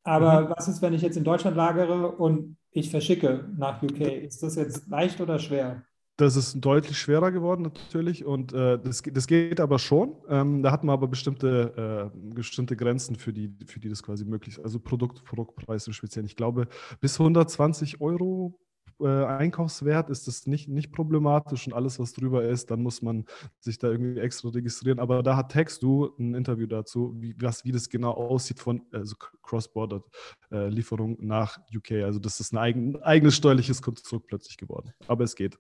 aber 0.04 0.50
Mhm. 0.50 0.54
was 0.56 0.68
ist, 0.68 0.82
wenn 0.82 0.94
ich 0.94 1.02
jetzt 1.02 1.16
in 1.16 1.25
Deutschland 1.25 1.56
lagere 1.56 2.12
und 2.12 2.56
ich 2.73 2.90
verschicke 2.90 3.49
nach 3.58 3.82
UK? 3.82 4.18
Ist 4.25 4.42
das 4.42 4.56
jetzt 4.56 4.88
leicht 4.88 5.20
oder 5.20 5.38
schwer? 5.38 5.84
Das 6.16 6.37
ist 6.37 6.61
deutlich 6.61 6.97
schwerer 6.97 7.33
geworden 7.33 7.62
natürlich 7.62 8.25
und 8.25 8.52
äh, 8.52 8.78
das, 8.78 9.02
das 9.02 9.26
geht 9.26 9.59
aber 9.59 9.80
schon. 9.80 10.14
Ähm, 10.28 10.62
da 10.62 10.71
hat 10.71 10.85
man 10.85 10.92
aber 10.92 11.09
bestimmte, 11.09 12.12
äh, 12.14 12.35
bestimmte 12.35 12.76
Grenzen, 12.76 13.16
für 13.16 13.33
die, 13.33 13.52
für 13.66 13.80
die 13.80 13.88
das 13.88 14.02
quasi 14.02 14.25
möglich 14.25 14.59
ist. 14.59 14.64
Also 14.64 14.78
Produkt, 14.78 15.25
Produktpreis 15.25 15.88
im 15.88 15.92
Speziellen. 15.92 16.26
Ich 16.26 16.37
glaube, 16.37 16.68
bis 17.00 17.18
120 17.18 18.00
Euro 18.00 18.61
äh, 19.00 19.25
Einkaufswert 19.25 20.09
ist 20.09 20.28
das 20.28 20.47
nicht, 20.47 20.68
nicht 20.68 20.92
problematisch 20.92 21.66
und 21.66 21.73
alles, 21.73 21.99
was 21.99 22.12
drüber 22.12 22.44
ist, 22.44 22.71
dann 22.71 22.83
muss 22.83 23.02
man 23.02 23.25
sich 23.59 23.78
da 23.78 23.90
irgendwie 23.90 24.21
extra 24.21 24.50
registrieren. 24.50 25.00
Aber 25.00 25.23
da 25.23 25.37
hat 25.37 25.52
Textu 25.52 26.11
ein 26.18 26.35
Interview 26.35 26.66
dazu, 26.66 27.14
wie, 27.18 27.35
was, 27.40 27.64
wie 27.64 27.73
das 27.73 27.88
genau 27.88 28.12
aussieht 28.12 28.61
von 28.61 28.83
also 28.92 29.16
Cross-Border-Lieferung 29.42 31.16
nach 31.21 31.59
UK. 31.75 32.04
Also 32.04 32.21
das 32.21 32.38
ist 32.38 32.52
ein 32.52 32.59
eigen, 32.59 33.02
eigenes 33.02 33.35
steuerliches 33.35 33.83
Konstrukt 33.83 34.28
plötzlich 34.28 34.56
geworden. 34.56 34.92
Aber 35.09 35.25
es 35.25 35.35
geht. 35.35 35.59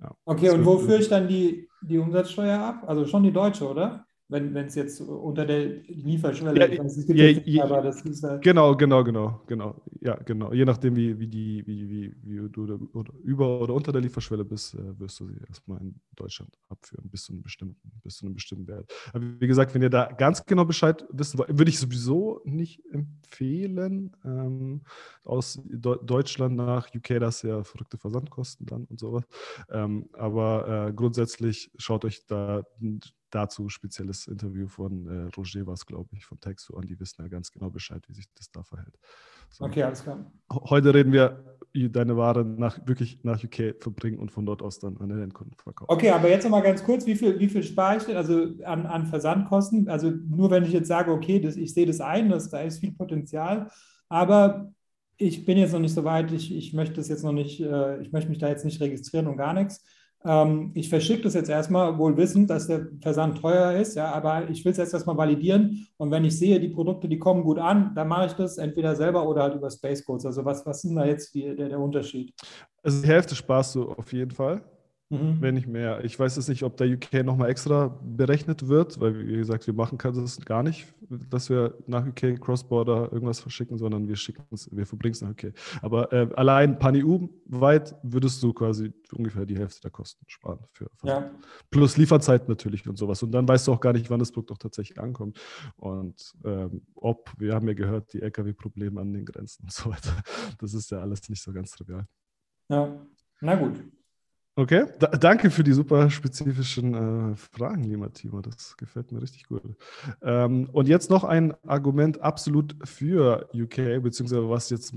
Ja. 0.00 0.10
Okay, 0.24 0.50
und 0.50 0.58
wird- 0.58 0.66
wo 0.66 0.78
führe 0.78 0.98
ich 1.00 1.08
dann 1.08 1.28
die, 1.28 1.68
die 1.82 1.98
Umsatzsteuer 1.98 2.58
ab? 2.58 2.84
Also 2.86 3.06
schon 3.06 3.22
die 3.22 3.32
deutsche, 3.32 3.68
oder? 3.68 4.06
Wenn 4.32 4.54
wenn 4.54 4.66
es 4.66 4.74
jetzt 4.74 5.00
unter 5.00 5.44
der 5.46 5.66
Lieferschwelle 5.88 6.60
Ja, 6.60 6.66
ich 6.68 6.78
weiß, 6.78 6.96
es 6.96 7.06
gibt 7.06 7.18
ja, 7.18 7.26
nicht, 7.26 7.46
ja, 7.46 7.64
aber 7.64 7.82
das 7.82 8.00
ist 8.02 8.24
äh, 8.24 8.38
Genau, 8.42 8.74
genau, 8.76 9.04
genau, 9.04 9.40
genau. 9.46 9.82
Ja, 10.00 10.14
genau. 10.16 10.52
Je 10.52 10.64
nachdem, 10.64 10.96
wie, 10.96 11.18
wie, 11.20 11.28
die, 11.28 11.62
wie, 11.66 11.88
wie, 11.90 12.14
wie 12.22 12.48
du 12.48 12.66
da 12.66 12.78
oder 12.94 13.12
über 13.22 13.60
oder 13.60 13.74
unter 13.74 13.92
der 13.92 14.00
Lieferschwelle 14.00 14.44
bist, 14.44 14.74
äh, 14.74 14.98
wirst 14.98 15.20
du 15.20 15.26
sie 15.28 15.36
erstmal 15.48 15.80
in 15.80 15.94
Deutschland 16.16 16.50
abführen, 16.68 17.08
bis 17.10 17.24
zu 17.24 17.32
einem 17.32 17.42
bestimmten, 17.42 17.90
bis 18.02 18.16
zu 18.16 18.26
einem 18.26 18.34
bestimmten 18.34 18.66
Wert. 18.68 18.92
Aber 19.12 19.24
wie 19.40 19.46
gesagt, 19.46 19.74
wenn 19.74 19.82
ihr 19.82 19.90
da 19.90 20.06
ganz 20.06 20.44
genau 20.44 20.64
Bescheid 20.64 21.04
wissen 21.10 21.38
wollt, 21.38 21.56
würde 21.56 21.70
ich 21.70 21.78
sowieso 21.78 22.40
nicht 22.44 22.82
empfehlen. 22.90 24.16
Ähm, 24.24 24.82
aus 25.24 25.58
Deu- 25.68 26.02
Deutschland 26.04 26.56
nach 26.56 26.88
UK, 26.94 27.20
das 27.20 27.36
ist 27.36 27.42
ja 27.42 27.62
verrückte 27.64 27.98
Versandkosten 27.98 28.66
dann 28.66 28.84
und 28.84 28.98
sowas. 28.98 29.24
Ähm, 29.70 30.08
aber 30.12 30.88
äh, 30.88 30.92
grundsätzlich 30.92 31.70
schaut 31.78 32.04
euch 32.04 32.26
da 32.26 32.62
dazu 33.32 33.68
spezielles 33.68 34.28
Interview 34.28 34.68
von 34.68 35.08
äh, 35.08 35.30
Roger 35.36 35.66
was, 35.66 35.84
glaube 35.86 36.10
ich, 36.12 36.24
von 36.24 36.38
Texo 36.40 36.76
an. 36.76 36.86
Die 36.86 36.98
wissen 37.00 37.22
ja 37.22 37.28
ganz 37.28 37.50
genau 37.50 37.70
Bescheid, 37.70 38.02
wie 38.08 38.14
sich 38.14 38.26
das 38.34 38.50
da 38.50 38.62
verhält. 38.62 38.98
So. 39.50 39.64
okay, 39.64 39.82
alles 39.82 40.02
klar. 40.02 40.30
Heute 40.50 40.94
reden 40.94 41.12
wir, 41.12 41.44
deine 41.74 42.16
Ware 42.16 42.44
nach, 42.44 42.78
wirklich 42.86 43.24
nach 43.24 43.42
UK 43.42 43.74
verbringen 43.80 44.18
und 44.18 44.30
von 44.30 44.44
dort 44.44 44.62
aus 44.62 44.78
dann 44.78 44.98
an 44.98 45.08
den 45.08 45.22
Endkunden 45.22 45.56
verkaufen. 45.56 45.90
Okay, 45.90 46.10
aber 46.10 46.28
jetzt 46.28 46.44
nochmal 46.44 46.62
ganz 46.62 46.84
kurz, 46.84 47.06
wie 47.06 47.14
viel, 47.14 47.38
wie 47.38 47.48
viel 47.48 47.62
spare 47.62 47.96
ich 47.96 48.04
denn 48.04 48.16
also 48.16 48.48
an, 48.64 48.84
an 48.84 49.06
Versandkosten? 49.06 49.88
Also 49.88 50.10
nur 50.10 50.50
wenn 50.50 50.64
ich 50.64 50.72
jetzt 50.72 50.88
sage, 50.88 51.10
okay, 51.10 51.40
das, 51.40 51.56
ich 51.56 51.72
sehe 51.72 51.86
das 51.86 52.00
ein, 52.00 52.28
dass 52.28 52.50
da 52.50 52.60
ist 52.60 52.80
viel 52.80 52.92
Potenzial, 52.92 53.70
aber 54.10 54.70
ich 55.16 55.44
bin 55.44 55.56
jetzt 55.56 55.72
noch 55.72 55.80
nicht 55.80 55.94
so 55.94 56.04
weit, 56.04 56.32
ich, 56.32 56.54
ich 56.54 56.74
möchte 56.74 56.94
das 56.94 57.08
jetzt 57.08 57.24
noch 57.24 57.32
nicht, 57.32 57.60
äh, 57.60 58.02
ich 58.02 58.12
möchte 58.12 58.28
mich 58.28 58.38
da 58.38 58.48
jetzt 58.48 58.64
nicht 58.64 58.80
registrieren 58.80 59.26
und 59.26 59.36
gar 59.36 59.54
nichts. 59.54 59.82
Ähm, 60.24 60.70
ich 60.74 60.88
verschicke 60.88 61.22
das 61.22 61.34
jetzt 61.34 61.50
erstmal, 61.50 61.98
wohl 61.98 62.16
wissend, 62.16 62.50
dass 62.50 62.66
der 62.66 62.88
Versand 63.00 63.40
teuer 63.40 63.72
ist, 63.72 63.96
ja, 63.96 64.12
aber 64.12 64.48
ich 64.50 64.64
will 64.64 64.72
es 64.72 64.78
jetzt 64.78 64.94
erstmal 64.94 65.16
validieren 65.16 65.88
und 65.96 66.10
wenn 66.10 66.24
ich 66.24 66.38
sehe, 66.38 66.60
die 66.60 66.68
Produkte, 66.68 67.08
die 67.08 67.18
kommen 67.18 67.42
gut 67.42 67.58
an, 67.58 67.92
dann 67.94 68.08
mache 68.08 68.26
ich 68.26 68.32
das 68.32 68.58
entweder 68.58 68.94
selber 68.94 69.28
oder 69.28 69.42
halt 69.42 69.54
über 69.54 69.70
Space 69.70 70.04
Codes. 70.04 70.26
Also 70.26 70.44
was, 70.44 70.64
was 70.64 70.78
ist 70.78 70.90
denn 70.90 70.96
da 70.96 71.04
jetzt 71.04 71.34
die, 71.34 71.54
der, 71.54 71.68
der 71.68 71.80
Unterschied? 71.80 72.32
Also 72.82 73.02
die 73.02 73.08
Hälfte 73.08 73.34
sparst 73.34 73.74
du 73.74 73.90
auf 73.90 74.12
jeden 74.12 74.30
Fall. 74.30 74.62
Mhm. 75.12 75.42
wenn 75.42 75.54
nicht 75.54 75.66
mehr. 75.66 76.02
Ich 76.04 76.18
weiß 76.18 76.36
jetzt 76.36 76.48
nicht, 76.48 76.62
ob 76.62 76.78
der 76.78 76.88
UK 76.88 77.22
nochmal 77.22 77.50
extra 77.50 78.00
berechnet 78.02 78.68
wird, 78.68 78.98
weil, 78.98 79.26
wie 79.28 79.36
gesagt, 79.36 79.66
wir 79.66 79.74
machen 79.74 79.98
das 79.98 80.40
gar 80.40 80.62
nicht, 80.62 80.86
dass 81.28 81.50
wir 81.50 81.76
nach 81.86 82.06
UK 82.06 82.40
Cross-Border 82.40 83.12
irgendwas 83.12 83.38
verschicken, 83.38 83.76
sondern 83.76 84.08
wir 84.08 84.16
schicken 84.16 84.42
es, 84.52 84.74
wir 84.74 84.86
verbringen 84.86 85.12
es 85.12 85.20
nach 85.20 85.30
UK. 85.30 85.52
Aber 85.82 86.10
äh, 86.14 86.28
allein 86.34 86.78
Pan-EU-weit 86.78 87.94
würdest 88.02 88.42
du 88.42 88.54
quasi 88.54 88.90
ungefähr 89.12 89.44
die 89.44 89.58
Hälfte 89.58 89.82
der 89.82 89.90
Kosten 89.90 90.24
sparen. 90.28 90.60
Für, 90.72 90.90
Ja. 91.04 91.30
Plus 91.70 91.98
Lieferzeit 91.98 92.48
natürlich 92.48 92.88
und 92.88 92.96
sowas. 92.96 93.22
Und 93.22 93.32
dann 93.32 93.46
weißt 93.46 93.68
du 93.68 93.72
auch 93.72 93.80
gar 93.80 93.92
nicht, 93.92 94.08
wann 94.08 94.18
das 94.18 94.32
Produkt 94.32 94.52
auch 94.52 94.58
tatsächlich 94.58 94.98
ankommt. 94.98 95.38
Und 95.76 96.32
ähm, 96.46 96.86
ob, 96.94 97.30
wir 97.36 97.54
haben 97.54 97.68
ja 97.68 97.74
gehört, 97.74 98.14
die 98.14 98.22
Lkw-Probleme 98.22 98.98
an 98.98 99.12
den 99.12 99.26
Grenzen 99.26 99.64
und 99.64 99.72
so 99.72 99.90
weiter. 99.90 100.16
Das 100.58 100.72
ist 100.72 100.90
ja 100.90 101.00
alles 101.00 101.28
nicht 101.28 101.42
so 101.42 101.52
ganz 101.52 101.72
trivial. 101.72 102.06
Ja, 102.70 102.96
na 103.42 103.56
gut. 103.56 103.78
Okay, 104.54 104.84
da, 104.98 105.06
danke 105.06 105.50
für 105.50 105.64
die 105.64 105.72
super 105.72 106.10
spezifischen 106.10 107.32
äh, 107.32 107.36
Fragen, 107.36 107.84
lieber 107.84 108.12
Timo. 108.12 108.42
Das 108.42 108.76
gefällt 108.76 109.10
mir 109.10 109.22
richtig 109.22 109.44
gut. 109.44 109.62
Ähm, 110.20 110.68
und 110.72 110.88
jetzt 110.88 111.08
noch 111.08 111.24
ein 111.24 111.54
Argument 111.66 112.20
absolut 112.20 112.76
für 112.84 113.48
UK, 113.54 114.02
beziehungsweise 114.02 114.50
was 114.50 114.68
jetzt 114.68 114.94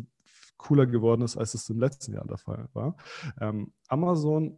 cooler 0.57 0.85
geworden 0.85 1.21
ist, 1.21 1.37
als 1.37 1.53
es 1.53 1.69
im 1.69 1.79
letzten 1.79 2.13
Jahr 2.13 2.27
der 2.27 2.37
Fall 2.37 2.67
war. 2.73 2.97
Ähm, 3.39 3.71
Amazon 3.87 4.57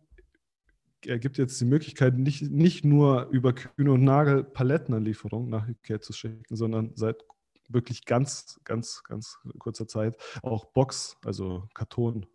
gibt 1.01 1.37
jetzt 1.37 1.61
die 1.61 1.65
Möglichkeit, 1.65 2.17
nicht, 2.17 2.49
nicht 2.49 2.83
nur 2.83 3.27
über 3.27 3.53
Kühne 3.53 3.91
und 3.91 4.03
Nagel 4.03 4.43
Palettenanlieferungen 4.43 5.49
nach 5.49 5.67
UK 5.67 6.03
zu 6.03 6.11
schicken, 6.11 6.55
sondern 6.55 6.93
seit 6.95 7.23
wirklich 7.69 8.05
ganz, 8.05 8.59
ganz, 8.63 9.03
ganz 9.03 9.37
kurzer 9.59 9.87
Zeit 9.87 10.17
auch 10.41 10.65
Box, 10.65 11.17
also 11.23 11.67
Karton 11.75 12.25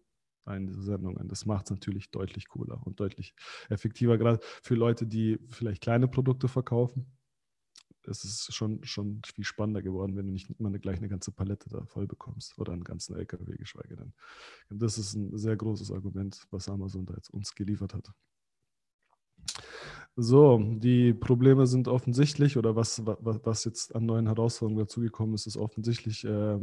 in 0.47 0.67
diese 0.67 0.83
Sendungen. 0.83 1.29
Das 1.29 1.47
macht 1.47 1.67
es 1.67 1.71
natürlich 1.71 2.11
deutlich 2.11 2.49
cooler 2.49 2.81
und 2.85 3.01
deutlich 3.01 3.35
effektiver, 3.69 4.19
gerade 4.19 4.41
für 4.63 4.75
Leute, 4.75 5.07
die 5.07 5.39
vielleicht 5.49 5.83
kleine 5.83 6.09
Produkte 6.09 6.49
verkaufen. 6.49 7.07
Es 8.05 8.25
ist 8.25 8.53
schon, 8.53 8.83
schon 8.83 9.23
viel 9.25 9.45
spannender 9.45 9.81
geworden, 9.81 10.17
wenn 10.17 10.27
du 10.27 10.33
nicht 10.33 10.51
immer 10.59 10.69
eine, 10.69 10.81
gleich 10.81 10.99
eine 10.99 11.09
ganze 11.09 11.31
Palette 11.31 11.69
da 11.69 11.85
voll 11.85 12.09
bekommst 12.09 12.59
oder 12.59 12.73
einen 12.73 12.83
ganzen 12.83 13.15
LKW, 13.15 13.57
geschweige 13.57 13.97
denn. 13.97 14.13
Das 14.71 14.99
ist 14.99 15.15
ein 15.15 15.37
sehr 15.39 15.57
großes 15.57 15.93
Argument, 15.93 16.45
was 16.51 16.69
Amazon 16.69 17.07
da 17.07 17.15
jetzt 17.15 17.31
uns 17.31 17.55
geliefert 17.55 17.95
hat. 17.95 18.13
So, 20.15 20.59
die 20.63 21.15
Probleme 21.15 21.67
sind 21.67 21.89
offensichtlich 21.89 22.59
oder 22.59 22.77
was, 22.77 23.03
was, 23.07 23.41
was 23.45 23.65
jetzt 23.65 23.95
an 23.95 24.05
neuen 24.05 24.27
Herausforderungen 24.27 24.85
dazugekommen 24.85 25.35
ist, 25.35 25.47
ist 25.47 25.57
offensichtlich 25.57 26.25
äh, 26.25 26.59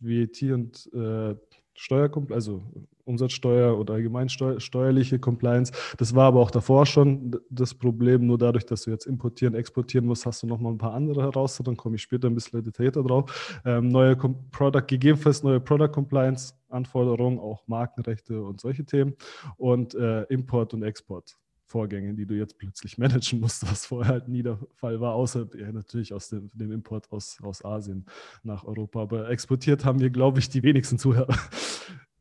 VAT 0.00 0.42
und 0.42 0.90
äh, 0.94 1.36
Steuer, 1.78 2.10
also 2.30 2.62
Umsatzsteuer 3.04 3.78
oder 3.78 3.94
allgemein 3.94 4.28
steu 4.28 4.58
steuerliche 4.58 5.18
Compliance. 5.18 5.72
Das 5.96 6.14
war 6.14 6.26
aber 6.26 6.40
auch 6.40 6.50
davor 6.50 6.86
schon 6.86 7.36
das 7.50 7.72
Problem. 7.72 8.26
Nur 8.26 8.36
dadurch, 8.36 8.66
dass 8.66 8.82
du 8.82 8.90
jetzt 8.90 9.06
importieren, 9.06 9.54
exportieren 9.54 10.06
musst, 10.06 10.26
hast 10.26 10.42
du 10.42 10.46
nochmal 10.48 10.72
ein 10.72 10.78
paar 10.78 10.92
andere 10.92 11.22
Herausforderungen. 11.22 11.76
Komme 11.76 11.96
ich 11.96 12.02
später 12.02 12.28
ein 12.28 12.34
bisschen 12.34 12.62
detaillierter 12.64 13.02
drauf. 13.04 13.60
Ähm, 13.64 13.88
neue 13.88 14.16
Com 14.16 14.36
Product, 14.50 14.86
gegebenenfalls 14.88 15.42
neue 15.44 15.60
Product 15.60 15.92
Compliance 15.92 16.52
Anforderungen, 16.68 17.38
auch 17.38 17.62
Markenrechte 17.68 18.42
und 18.42 18.60
solche 18.60 18.84
Themen 18.84 19.14
und 19.56 19.94
äh, 19.94 20.22
Import 20.24 20.74
und 20.74 20.82
Export. 20.82 21.36
Vorgänge, 21.68 22.14
die 22.14 22.26
du 22.26 22.34
jetzt 22.34 22.58
plötzlich 22.58 22.98
managen 22.98 23.40
musst, 23.40 23.70
was 23.70 23.86
vorher 23.86 24.12
halt 24.12 24.28
nie 24.28 24.42
der 24.42 24.58
Fall 24.74 25.00
war, 25.00 25.14
außer 25.14 25.46
ja, 25.56 25.70
natürlich 25.70 26.12
aus 26.12 26.30
dem, 26.30 26.50
dem, 26.54 26.72
Import 26.72 27.10
aus, 27.12 27.38
aus 27.42 27.64
Asien 27.64 28.06
nach 28.42 28.64
Europa. 28.64 29.02
Aber 29.02 29.30
exportiert 29.30 29.84
haben 29.84 30.00
wir, 30.00 30.10
glaube 30.10 30.38
ich, 30.38 30.48
die 30.48 30.62
wenigsten 30.62 30.98
Zuhörer. 30.98 31.36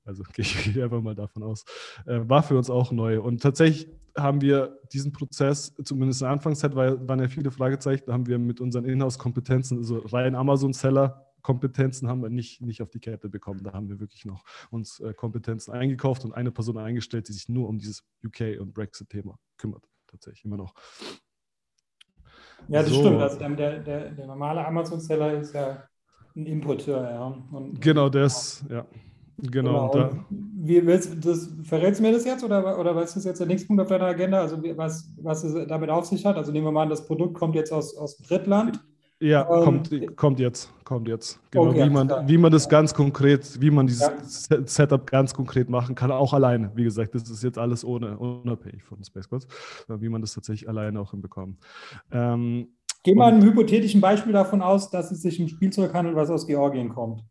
Also 0.06 0.24
gehe 0.32 0.46
ich 0.46 0.82
einfach 0.82 1.02
mal 1.02 1.16
davon 1.16 1.44
aus. 1.44 1.66
Äh, 2.06 2.22
war 2.30 2.42
für 2.42 2.58
uns 2.58 2.70
auch 2.70 2.94
neu. 2.94 3.20
Und 3.20 3.42
tatsächlich 3.42 3.90
haben 4.16 4.40
wir 4.40 4.80
diesen 4.94 5.12
Prozess, 5.12 5.76
zumindest 5.84 6.22
in 6.22 6.26
der 6.28 6.32
Anfangszeit, 6.32 6.76
weil, 6.78 7.06
waren 7.08 7.20
ja 7.20 7.28
viele 7.28 7.52
Fragezeichen, 7.52 8.10
haben 8.14 8.26
wir 8.26 8.40
mit 8.40 8.62
unseren 8.62 8.86
Inhouse-Kompetenzen, 8.86 9.80
also 9.80 9.98
rein 9.98 10.34
Amazon-Seller, 10.34 11.27
Kompetenzen 11.48 12.10
haben 12.10 12.22
wir 12.22 12.30
nicht, 12.30 12.60
nicht 12.62 12.82
auf 12.82 12.90
die 12.90 13.00
Kette 13.00 13.30
bekommen. 13.30 13.64
Da 13.64 13.72
haben 13.72 13.88
wir 13.88 14.02
wirklich 14.02 14.26
noch 14.26 14.44
uns 14.70 15.00
äh, 15.00 15.14
Kompetenzen 15.14 15.72
eingekauft 15.72 16.26
und 16.26 16.34
eine 16.34 16.52
Person 16.52 16.78
eingestellt, 16.78 17.30
die 17.30 17.32
sich 17.32 17.48
nur 17.48 17.70
um 17.70 17.80
dieses 17.80 18.04
UK- 18.26 18.60
und 18.60 18.74
Brexit-Thema 18.74 19.40
kümmert. 19.56 19.88
Tatsächlich 20.08 20.44
immer 20.44 20.58
noch. 20.58 20.74
Ja, 22.68 22.82
das 22.82 22.90
so. 22.90 23.00
stimmt. 23.00 23.22
Also 23.22 23.40
der, 23.40 23.80
der, 23.80 24.12
der 24.12 24.28
normale 24.28 24.68
Amazon-Seller 24.68 25.40
ist 25.40 25.54
ja 25.54 25.88
ein 26.36 26.48
Importeur. 26.48 27.10
Ja. 27.10 27.28
Und, 27.58 27.80
genau, 27.80 28.08
ist, 28.10 28.66
ja. 28.70 28.86
Genau. 29.38 29.90
Da, 29.94 30.26
wie 30.30 30.86
willst 30.86 31.26
das, 31.26 31.50
verrätst 31.64 32.02
du 32.02 32.04
mir 32.04 32.12
das 32.12 32.26
jetzt 32.26 32.44
oder, 32.44 32.78
oder 32.78 32.94
was 32.94 33.16
ist 33.16 33.24
jetzt 33.24 33.40
der 33.40 33.48
nächste 33.48 33.68
Punkt 33.68 33.82
auf 33.84 33.88
deiner 33.88 34.08
Agenda? 34.08 34.42
Also 34.42 34.62
was, 34.76 35.14
was 35.22 35.46
es 35.46 35.66
damit 35.68 35.90
auf 35.92 36.08
sich 36.08 36.26
hat? 36.26 36.36
Also 36.36 36.52
nehmen 36.52 36.66
wir 36.66 36.72
mal 36.74 36.84
an, 36.84 36.90
das 36.90 37.08
Produkt 37.08 37.36
kommt 37.36 37.56
jetzt 37.56 37.72
aus, 37.72 37.96
aus 37.96 38.18
Drittland. 38.18 38.82
Ja, 39.20 39.50
ähm, 39.50 39.64
kommt, 39.64 40.16
kommt 40.16 40.40
jetzt, 40.40 40.72
kommt 40.84 41.08
jetzt. 41.08 41.40
Genau, 41.50 41.70
okay, 41.70 41.86
wie, 41.86 41.90
man, 41.90 42.10
wie 42.28 42.38
man 42.38 42.52
das 42.52 42.70
ganz 42.70 42.94
konkret, 42.94 43.60
wie 43.60 43.72
man 43.72 43.88
dieses 43.88 44.48
ja. 44.50 44.58
Setup 44.66 45.10
ganz 45.10 45.34
konkret 45.34 45.70
machen 45.70 45.96
kann, 45.96 46.12
auch 46.12 46.34
alleine. 46.34 46.72
Wie 46.76 46.84
gesagt, 46.84 47.16
das 47.16 47.28
ist 47.30 47.44
jetzt 47.44 47.58
alles 47.58 47.84
ohne, 47.84 48.18
unabhängig 48.18 48.84
von 48.84 49.04
Space 49.04 49.28
Codes, 49.28 49.48
wie 49.88 50.10
man 50.10 50.22
das 50.22 50.34
tatsächlich 50.34 50.70
alleine 50.70 51.00
auch 51.00 51.12
hinbekommt. 51.12 51.58
Ähm, 52.12 52.68
Geh 53.04 53.16
mal 53.16 53.32
einem 53.32 53.42
hypothetischen 53.42 54.02
Beispiel 54.02 54.34
davon 54.34 54.62
aus, 54.62 54.92
dass 54.92 55.12
es 55.12 55.22
sich 55.22 55.40
um 55.40 55.48
Spielzeug 55.48 55.94
handelt, 55.94 56.16
was 56.16 56.30
aus 56.30 56.46
Georgien 56.46 56.90
kommt. 56.90 57.24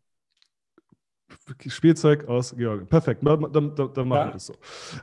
Spielzeug 1.67 2.27
aus 2.27 2.55
Georgien. 2.55 2.87
Perfekt, 2.87 3.25
dann, 3.25 3.51
dann, 3.51 3.75
dann 3.75 4.07
machen 4.07 4.19
ja. 4.19 4.25
wir 4.27 4.33
das 4.33 4.45
so. 4.47 4.53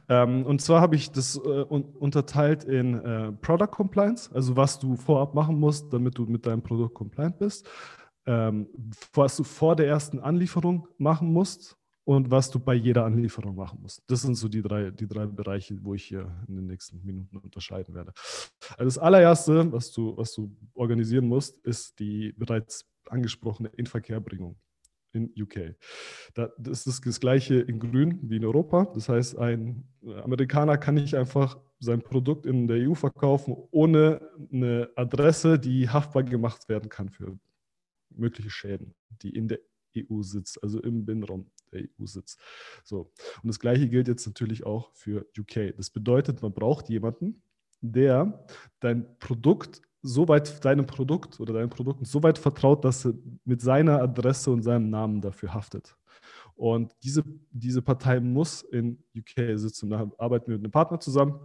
Ähm, 0.09 0.45
und 0.47 0.61
zwar 0.61 0.81
habe 0.81 0.97
ich 0.97 1.11
das 1.11 1.37
äh, 1.37 1.65
un 1.69 1.85
unterteilt 1.99 2.65
in 2.65 2.95
äh, 2.95 3.33
Product 3.33 3.71
Compliance, 3.71 4.31
also 4.35 4.57
was 4.57 4.79
du 4.79 4.97
vorab 4.97 5.35
machen 5.35 5.59
musst, 5.59 5.93
damit 5.93 6.19
du 6.19 6.25
mit 6.25 6.47
deinem 6.47 6.63
Produkt 6.63 6.95
compliant 6.95 7.39
bist, 7.39 7.69
ähm, 8.27 8.69
was 9.13 9.37
du 9.37 9.45
vor 9.45 9.77
der 9.77 9.87
ersten 9.87 10.19
Anlieferung 10.21 10.89
machen 10.99 11.33
musst 11.33 11.77
und 12.05 12.31
was 12.31 12.51
du 12.51 12.59
bei 12.59 12.75
jeder 12.75 13.05
Anlieferung 13.05 13.57
machen 13.57 13.81
musst. 13.81 14.03
Das 14.07 14.23
sind 14.23 14.35
so 14.35 14.49
die 14.49 14.63
drei, 14.63 14.91
die 14.91 15.09
drei 15.09 15.27
Bereiche, 15.27 15.79
wo 15.83 15.95
ich 15.95 16.05
hier 16.05 16.31
in 16.49 16.57
den 16.57 16.67
nächsten 16.67 17.03
Minuten 17.05 17.39
unterscheiden 17.39 17.95
werde. 17.95 18.13
Also 18.77 18.85
das 18.85 18.99
allererste, 18.99 19.73
was 19.73 19.91
du, 19.93 20.17
was 20.17 20.35
du 20.35 20.55
organisieren 20.75 21.27
musst, 21.27 21.59
ist 21.59 21.99
die 21.99 22.33
bereits 22.37 22.87
angesprochene 23.09 23.69
Inverkehrbringung 23.71 24.57
in 25.15 25.33
UK. 25.39 25.77
das 26.35 26.87
ist 26.87 27.07
das 27.07 27.21
gleiche 27.21 27.57
in 27.57 27.79
Grün 27.79 28.19
wie 28.23 28.37
in 28.37 28.45
Europa. 28.45 28.91
Das 28.95 29.09
heißt, 29.09 29.39
ein 29.39 29.85
Amerikaner 30.23 30.77
kann 30.79 30.95
nicht 30.95 31.15
einfach 31.15 31.59
sein 31.79 32.03
Produkt 32.03 32.47
in 32.47 32.67
der 32.67 32.89
EU 32.89 32.95
verkaufen, 32.95 33.57
ohne 33.71 34.21
eine 34.53 34.91
Adresse, 34.97 35.59
die 35.59 35.89
haftbar 35.89 36.25
gemacht 36.25 36.69
werden 36.69 36.89
kann 36.89 37.11
für 37.11 37.39
mögliche 38.11 38.51
Schäden, 38.51 38.95
die 39.23 39.31
in 39.31 39.49
der 39.49 39.61
EU 39.97 40.23
sitzt, 40.23 40.63
also 40.63 40.81
im 40.81 41.05
Binnenraum 41.05 41.51
der 41.73 41.83
EU 41.83 42.07
sitzt. 42.07 42.41
So. 42.85 43.13
Und 43.43 43.49
das 43.49 43.61
gleiche 43.61 43.89
gilt 43.89 44.09
jetzt 44.09 44.27
natürlich 44.27 44.65
auch 44.65 44.93
für 44.93 45.27
UK. 45.39 45.77
Das 45.77 45.91
bedeutet, 45.91 46.43
man 46.43 46.53
braucht 46.53 46.89
jemanden, 46.89 47.43
der 47.81 48.47
dein 48.81 49.19
Produkt 49.19 49.83
so 50.05 50.29
weit 50.29 50.65
deinem 50.65 50.87
Produkt 50.87 51.41
oder 51.41 51.55
deinen 51.55 51.71
Produkten 51.71 52.05
so 52.05 52.23
weit 52.23 52.39
vertraut, 52.39 52.85
dass 52.85 53.07
er 53.07 53.15
mit 53.45 53.63
seiner 53.63 54.03
Adresse 54.03 54.51
und 54.51 54.63
seinem 54.63 54.91
Namen 54.91 55.21
dafür 55.23 55.55
haftet. 55.55 55.97
Und 56.57 56.95
diese, 57.03 57.25
diese 57.51 57.83
Partei 57.83 58.21
muss 58.21 58.63
in 58.63 59.03
UK 59.17 59.59
sitzen. 59.59 59.91
Da 59.91 60.09
arbeiten 60.19 60.49
wir 60.49 60.57
mit 60.57 60.65
einem 60.65 60.73
Partner 60.73 61.01
zusammen, 61.01 61.41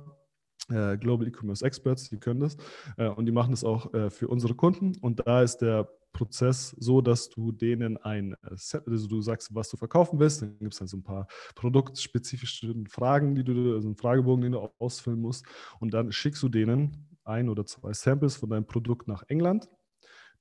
äh, 0.69 0.97
Global 0.97 1.27
E-Commerce 1.27 1.65
Experts, 1.65 2.09
die 2.09 2.17
können 2.17 2.41
das. 2.41 2.57
Äh, 2.97 3.07
und 3.07 3.25
die 3.25 3.31
machen 3.31 3.51
das 3.51 3.63
auch 3.63 3.93
äh, 3.93 4.09
für 4.09 4.27
unsere 4.27 4.53
Kunden. 4.53 4.95
Und 5.01 5.25
da 5.25 5.41
ist 5.41 5.57
der 5.59 5.89
Prozess 6.11 6.75
so, 6.79 7.01
dass 7.01 7.29
du 7.29 7.51
denen 7.51 7.97
ein 7.97 8.35
Set, 8.55 8.83
also 8.87 9.07
du 9.07 9.21
sagst, 9.21 9.53
was 9.55 9.69
du 9.69 9.77
verkaufen 9.77 10.19
willst, 10.19 10.41
dann 10.41 10.57
gibt 10.59 10.73
es 10.73 10.79
halt 10.79 10.89
so 10.89 10.97
ein 10.97 11.03
paar 11.03 11.27
produktspezifische 11.55 12.73
Fragen, 12.89 13.35
die 13.35 13.43
du, 13.43 13.75
also 13.75 13.87
einen 13.87 13.95
Fragebogen, 13.95 14.41
den 14.41 14.51
du 14.53 14.69
ausfüllen 14.79 15.21
musst. 15.21 15.45
Und 15.79 15.93
dann 15.93 16.11
schickst 16.11 16.43
du 16.43 16.49
denen 16.49 17.08
ein 17.29 17.49
oder 17.49 17.65
zwei 17.65 17.93
Samples 17.93 18.35
von 18.35 18.49
deinem 18.49 18.65
Produkt 18.65 19.07
nach 19.07 19.23
England. 19.27 19.69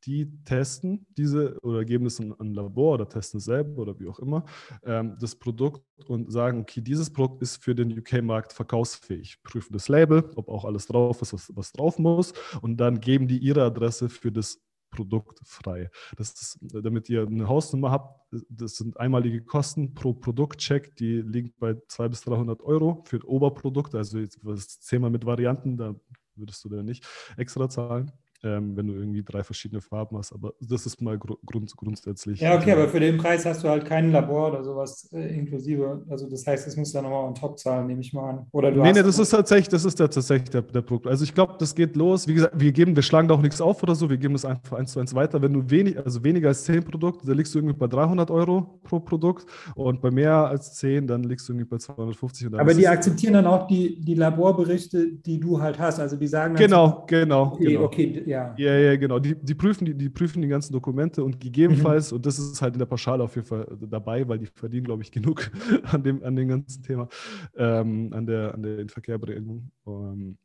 Die 0.05 0.31
testen 0.45 1.07
diese 1.17 1.59
oder 1.63 1.85
geben 1.85 2.07
es 2.07 2.21
in 2.21 2.33
ein 2.39 2.55
Labor 2.55 2.95
oder 2.95 3.09
testen 3.09 3.39
es 3.39 3.45
selber 3.45 3.83
oder 3.83 3.99
wie 3.99 4.07
auch 4.07 4.21
immer 4.21 4.45
ähm, 4.85 5.17
das 5.21 5.35
Produkt 5.35 5.83
und 6.07 6.31
sagen, 6.31 6.61
okay, 6.61 6.81
dieses 6.81 7.13
Produkt 7.13 7.43
ist 7.43 7.57
für 7.57 7.75
den 7.75 7.99
UK-Markt 7.99 8.53
verkaufsfähig. 8.53 9.43
Prüfen 9.43 9.73
das 9.73 9.89
Label, 9.89 10.31
ob 10.37 10.49
auch 10.49 10.65
alles 10.65 10.87
drauf 10.87 11.21
ist, 11.21 11.33
was, 11.33 11.51
was 11.57 11.73
drauf 11.73 11.99
muss 11.99 12.33
und 12.63 12.77
dann 12.77 13.01
geben 13.01 13.27
die 13.27 13.39
ihre 13.39 13.65
Adresse 13.65 14.09
für 14.09 14.31
das 14.31 14.61
Produkt 14.91 15.41
frei. 15.45 15.91
Das 16.17 16.33
ist, 16.33 16.59
damit 16.61 17.09
ihr 17.09 17.27
eine 17.27 17.49
Hausnummer 17.49 17.91
habt, 17.91 18.21
das 18.49 18.77
sind 18.77 18.99
einmalige 18.99 19.43
Kosten 19.43 19.95
pro 19.95 20.15
Produktcheck, 20.15 20.97
die 20.97 21.23
liegen 21.23 21.53
bei 21.59 21.75
200 21.89 22.11
bis 22.11 22.21
300 22.23 22.63
Euro 22.63 23.03
für 23.05 23.27
Oberprodukte, 23.27 23.99
also 23.99 24.19
jetzt 24.19 24.41
das 24.45 24.81
Thema 24.81 25.11
mit 25.11 25.27
Varianten, 25.27 25.77
da 25.77 25.95
würdest 26.39 26.65
du 26.65 26.69
dann 26.69 26.87
nicht 26.87 27.07
extra 27.37 27.69
zahlen 27.69 28.13
ähm, 28.43 28.77
wenn 28.77 28.87
du 28.87 28.95
irgendwie 28.95 29.23
drei 29.23 29.43
verschiedene 29.43 29.81
Farben 29.81 30.17
hast. 30.17 30.33
Aber 30.33 30.55
das 30.61 30.87
ist 30.87 31.01
mal 31.01 31.19
grund, 31.19 31.77
grundsätzlich. 31.77 32.41
Ja, 32.41 32.57
okay, 32.57 32.73
aber 32.73 32.89
für 32.89 33.01
den 33.01 33.17
Preis 33.17 33.45
hast 33.45 33.65
du 33.65 33.69
halt 33.69 33.85
kein 33.85 34.13
Labor 34.13 34.49
oder 34.49 34.65
sowas 34.65 35.09
äh, 35.13 35.37
inklusive. 35.37 36.05
Also 36.09 36.29
das 36.29 36.47
heißt, 36.47 36.67
das 36.67 36.77
musst 36.77 36.95
du 36.95 36.99
dann 36.99 37.05
nochmal 37.05 37.27
on 37.27 37.35
top 37.35 37.59
zahlen, 37.59 37.87
nehme 37.87 38.01
ich 38.01 38.13
mal 38.13 38.31
an. 38.31 38.47
Oder 38.53 38.71
du 38.71 38.83
nee, 38.83 38.93
nee, 38.93 39.03
das 39.03 39.19
ist 39.19 39.31
tatsächlich, 39.31 39.69
das 39.69 39.85
ist 39.85 39.99
der, 39.99 40.09
tatsächlich 40.09 40.51
der, 40.51 40.63
der 40.63 40.83
Produkt. 40.83 41.09
Also 41.09 41.25
ich 41.25 41.35
glaube, 41.35 41.55
das 41.59 41.75
geht 41.75 41.97
los. 41.97 42.29
Wie 42.29 42.35
gesagt, 42.35 42.55
wir 42.59 42.73
geben, 42.73 42.95
wir 42.95 43.03
schlagen 43.03 43.27
da 43.27 43.35
auch 43.35 43.43
nichts 43.43 43.61
auf 43.61 43.83
oder 43.83 43.95
so, 43.95 44.09
wir 44.09 44.19
geben 44.19 44.35
das 44.35 44.45
einfach 44.45 44.79
eins 44.79 44.93
zu 44.93 45.01
eins 45.01 45.15
weiter. 45.15 45.43
Wenn 45.43 45.53
du 45.53 45.69
wenig, 45.69 45.99
also 45.99 46.23
weniger 46.23 46.49
als 46.49 46.65
zehn 46.65 46.85
Produkte, 46.85 47.27
da 47.27 47.33
liegst 47.33 47.55
du 47.55 47.59
irgendwie 47.59 47.77
bei 47.77 47.89
300 47.89 48.31
Euro 48.31 48.81
pro 48.85 49.01
Produkt 49.01 49.47
und 49.75 50.01
bei 50.01 50.11
mehr 50.11 50.47
als 50.47 50.75
zehn, 50.75 51.07
dann 51.07 51.25
liegst 51.25 51.49
du 51.49 51.55
irgendwie 51.55 51.69
bei 51.69 51.79
250. 51.79 52.55
aber 52.55 52.75
die 52.75 52.87
akzeptieren 52.87 53.35
dann 53.35 53.47
auch 53.47 53.67
die, 53.67 54.01
die 54.01 54.15
Laborberichte, 54.15 55.13
die 55.13 55.41
du 55.41 55.61
halt 55.61 55.79
hast. 55.79 55.99
Also 55.99 56.17
die 56.17 56.27
sagen 56.27 56.55
dann 56.55 56.63
Genau, 56.63 56.87
so, 56.89 57.05
genau. 57.07 57.53
Okay, 57.53 57.65
genau. 57.65 57.85
okay, 57.85 58.23
ja. 58.29 58.55
Ja, 58.57 58.79
ja, 58.79 58.97
genau. 58.97 59.19
Die, 59.19 59.35
die, 59.35 59.55
prüfen, 59.55 59.85
die, 59.85 59.95
die 59.95 60.09
prüfen 60.09 60.43
die 60.43 60.49
ganzen 60.49 60.73
Dokumente 60.73 61.25
und 61.25 61.41
gegebenenfalls, 61.41 62.11
mhm. 62.11 62.17
und 62.17 62.27
das 62.27 62.39
ist 62.39 62.61
halt 62.61 62.75
in 62.75 62.79
der 62.79 62.87
Pauschale 62.87 63.23
auf 63.23 63.35
jeden 63.35 63.47
Fall 63.47 63.67
dabei, 63.89 64.29
weil 64.29 64.39
die 64.39 64.47
verdienen, 64.47 64.85
glaube 64.85 65.03
ich, 65.03 65.11
genug 65.11 65.51
an 65.85 66.03
dem, 66.03 66.23
an 66.23 66.37
dem 66.37 66.49
ganzen 66.49 66.83
Thema, 66.83 67.09
ähm, 67.57 68.13
an 68.13 68.27
der, 68.27 68.55
an 68.55 68.63
der 68.63 68.79
Inverkehrbringung. 68.79 69.71
Ähm, 69.87 70.39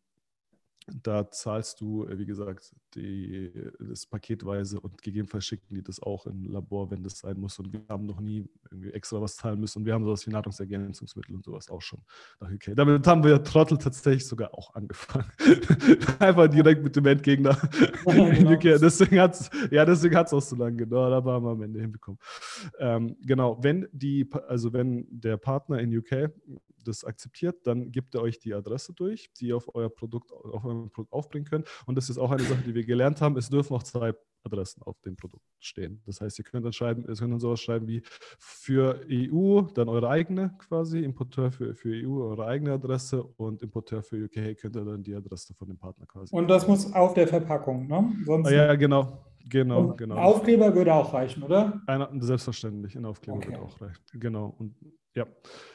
da 1.01 1.29
zahlst 1.29 1.81
du, 1.81 2.05
äh, 2.05 2.17
wie 2.17 2.25
gesagt, 2.25 2.75
die, 2.95 3.51
das 3.79 4.05
paketweise 4.05 4.79
und 4.79 5.01
gegebenenfalls 5.01 5.45
schicken 5.45 5.75
die 5.75 5.83
das 5.83 6.01
auch 6.01 6.25
in 6.27 6.43
ein 6.43 6.51
Labor, 6.51 6.91
wenn 6.91 7.03
das 7.03 7.19
sein 7.19 7.39
muss. 7.39 7.57
Und 7.59 7.73
wir 7.73 7.81
haben 7.89 8.05
noch 8.05 8.19
nie 8.19 8.45
irgendwie 8.69 8.91
extra 8.91 9.21
was 9.21 9.35
zahlen 9.35 9.59
müssen. 9.59 9.79
Und 9.79 9.85
wir 9.85 9.93
haben 9.93 10.03
sowas 10.03 10.25
wie 10.27 10.31
Nahrungsergänzungsmittel 10.31 11.35
und 11.35 11.43
sowas 11.43 11.69
auch 11.69 11.81
schon 11.81 11.99
nach 12.39 12.51
UK. 12.51 12.75
Damit 12.75 13.05
haben 13.07 13.23
wir 13.23 13.43
Trottel 13.43 13.77
tatsächlich 13.77 14.27
sogar 14.27 14.53
auch 14.53 14.73
angefangen. 14.75 15.31
Einfach 16.19 16.47
direkt 16.47 16.83
mit 16.83 16.95
dem 16.95 17.05
Endgegner 17.05 17.57
in 18.05 18.47
UK. 18.47 18.61
Genau. 18.61 18.77
Deswegen 18.79 19.19
hat 19.19 19.33
es 19.33 19.49
ja, 19.71 19.85
auch 19.85 20.41
so 20.41 20.55
lange 20.55 20.77
gedauert, 20.77 21.13
aber 21.13 21.33
haben 21.33 21.45
wir 21.45 21.51
am 21.51 21.61
Ende 21.61 21.81
hinbekommen. 21.81 22.19
Ähm, 22.79 23.15
genau, 23.21 23.57
wenn 23.61 23.87
die, 23.91 24.29
also 24.47 24.73
wenn 24.73 25.07
der 25.09 25.37
Partner 25.37 25.79
in 25.79 25.97
UK 25.97 26.31
das 26.83 27.03
akzeptiert, 27.03 27.65
dann 27.65 27.91
gibt 27.91 28.15
er 28.15 28.21
euch 28.21 28.39
die 28.39 28.53
Adresse 28.53 28.93
durch, 28.93 29.31
die 29.39 29.47
ihr 29.47 29.57
auf 29.57 29.73
euer 29.75 29.89
Produkt, 29.89 30.31
auf 30.31 30.65
eurem 30.65 30.89
Produkt 30.91 31.13
aufbringen 31.13 31.45
könnt. 31.45 31.67
Und 31.85 31.95
das 31.95 32.09
ist 32.09 32.17
auch 32.17 32.31
eine 32.31 32.43
Sache, 32.43 32.61
die 32.61 32.75
wir 32.75 32.85
gelernt 32.85 33.21
haben. 33.21 33.37
Es 33.37 33.49
dürfen 33.49 33.75
auch 33.75 33.83
zwei 33.83 34.13
Adressen 34.45 34.83
auf 34.83 34.99
dem 35.01 35.15
Produkt 35.15 35.45
stehen. 35.59 36.01
Das 36.05 36.21
heißt, 36.21 36.37
ihr 36.39 36.43
könnt 36.43 36.65
dann 36.65 36.73
schreiben, 36.73 37.05
ihr 37.07 37.15
könnt 37.15 37.31
dann 37.31 37.39
sowas 37.39 37.61
schreiben 37.61 37.87
wie 37.87 38.01
für 38.37 38.99
EU, 39.09 39.61
dann 39.73 39.87
eure 39.89 40.09
eigene 40.09 40.55
quasi, 40.59 40.99
Importeur 40.99 41.51
für, 41.51 41.75
für 41.75 41.89
EU, 41.89 42.23
eure 42.23 42.45
eigene 42.45 42.73
Adresse 42.73 43.23
und 43.23 43.61
Importeur 43.61 44.03
für 44.03 44.25
UK 44.25 44.57
könnt 44.57 44.75
ihr 44.75 44.85
dann 44.85 45.03
die 45.03 45.15
Adresse 45.15 45.53
von 45.53 45.67
dem 45.67 45.77
Partner 45.77 46.05
quasi. 46.05 46.35
Und 46.35 46.47
das 46.49 46.67
muss 46.67 46.91
auf 46.93 47.13
der 47.13 47.27
Verpackung, 47.27 47.87
ne? 47.87 48.13
Sonst 48.25 48.47
ah, 48.47 48.51
ja, 48.51 48.75
genau. 48.75 49.25
Genau, 49.45 49.81
und 49.81 49.97
genau. 49.97 50.15
Aufkleber 50.15 50.73
würde 50.73 50.93
auch 50.93 51.13
reichen, 51.13 51.43
oder? 51.43 51.81
Einer, 51.87 52.09
selbstverständlich, 52.19 52.95
ein 52.95 53.05
Aufkleber 53.05 53.37
okay. 53.37 53.47
würde 53.49 53.61
auch 53.61 53.81
reichen. 53.81 54.03
Genau. 54.13 54.55
Und 54.57 54.75
ja, 55.15 55.27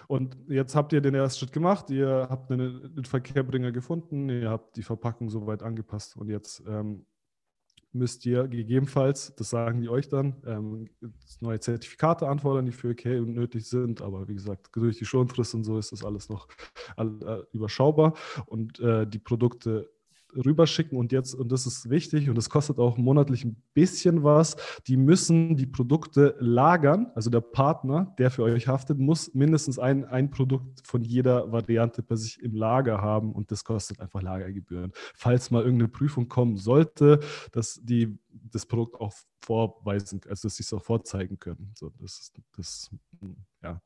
und 0.09 0.37
jetzt 0.49 0.75
habt 0.75 0.93
ihr 0.93 1.01
den 1.01 1.15
ersten 1.15 1.41
Schritt 1.41 1.53
gemacht, 1.53 1.91
ihr 1.91 2.27
habt 2.29 2.51
einen, 2.51 2.85
einen 2.85 3.05
Verkehrbringer 3.05 3.71
gefunden, 3.71 4.29
ihr 4.29 4.51
habt 4.51 4.77
die 4.77 4.83
Verpackung 4.83 5.31
soweit 5.31 5.63
angepasst 5.63 6.17
und 6.17 6.29
jetzt 6.29 6.63
ähm, 6.67 7.05
müsst 7.93 8.27
ihr 8.27 8.49
gegebenenfalls, 8.49 9.35
das 9.37 9.51
sagen 9.51 9.81
die 9.81 9.89
euch 9.89 10.09
dann, 10.09 10.37
ähm, 10.45 10.89
neue 11.41 11.61
Zertifikate 11.61 12.29
anfordern, 12.29 12.67
die 12.67 12.73
für 12.73 12.91
OK 12.91 13.05
nötig 13.05 13.69
sind. 13.69 14.03
Aber 14.03 14.29
wie 14.29 14.35
gesagt, 14.35 14.69
durch 14.75 14.99
die 14.99 15.05
Schonfrist 15.05 15.55
und 15.55 15.65
so 15.65 15.79
ist 15.79 15.93
das 15.93 16.05
alles 16.05 16.29
noch 16.29 16.49
all, 16.97 17.19
äh, 17.23 17.57
überschaubar 17.57 18.15
und 18.47 18.81
äh, 18.81 19.07
die 19.07 19.19
Produkte 19.19 19.91
rüberschicken 20.35 20.99
und 20.99 21.13
jetzt, 21.13 21.35
und 21.35 21.51
das 21.53 21.67
ist 21.67 21.91
wichtig 21.91 22.29
und 22.29 22.37
das 22.37 22.51
kostet 22.51 22.79
auch 22.79 22.97
monatlich 22.97 23.45
ein 23.45 23.63
bisschen 23.75 24.23
was, 24.25 24.57
die 24.87 24.97
müssen 24.97 25.57
die 25.57 25.67
Produkte 25.67 26.37
lagern. 26.39 27.09
Also 27.15 27.31
der 27.31 27.41
Partner, 27.41 28.15
der 28.19 28.31
für 28.31 28.43
euch 28.43 28.69
haftet, 28.69 28.99
muss 28.99 29.35
mindestens 29.35 29.79
ein, 29.79 30.05
ein 30.05 30.31
Produkt 30.31 30.87
von 30.87 31.03
jeder 31.03 31.51
Variante 31.51 32.03
bei 32.03 32.17
sich 32.17 32.43
im 32.43 32.55
Lager 32.55 33.01
haben 33.01 33.33
und 33.33 33.51
das 33.51 33.65
kostet 33.65 34.01
einfach 34.01 34.23
Lagergebühren. 34.23 34.93
Falls 35.15 35.51
mal 35.51 35.63
irgendeine 35.63 35.89
Prüfung 35.89 36.29
kommen 36.29 36.57
sollte, 36.57 37.21
dass 37.53 37.81
die 37.83 38.19
das 38.31 38.67
Produkt 38.67 39.01
auch 39.01 39.13
vorweisen, 39.41 40.21
also 40.29 40.49
dass 40.49 40.57
sie 40.57 40.63
es 40.63 40.73
auch 40.73 40.83
vorzeigen 40.83 41.39
können. 41.39 41.73
So, 41.75 41.91
das 42.01 42.19
ist 42.19 42.41
das 42.57 42.91
ja, 43.63 43.81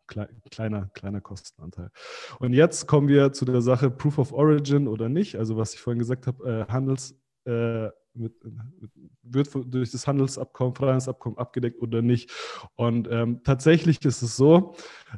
kleiner, 0.50 0.90
kleiner 0.94 1.20
Kostenanteil. 1.20 1.90
Und 2.38 2.52
jetzt 2.52 2.86
kommen 2.86 3.08
wir 3.08 3.32
zu 3.32 3.44
der 3.44 3.62
Sache 3.62 3.90
Proof 3.90 4.18
of 4.18 4.32
Origin 4.32 4.88
oder 4.88 5.08
nicht. 5.08 5.36
Also 5.36 5.56
was 5.56 5.74
ich 5.74 5.80
vorhin 5.80 5.98
gesagt 5.98 6.26
habe, 6.26 6.66
äh, 6.68 6.72
Handels 6.72 7.14
äh, 7.44 7.88
mit, 8.14 8.34
wird 9.22 9.48
durch 9.72 9.90
das 9.90 10.06
Handelsabkommen, 10.06 10.74
Freihandelsabkommen 10.74 11.38
abgedeckt 11.38 11.80
oder 11.80 12.02
nicht. 12.02 12.30
Und 12.74 13.08
ähm, 13.10 13.42
tatsächlich 13.42 14.04
ist 14.04 14.22
es 14.22 14.36
so, 14.36 14.74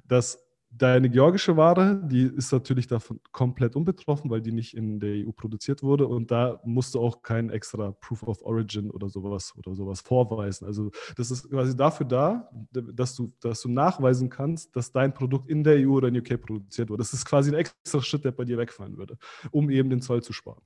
dass 0.07 0.44
Deine 0.77 1.09
georgische 1.09 1.57
Ware, 1.57 2.03
die 2.05 2.25
ist 2.25 2.51
natürlich 2.51 2.89
davon 2.89 3.21
komplett 3.31 3.77
unbetroffen, 3.77 4.29
weil 4.29 4.41
die 4.41 4.51
nicht 4.51 4.77
in 4.77 4.99
der 4.99 5.25
EU 5.25 5.31
produziert 5.31 5.85
wurde 5.85 6.09
und 6.09 6.33
da 6.33 6.61
musst 6.65 6.97
du 6.97 7.01
auch 7.01 7.23
kein 7.23 7.49
extra 7.51 7.93
Proof 7.93 8.25
of 8.25 8.43
Origin 8.43 8.91
oder 8.91 9.09
sowas 9.09 9.55
oder 9.57 9.73
sowas 9.77 10.01
vorweisen. 10.01 10.67
Also 10.67 10.91
das 11.17 11.31
ist 11.31 11.49
quasi 11.49 11.77
dafür 11.77 12.07
da, 12.07 12.51
dass 12.73 13.15
du, 13.15 13.33
dass 13.41 13.61
du 13.61 13.69
nachweisen 13.69 14.31
kannst, 14.31 14.75
dass 14.75 14.91
dein 14.91 15.15
Produkt 15.15 15.49
in 15.49 15.63
der 15.63 15.77
EU 15.77 15.93
oder 15.93 16.09
in 16.09 16.19
UK 16.19 16.41
produziert 16.41 16.91
wurde. 16.91 17.03
Das 17.03 17.13
ist 17.13 17.25
quasi 17.25 17.53
ein 17.53 17.57
extra 17.57 18.03
Schritt, 18.03 18.25
der 18.25 18.33
bei 18.33 18.45
dir 18.45 18.59
wegfallen 18.59 18.97
würde, 18.97 19.17
um 19.53 19.71
eben 19.71 19.91
den 19.91 20.01
Zoll 20.01 20.25
zu 20.25 20.33
sparen. 20.33 20.63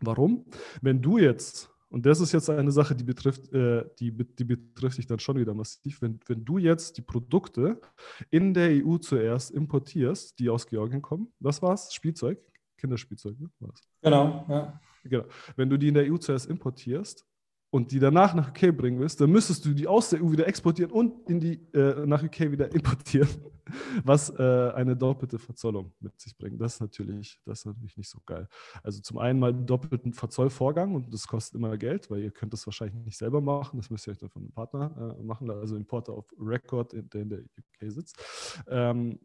Warum? 0.00 0.44
Wenn 0.82 1.02
du 1.02 1.18
jetzt 1.18 1.69
und 1.90 2.06
das 2.06 2.20
ist 2.20 2.32
jetzt 2.32 2.48
eine 2.48 2.70
Sache, 2.70 2.94
die 2.94 3.02
betrifft, 3.02 3.52
äh, 3.52 3.84
die, 3.98 4.12
die 4.12 4.44
betrifft 4.44 4.98
dich 4.98 5.06
dann 5.06 5.18
schon 5.18 5.38
wieder 5.38 5.54
massiv. 5.54 6.00
Wenn, 6.00 6.20
wenn 6.26 6.44
du 6.44 6.56
jetzt 6.58 6.96
die 6.96 7.02
Produkte 7.02 7.80
in 8.30 8.54
der 8.54 8.84
EU 8.84 8.96
zuerst 8.98 9.50
importierst, 9.50 10.38
die 10.38 10.48
aus 10.48 10.66
Georgien 10.66 11.02
kommen, 11.02 11.32
was 11.40 11.60
war 11.62 11.74
es? 11.74 11.92
Spielzeug? 11.92 12.38
Kinderspielzeug, 12.78 13.38
ne? 13.40 13.50
War's. 13.58 13.82
Genau, 14.02 14.46
ja. 14.48 14.80
Genau. 15.02 15.24
Wenn 15.56 15.68
du 15.68 15.76
die 15.76 15.88
in 15.88 15.94
der 15.94 16.10
EU 16.10 16.16
zuerst 16.16 16.46
importierst 16.46 17.26
und 17.70 17.92
die 17.92 18.00
danach 18.00 18.34
nach 18.34 18.50
UK 18.50 18.76
bringen 18.76 18.98
willst, 18.98 19.20
dann 19.20 19.30
müsstest 19.30 19.64
du 19.64 19.72
die 19.72 19.86
aus 19.86 20.10
der 20.10 20.22
EU 20.22 20.32
wieder 20.32 20.46
exportieren 20.46 20.90
und 20.90 21.28
in 21.28 21.38
die, 21.38 21.54
äh, 21.72 22.04
nach 22.04 22.22
UK 22.22 22.50
wieder 22.50 22.72
importieren, 22.74 23.28
was 24.04 24.30
äh, 24.30 24.72
eine 24.74 24.96
doppelte 24.96 25.38
Verzollung 25.38 25.92
mit 26.00 26.20
sich 26.20 26.36
bringt. 26.36 26.60
Das 26.60 26.74
ist, 26.74 26.80
natürlich, 26.80 27.40
das 27.44 27.60
ist 27.60 27.66
natürlich 27.66 27.96
nicht 27.96 28.08
so 28.08 28.18
geil. 28.26 28.48
Also 28.82 29.00
zum 29.00 29.18
einen 29.18 29.38
mal 29.38 29.50
einen 29.50 29.66
doppelten 29.66 30.12
Verzollvorgang 30.12 30.94
und 30.96 31.14
das 31.14 31.28
kostet 31.28 31.54
immer 31.54 31.76
Geld, 31.78 32.10
weil 32.10 32.20
ihr 32.22 32.32
könnt 32.32 32.52
das 32.52 32.66
wahrscheinlich 32.66 33.04
nicht 33.04 33.16
selber 33.16 33.40
machen, 33.40 33.78
das 33.78 33.88
müsst 33.88 34.06
ihr 34.08 34.12
euch 34.12 34.18
dann 34.18 34.30
von 34.30 34.42
einem 34.42 34.52
Partner 34.52 35.16
äh, 35.18 35.22
machen, 35.22 35.48
also 35.50 35.76
Importer 35.76 36.12
auf 36.12 36.26
Record, 36.40 36.92
der 36.92 37.22
in 37.22 37.28
der 37.28 37.38
UK 37.40 37.92
sitzt. 37.92 38.18
Ähm, 38.66 39.20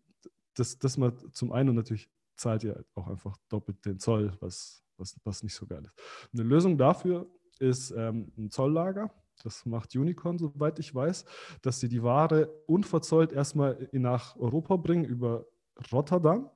das, 0.54 0.78
das 0.78 0.98
mal 0.98 1.14
zum 1.32 1.52
einen 1.52 1.70
und 1.70 1.76
natürlich 1.76 2.10
zahlt 2.38 2.64
ihr 2.64 2.86
auch 2.94 3.08
einfach 3.08 3.36
doppelt 3.50 3.84
den 3.86 4.00
Zoll, 4.00 4.34
was, 4.40 4.84
was, 4.98 5.20
was 5.24 5.42
nicht 5.42 5.56
so 5.56 5.66
geil 5.66 5.84
ist. 5.84 6.34
Eine 6.34 6.44
Lösung 6.44 6.78
dafür 6.78 7.28
ist 7.60 7.92
ähm, 7.92 8.32
ein 8.38 8.52
Zolllager. 8.52 9.12
Das 9.44 9.66
macht 9.66 9.96
Unicorn, 9.96 10.38
soweit 10.38 10.80
ich 10.80 10.94
weiß, 10.96 11.26
dass 11.62 11.80
sie 11.80 11.90
die 11.90 12.04
Ware 12.04 12.50
unverzollt 12.68 13.32
erstmal 13.32 13.90
nach 13.92 14.36
Europa 14.38 14.78
bringen 14.78 15.04
über 15.04 15.46
Rotterdam. 15.92 16.50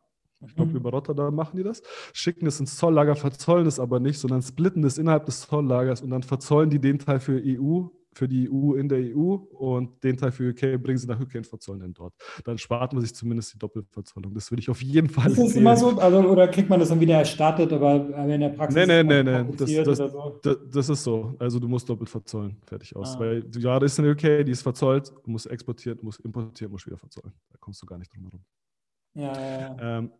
Ich 0.46 0.56
glaube, 0.56 0.72
mhm. 0.72 0.78
über 0.78 0.92
Rotterdam 0.92 1.36
machen 1.36 1.58
die 1.58 1.64
das. 1.64 1.84
Schicken 2.14 2.48
es 2.48 2.60
ins 2.60 2.78
Zolllager, 2.78 3.16
verzollen 3.16 3.68
es 3.68 3.80
aber 3.80 4.00
nicht, 4.00 4.20
sondern 4.20 4.42
splitten 4.42 4.84
es 4.86 4.98
innerhalb 4.98 5.26
des 5.26 5.42
Zolllagers 5.42 6.02
und 6.02 6.12
dann 6.12 6.24
verzollen 6.24 6.70
die 6.70 6.80
den 6.80 7.00
Teil 7.00 7.20
für 7.20 7.42
EU 7.44 7.88
für 8.20 8.28
die 8.28 8.50
EU 8.52 8.74
in 8.74 8.90
der 8.90 9.00
EU 9.00 9.36
und 9.36 10.04
den 10.04 10.18
Teil 10.18 10.32
für 10.32 10.50
UK 10.50 10.82
bringen 10.84 10.98
sie 10.98 11.08
nach 11.08 11.20
UK 11.20 11.36
und 11.36 11.48
verzollen 11.48 11.80
den 11.80 11.94
dort. 11.94 12.14
Dann 12.44 12.58
spart 12.58 12.92
man 12.92 13.02
sich 13.02 13.16
zumindest 13.16 13.54
die 13.54 13.60
Doppelverzollung. 13.60 14.34
Das 14.34 14.52
würde 14.52 14.60
ich 14.60 14.70
auf 14.70 14.82
jeden 14.82 15.08
Fall. 15.08 15.28
Ist 15.28 15.38
das 15.38 15.46
empfehlen. 15.46 15.62
immer 15.62 15.78
so? 15.78 15.98
Also, 15.98 16.20
oder 16.20 16.48
kriegt 16.50 16.70
man 16.70 16.82
das 16.82 16.90
dann 16.90 17.00
wieder 17.00 17.16
erstattet, 17.16 17.72
aber 17.72 17.96
in 18.28 18.42
der 18.42 18.50
Praxis? 18.50 18.76
Nee, 18.76 19.04
nee, 19.04 19.24
nee, 19.24 19.44
nee. 19.44 19.52
Das, 19.56 19.72
das, 19.86 19.98
so? 19.98 20.40
das, 20.44 20.58
das, 20.70 20.90
ist 20.90 21.04
so. 21.04 21.34
Also 21.40 21.60
du 21.60 21.70
musst 21.70 21.88
doppelt 21.88 22.10
verzollen. 22.10 22.58
Fertig 22.66 22.94
aus. 22.96 23.16
Ah. 23.16 23.20
Weil 23.22 23.44
die 23.44 23.64
Ware 23.64 23.86
ist 23.86 23.98
in 23.98 24.04
der 24.04 24.14
UK, 24.14 24.46
die 24.46 24.52
ist 24.52 24.62
verzollt, 24.62 25.12
exportieren, 25.50 25.98
du 25.98 26.06
musst 26.06 26.20
importieren, 26.20 26.72
musst 26.72 26.86
wieder 26.86 26.98
verzollen. 26.98 27.34
Da 27.50 27.58
kommst 27.60 27.82
du 27.82 27.86
gar 27.86 27.98
nicht 27.98 28.14
drum 28.14 28.24
herum. 28.24 28.44
Ja, 29.14 29.34
ja, 29.34 29.60
ja. 29.60 29.98
Ähm, 29.98 30.12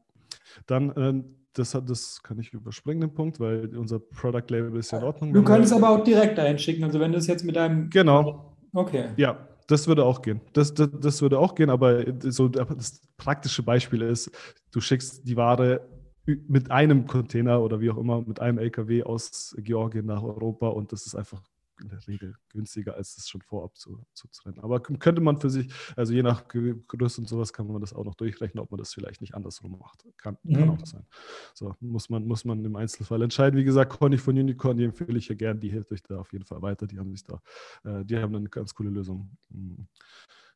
dann 0.68 0.94
ähm, 0.98 1.36
das, 1.54 1.74
hat, 1.74 1.90
das 1.90 2.22
kann 2.24 2.40
ich 2.40 2.54
überspringen, 2.54 3.02
den 3.02 3.14
Punkt, 3.14 3.40
weil 3.40 3.76
unser 3.76 4.00
Product 4.00 4.46
Label 4.50 4.76
ist 4.78 4.92
ja 4.92 5.00
in 5.00 5.04
Ordnung. 5.04 5.34
Du 5.34 5.44
könntest 5.44 5.74
aber 5.74 5.90
auch 5.90 6.04
direkt 6.04 6.38
dahin 6.38 6.60
schicken. 6.60 6.84
Also 6.84 7.00
wenn 7.00 7.12
du 7.12 7.18
es 7.18 7.28
jetzt 7.28 7.44
mit 7.44 7.56
deinem. 7.56 7.90
Genau. 7.90 8.58
Okay. 8.74 9.10
Ja, 9.18 9.48
das 9.68 9.88
würde 9.88 10.06
auch 10.06 10.22
gehen. 10.22 10.42
Das, 10.54 10.74
das, 10.74 10.90
das 11.00 11.22
würde 11.22 11.40
auch 11.40 11.56
gehen, 11.56 11.70
aber 11.70 12.04
so 12.20 12.48
das 12.48 13.02
praktische 13.18 13.64
Beispiel 13.64 14.02
ist, 14.02 14.32
du 14.72 14.82
schickst 14.82 15.28
die 15.28 15.38
Ware 15.38 15.82
mit 16.26 16.70
einem 16.70 17.08
Container 17.08 17.62
oder 17.62 17.80
wie 17.80 17.90
auch 17.90 17.98
immer, 17.98 18.22
mit 18.22 18.40
einem 18.40 18.60
LKW 18.60 19.04
aus 19.04 19.56
Georgien 19.58 20.06
nach 20.06 20.22
Europa 20.22 20.68
und 20.68 20.92
das 20.92 21.06
ist 21.06 21.16
einfach 21.16 21.42
in 21.82 21.90
der 21.90 22.06
Regel 22.08 22.36
günstiger, 22.50 22.96
als 22.96 23.16
das 23.16 23.30
schon 23.30 23.42
vorab 23.42 23.78
zu, 23.78 24.04
zu 24.14 24.28
trennen. 24.30 24.60
Aber 24.60 24.80
könnte 24.82 25.22
man 25.22 25.40
für 25.40 25.50
sich, 25.50 25.72
also 25.96 26.14
je 26.14 26.24
nach 26.24 26.48
Größe 26.48 27.22
und 27.22 27.28
sowas, 27.28 27.54
kann 27.54 27.68
man 27.68 27.82
das 27.82 27.94
auch 27.94 28.06
noch 28.06 28.16
durchrechnen, 28.16 28.62
ob 28.62 28.72
man 28.72 28.78
das 28.78 28.94
vielleicht 28.94 29.22
nicht 29.22 29.36
andersrum 29.36 29.78
macht. 29.80 30.06
Kann, 30.18 30.38
mhm. 30.44 30.54
kann 30.54 30.70
auch 30.70 30.86
sein. 30.86 31.06
So, 31.54 31.76
muss 31.80 32.10
man, 32.10 32.26
muss 32.26 32.46
man 32.46 32.64
im 32.64 32.76
Einzelfall 32.76 33.22
entscheiden. 33.22 33.58
Wie 33.58 33.64
gesagt, 33.64 33.98
Conny 33.98 34.18
von 34.18 34.38
Unicorn, 34.38 34.78
die 34.78 34.86
empfehle 34.86 35.18
ich 35.18 35.28
ja 35.28 35.36
gern, 35.36 35.60
die 35.60 35.70
hilft 35.70 35.92
euch 35.92 36.04
da 36.04 36.20
auf 36.20 36.32
jeden 36.34 36.46
Fall 36.46 36.62
weiter. 36.62 36.88
Die 36.88 37.00
haben 37.00 37.12
sich 37.12 37.24
da, 37.24 37.42
äh, 37.84 38.06
die 38.06 38.18
haben 38.18 38.36
eine 38.36 38.50
ganz 38.50 38.74
coole 38.74 38.90
Lösung. 38.90 39.30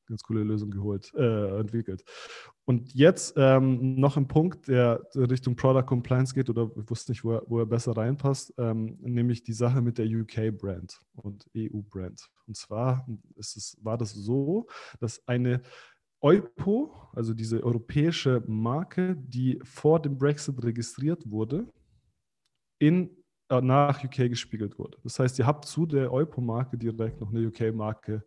Ganz 0.07 0.23
coole 0.23 0.43
Lösung 0.43 0.71
geholt, 0.71 1.13
äh, 1.15 1.59
entwickelt. 1.59 2.03
Und 2.65 2.93
jetzt 2.93 3.33
ähm, 3.37 3.95
noch 3.95 4.17
ein 4.17 4.27
Punkt, 4.27 4.67
der 4.67 5.05
Richtung 5.15 5.55
Product 5.55 5.85
Compliance 5.85 6.33
geht 6.33 6.49
oder 6.49 6.69
ich 6.75 6.89
wusste 6.89 7.11
nicht, 7.11 7.23
wo 7.23 7.33
er, 7.33 7.43
wo 7.47 7.59
er 7.59 7.65
besser 7.65 7.95
reinpasst, 7.95 8.53
ähm, 8.57 8.97
nämlich 9.01 9.43
die 9.43 9.53
Sache 9.53 9.81
mit 9.81 9.97
der 9.97 10.07
UK-Brand 10.07 10.99
und 11.15 11.49
EU-Brand. 11.55 12.29
Und 12.47 12.57
zwar 12.57 13.07
ist 13.35 13.57
es, 13.57 13.77
war 13.81 13.97
das 13.97 14.13
so, 14.13 14.67
dass 14.99 15.25
eine 15.27 15.61
EUPO, 16.23 17.09
also 17.13 17.33
diese 17.33 17.61
europäische 17.63 18.41
Marke, 18.47 19.17
die 19.17 19.59
vor 19.63 20.01
dem 20.01 20.17
Brexit 20.17 20.63
registriert 20.63 21.29
wurde, 21.29 21.67
in, 22.79 23.09
äh, 23.49 23.59
nach 23.59 24.03
UK 24.03 24.29
gespiegelt 24.29 24.79
wurde. 24.79 24.97
Das 25.03 25.19
heißt, 25.19 25.37
ihr 25.39 25.45
habt 25.45 25.65
zu 25.65 25.85
der 25.85 26.13
EUPO-Marke 26.13 26.77
direkt 26.77 27.19
noch 27.19 27.29
eine 27.29 27.45
UK-Marke 27.45 28.23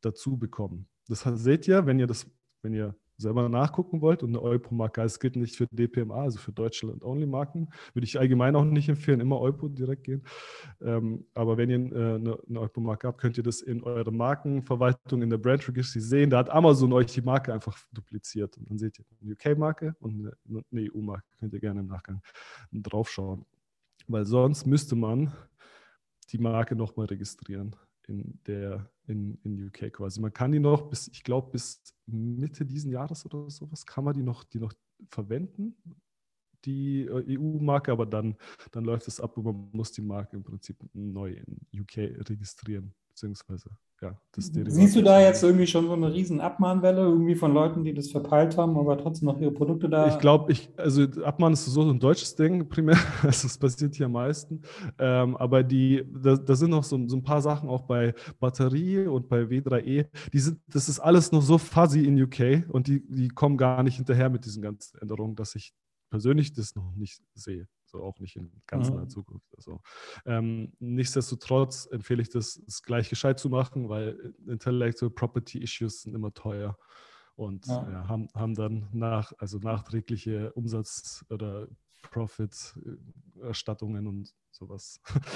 dazu 0.00 0.36
bekommen. 0.36 0.88
Das 1.08 1.22
seht 1.22 1.68
ihr, 1.68 1.86
wenn 1.86 1.98
ihr 1.98 2.06
das, 2.06 2.26
wenn 2.62 2.74
ihr 2.74 2.94
selber 3.18 3.48
nachgucken 3.48 4.00
wollt 4.00 4.22
und 4.22 4.30
eine 4.30 4.42
Eupro-Marke, 4.42 5.02
es 5.02 5.18
gilt 5.18 5.36
nicht 5.36 5.56
für 5.56 5.66
DPMA, 5.70 6.22
also 6.22 6.38
für 6.38 6.52
Deutschland-Only-Marken, 6.52 7.70
würde 7.94 8.04
ich 8.04 8.18
allgemein 8.18 8.54
auch 8.56 8.64
nicht 8.64 8.88
empfehlen, 8.88 9.20
immer 9.20 9.40
Eupro 9.40 9.68
direkt 9.68 10.04
gehen. 10.04 10.22
Ähm, 10.80 11.24
aber 11.34 11.56
wenn 11.56 11.70
ihr 11.70 11.78
äh, 11.78 12.14
eine, 12.16 12.38
eine 12.48 12.60
Eupro-Marke 12.60 13.08
habt, 13.08 13.20
könnt 13.20 13.38
ihr 13.38 13.42
das 13.42 13.62
in 13.62 13.82
eurer 13.82 14.10
Markenverwaltung 14.10 15.22
in 15.22 15.30
der 15.30 15.38
Brand 15.38 15.66
Registry 15.66 16.00
sehen. 16.00 16.30
Da 16.30 16.38
hat 16.38 16.50
Amazon 16.50 16.92
euch 16.92 17.06
die 17.06 17.22
Marke 17.22 17.52
einfach 17.54 17.78
dupliziert. 17.92 18.56
Und 18.58 18.70
dann 18.70 18.78
seht 18.78 18.98
ihr 18.98 19.04
eine 19.22 19.32
UK-Marke 19.32 19.96
und 20.00 20.14
eine, 20.48 20.62
eine 20.70 20.92
EU-Marke. 20.92 21.24
Könnt 21.38 21.54
ihr 21.54 21.60
gerne 21.60 21.80
im 21.80 21.86
Nachgang 21.86 22.20
draufschauen. 22.72 23.46
Weil 24.08 24.26
sonst 24.26 24.66
müsste 24.66 24.94
man 24.94 25.32
die 26.30 26.38
Marke 26.38 26.76
nochmal 26.76 27.06
registrieren 27.06 27.74
in 28.06 28.40
der 28.46 28.90
in, 29.06 29.38
in 29.42 29.66
UK 29.66 29.92
quasi. 29.92 30.20
Man 30.20 30.32
kann 30.32 30.52
die 30.52 30.58
noch 30.58 30.88
bis, 30.88 31.08
ich 31.08 31.22
glaube, 31.22 31.50
bis 31.50 31.82
Mitte 32.06 32.64
diesen 32.64 32.90
Jahres 32.90 33.24
oder 33.24 33.48
sowas 33.50 33.86
kann 33.86 34.04
man 34.04 34.14
die 34.14 34.22
noch, 34.22 34.44
die 34.44 34.58
noch 34.58 34.72
verwenden, 35.08 35.76
die 36.64 37.02
äh, 37.02 37.38
EU-Marke, 37.38 37.92
aber 37.92 38.06
dann, 38.06 38.36
dann 38.72 38.84
läuft 38.84 39.08
es 39.08 39.20
ab 39.20 39.36
und 39.36 39.44
man 39.44 39.70
muss 39.72 39.92
die 39.92 40.02
Marke 40.02 40.36
im 40.36 40.42
Prinzip 40.42 40.76
neu 40.92 41.32
in 41.32 41.80
UK 41.80 42.28
registrieren, 42.28 42.94
beziehungsweise 43.16 43.70
ja, 44.02 44.14
das 44.32 44.52
Derivat. 44.52 44.74
Siehst 44.74 44.94
du 44.94 45.02
da 45.02 45.20
jetzt 45.22 45.42
irgendwie 45.42 45.66
schon 45.66 45.86
so 45.86 45.94
eine 45.94 46.12
riesen 46.12 46.38
Abmahnwelle 46.42 47.00
irgendwie 47.00 47.34
von 47.34 47.54
Leuten, 47.54 47.82
die 47.82 47.94
das 47.94 48.10
verpeilt 48.10 48.58
haben, 48.58 48.76
aber 48.76 48.98
trotzdem 48.98 49.26
noch 49.26 49.40
ihre 49.40 49.52
Produkte 49.52 49.88
da? 49.88 50.08
Ich 50.08 50.18
glaube, 50.18 50.52
ich, 50.52 50.68
also 50.76 51.04
Abmahn 51.24 51.54
ist 51.54 51.64
so 51.64 51.80
ein 51.80 51.98
deutsches 51.98 52.34
Ding 52.34 52.68
primär, 52.68 52.98
also 53.22 53.48
das 53.48 53.56
passiert 53.56 53.94
hier 53.94 54.06
am 54.06 54.12
meisten. 54.12 54.60
Ähm, 54.98 55.34
aber 55.38 55.62
die, 55.62 56.04
da, 56.12 56.36
da, 56.36 56.54
sind 56.54 56.70
noch 56.70 56.84
so, 56.84 57.08
so, 57.08 57.16
ein 57.16 57.22
paar 57.22 57.40
Sachen 57.40 57.70
auch 57.70 57.82
bei 57.82 58.14
Batterie 58.38 59.06
und 59.06 59.28
bei 59.28 59.44
W3E, 59.44 60.08
die 60.30 60.38
sind, 60.38 60.60
das 60.68 60.90
ist 60.90 61.00
alles 61.00 61.32
noch 61.32 61.42
so 61.42 61.56
fuzzy 61.56 62.04
in 62.04 62.22
UK 62.22 62.68
und 62.68 62.88
die, 62.88 63.02
die 63.08 63.28
kommen 63.28 63.56
gar 63.56 63.82
nicht 63.82 63.96
hinterher 63.96 64.28
mit 64.28 64.44
diesen 64.44 64.60
ganzen 64.60 64.98
Änderungen, 64.98 65.36
dass 65.36 65.54
ich 65.54 65.72
persönlich 66.10 66.52
das 66.52 66.74
noch 66.74 66.92
nicht 66.94 67.22
sehe 67.34 67.66
so 67.88 68.02
auch 68.02 68.18
nicht 68.18 68.36
in 68.36 68.50
ganz 68.66 68.90
naher. 68.90 69.08
Zukunft. 69.08 69.46
Also, 69.56 69.80
ähm, 70.24 70.72
nichtsdestotrotz 70.78 71.86
empfehle 71.90 72.22
ich 72.22 72.28
das, 72.30 72.60
es 72.66 72.82
gleich 72.82 73.08
gescheit 73.08 73.38
zu 73.38 73.48
machen, 73.48 73.88
weil 73.88 74.34
Intellectual 74.46 75.10
Property 75.10 75.58
Issues 75.62 76.02
sind 76.02 76.14
immer 76.14 76.32
teuer 76.32 76.78
und 77.36 77.66
ja. 77.66 77.90
Ja, 77.90 78.08
haben, 78.08 78.28
haben 78.34 78.54
dann 78.54 78.88
nach, 78.92 79.32
also 79.38 79.58
nachträgliche 79.58 80.52
Umsatz- 80.54 81.24
oder 81.30 81.68
Profit-Erstattungen 82.10 84.06
und 84.06 84.34
sowas. 84.56 85.00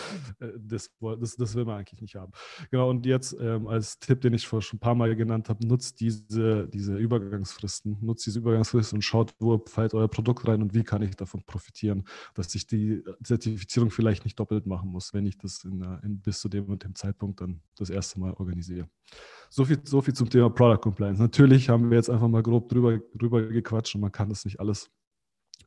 Äh, 0.40 0.52
das, 0.58 0.90
das, 1.18 1.36
das 1.36 1.54
will 1.54 1.64
man 1.64 1.78
eigentlich 1.78 2.00
nicht 2.00 2.14
haben. 2.14 2.32
Genau, 2.70 2.88
und 2.88 3.04
jetzt 3.04 3.36
ähm, 3.40 3.66
als 3.66 3.98
Tipp, 3.98 4.20
den 4.20 4.32
ich 4.32 4.46
vor 4.46 4.62
schon 4.62 4.76
ein 4.76 4.80
paar 4.80 4.94
Mal 4.94 5.14
genannt 5.16 5.48
habe, 5.48 5.66
nutzt 5.66 6.00
diese, 6.00 6.68
diese 6.68 6.96
Übergangsfristen, 6.96 7.98
nutzt 8.00 8.24
diese 8.26 8.38
Übergangsfristen 8.38 8.98
und 8.98 9.02
schaut, 9.02 9.34
wo 9.38 9.62
fällt 9.66 9.92
euer 9.92 10.08
Produkt 10.08 10.46
rein 10.46 10.62
und 10.62 10.74
wie 10.74 10.84
kann 10.84 11.02
ich 11.02 11.16
davon 11.16 11.42
profitieren, 11.44 12.04
dass 12.34 12.54
ich 12.54 12.66
die 12.66 13.02
Zertifizierung 13.22 13.90
vielleicht 13.90 14.24
nicht 14.24 14.38
doppelt 14.38 14.66
machen 14.66 14.90
muss, 14.90 15.12
wenn 15.12 15.26
ich 15.26 15.36
das 15.36 15.64
in, 15.64 15.82
in, 16.02 16.20
bis 16.20 16.40
zu 16.40 16.48
dem 16.48 16.66
und 16.66 16.84
dem 16.84 16.94
Zeitpunkt 16.94 17.40
dann 17.40 17.60
das 17.76 17.90
erste 17.90 18.20
Mal 18.20 18.32
organisiere. 18.34 18.88
So 19.50 19.64
viel, 19.64 19.80
so 19.84 20.00
viel 20.00 20.14
zum 20.14 20.30
Thema 20.30 20.48
Product 20.48 20.80
Compliance. 20.80 21.20
Natürlich 21.20 21.68
haben 21.68 21.90
wir 21.90 21.96
jetzt 21.96 22.08
einfach 22.08 22.28
mal 22.28 22.42
grob 22.42 22.68
drüber, 22.68 22.98
drüber 23.14 23.42
gequatscht 23.42 23.94
und 23.94 24.02
man 24.02 24.12
kann 24.12 24.28
das 24.28 24.44
nicht 24.44 24.60
alles 24.60 24.90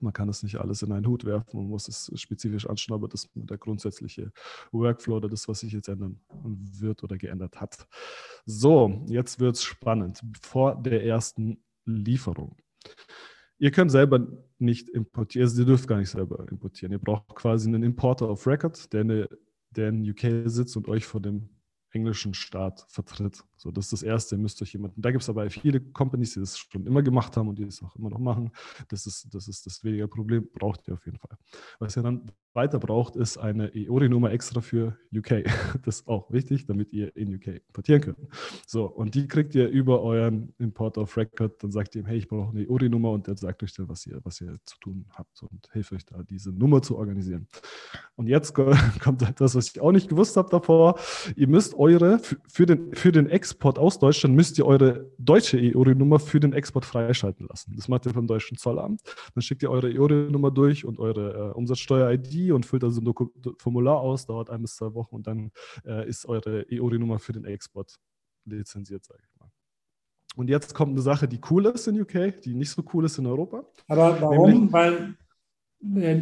man 0.04 0.14
kann 0.14 0.30
es 0.30 0.44
nicht 0.44 0.58
alles 0.58 0.82
in 0.82 0.92
einen 0.92 1.08
Hut 1.08 1.26
werfen, 1.26 1.58
man 1.58 1.70
muss 1.70 1.88
es 1.88 2.12
spezifisch 2.16 2.68
anschauen, 2.68 2.96
aber 2.96 3.08
das 3.08 3.26
ist 3.26 3.32
der 3.34 3.58
grundsätzliche 3.58 4.32
Workflow 4.72 5.18
oder 5.18 5.30
das, 5.30 5.48
was 5.48 5.62
sich 5.62 5.74
jetzt 5.74 5.88
ändern 5.88 6.20
wird 6.44 7.04
oder 7.04 7.18
geändert 7.18 7.60
hat. 7.60 7.88
So, 8.46 9.06
jetzt 9.08 9.40
wird 9.40 9.56
es 9.56 9.64
spannend. 9.64 10.22
Vor 10.42 10.76
der 10.82 11.04
ersten 11.04 11.64
Lieferung. 11.86 12.56
ihr 13.58 13.72
könnt 13.72 13.92
selber 13.92 14.28
nicht 14.58 14.90
importieren, 14.90 15.48
also 15.48 15.62
ihr 15.62 15.66
dürft 15.66 15.88
gar 15.88 15.98
nicht 15.98 16.10
selber 16.10 16.48
importieren. 16.50 16.92
Ihr 16.92 17.00
braucht 17.00 17.36
quasi 17.36 17.68
einen 17.68 17.84
Importer 17.84 18.30
of 18.30 18.46
Record, 18.46 18.92
der, 18.94 19.02
eine, 19.02 19.30
der 19.72 19.90
in 19.90 20.10
UK 20.10 20.50
sitzt 20.50 20.78
und 20.78 20.88
euch 20.88 21.06
vor 21.06 21.22
dem 21.22 21.50
englischen 21.92 22.34
Staat 22.34 22.86
vertritt. 22.90 23.44
So, 23.64 23.72
das 23.72 23.86
ist 23.86 23.94
das 23.94 24.04
Erste, 24.04 24.36
ihr 24.36 24.40
müsst 24.40 24.62
euch 24.62 24.74
jemanden. 24.74 25.02
Da 25.02 25.10
gibt 25.10 25.24
es 25.24 25.30
aber 25.30 25.50
viele 25.50 25.80
Companies, 25.80 26.34
die 26.34 26.42
das 26.42 26.58
schon 26.58 26.86
immer 26.86 27.02
gemacht 27.02 27.38
haben 27.38 27.48
und 27.48 27.58
die 27.58 27.64
das 27.64 27.82
auch 27.82 27.96
immer 27.96 28.10
noch 28.10 28.20
machen. 28.20 28.52
Das 28.90 29.08
ist 29.08 29.34
das, 29.34 29.48
ist 29.48 29.66
das 29.66 29.82
weniger 29.86 30.10
Problem, 30.10 30.50
braucht 30.54 30.86
ihr 30.90 30.96
auf 30.96 31.06
jeden 31.06 31.18
Fall. 31.18 31.38
Was 31.80 31.96
ihr 31.96 32.04
dann 32.04 32.30
weiter 32.54 32.78
braucht, 32.78 33.16
ist 33.16 33.38
eine 33.38 33.74
EORI-Nummer 33.74 34.32
extra 34.32 34.60
für 34.60 34.98
UK. 35.16 35.46
Das 35.86 36.02
ist 36.02 36.08
auch 36.08 36.30
wichtig, 36.32 36.66
damit 36.66 36.92
ihr 36.94 37.16
in 37.16 37.34
UK 37.36 37.48
importieren 37.68 38.02
könnt. 38.02 38.18
So, 38.68 38.86
und 38.86 39.16
die 39.16 39.28
kriegt 39.28 39.56
ihr 39.56 39.70
über 39.70 40.02
euren 40.02 40.54
Import 40.60 40.98
of 40.98 41.16
Record. 41.18 41.64
Dann 41.64 41.72
sagt 41.72 41.96
ihr 41.96 42.02
ihm, 42.02 42.06
hey, 42.06 42.18
ich 42.18 42.28
brauche 42.28 42.52
eine 42.52 42.64
EORI-Nummer 42.64 43.12
und 43.12 43.28
der 43.28 43.38
sagt 43.38 43.64
euch 43.64 43.74
dann, 43.74 43.88
was 43.88 44.06
ihr, 44.06 44.20
was 44.24 44.42
ihr 44.42 44.60
zu 44.66 44.78
tun 44.80 45.06
habt 45.12 45.42
und 45.42 45.70
hilft 45.72 45.94
euch 45.94 46.06
da, 46.06 46.22
diese 46.24 46.52
Nummer 46.52 46.82
zu 46.82 46.98
organisieren. 46.98 47.48
Und 48.16 48.28
jetzt 48.28 48.54
kommt 49.00 49.22
etwas, 49.22 49.56
was 49.56 49.70
ich 49.70 49.80
auch 49.80 49.94
nicht 49.94 50.10
gewusst 50.10 50.36
habe 50.36 50.50
davor. 50.50 51.00
Ihr 51.36 51.48
müsst 51.48 51.74
eure, 51.74 52.20
für 52.48 52.66
den, 52.66 52.94
für 52.94 53.12
den 53.14 53.30
Export 53.30 53.53
aus 53.62 54.00
Deutschland, 54.00 54.36
müsst 54.36 54.58
ihr 54.58 54.66
eure 54.66 55.12
deutsche 55.18 55.60
EORI-Nummer 55.60 56.20
für 56.20 56.40
den 56.40 56.54
Export 56.54 56.86
freischalten 56.86 57.48
lassen. 57.48 57.74
Das 57.76 57.88
macht 57.88 58.06
ihr 58.06 58.14
vom 58.14 58.28
deutschen 58.28 58.58
Zollamt. 58.58 59.02
Dann 59.34 59.42
schickt 59.42 59.64
ihr 59.64 59.72
eure 59.72 59.92
EORI-Nummer 59.92 60.52
durch 60.52 60.86
und 60.86 61.00
eure 61.00 61.52
äh, 61.52 61.54
Umsatzsteuer-ID 61.54 62.52
und 62.52 62.66
füllt 62.66 62.84
also 62.84 63.02
ein 63.02 63.56
Formular 63.58 64.00
aus, 64.00 64.26
dauert 64.26 64.50
ein 64.50 64.62
bis 64.62 64.76
zwei 64.76 64.94
Wochen 64.94 65.16
und 65.16 65.28
dann 65.28 65.52
äh, 65.86 66.08
ist 66.08 66.26
eure 66.26 66.70
EORI-Nummer 66.70 67.20
für 67.20 67.34
den 67.34 67.46
Export 67.46 67.96
lizenziert, 68.46 69.06
sage 69.06 69.22
ich 69.24 69.40
mal. 69.40 69.50
Und 70.36 70.50
jetzt 70.50 70.74
kommt 70.74 70.92
eine 70.92 71.02
Sache, 71.02 71.28
die 71.28 71.40
cool 71.52 71.68
ist 71.68 71.88
in 71.88 72.00
UK, 72.02 72.42
die 72.42 72.56
nicht 72.56 72.72
so 72.72 72.84
cool 72.94 73.06
ist 73.06 73.18
in 73.20 73.28
Europa. 73.28 73.64
Aber 73.88 74.20
warum? 74.20 74.50
Nämlich, 74.50 74.74
Weil 74.74 75.16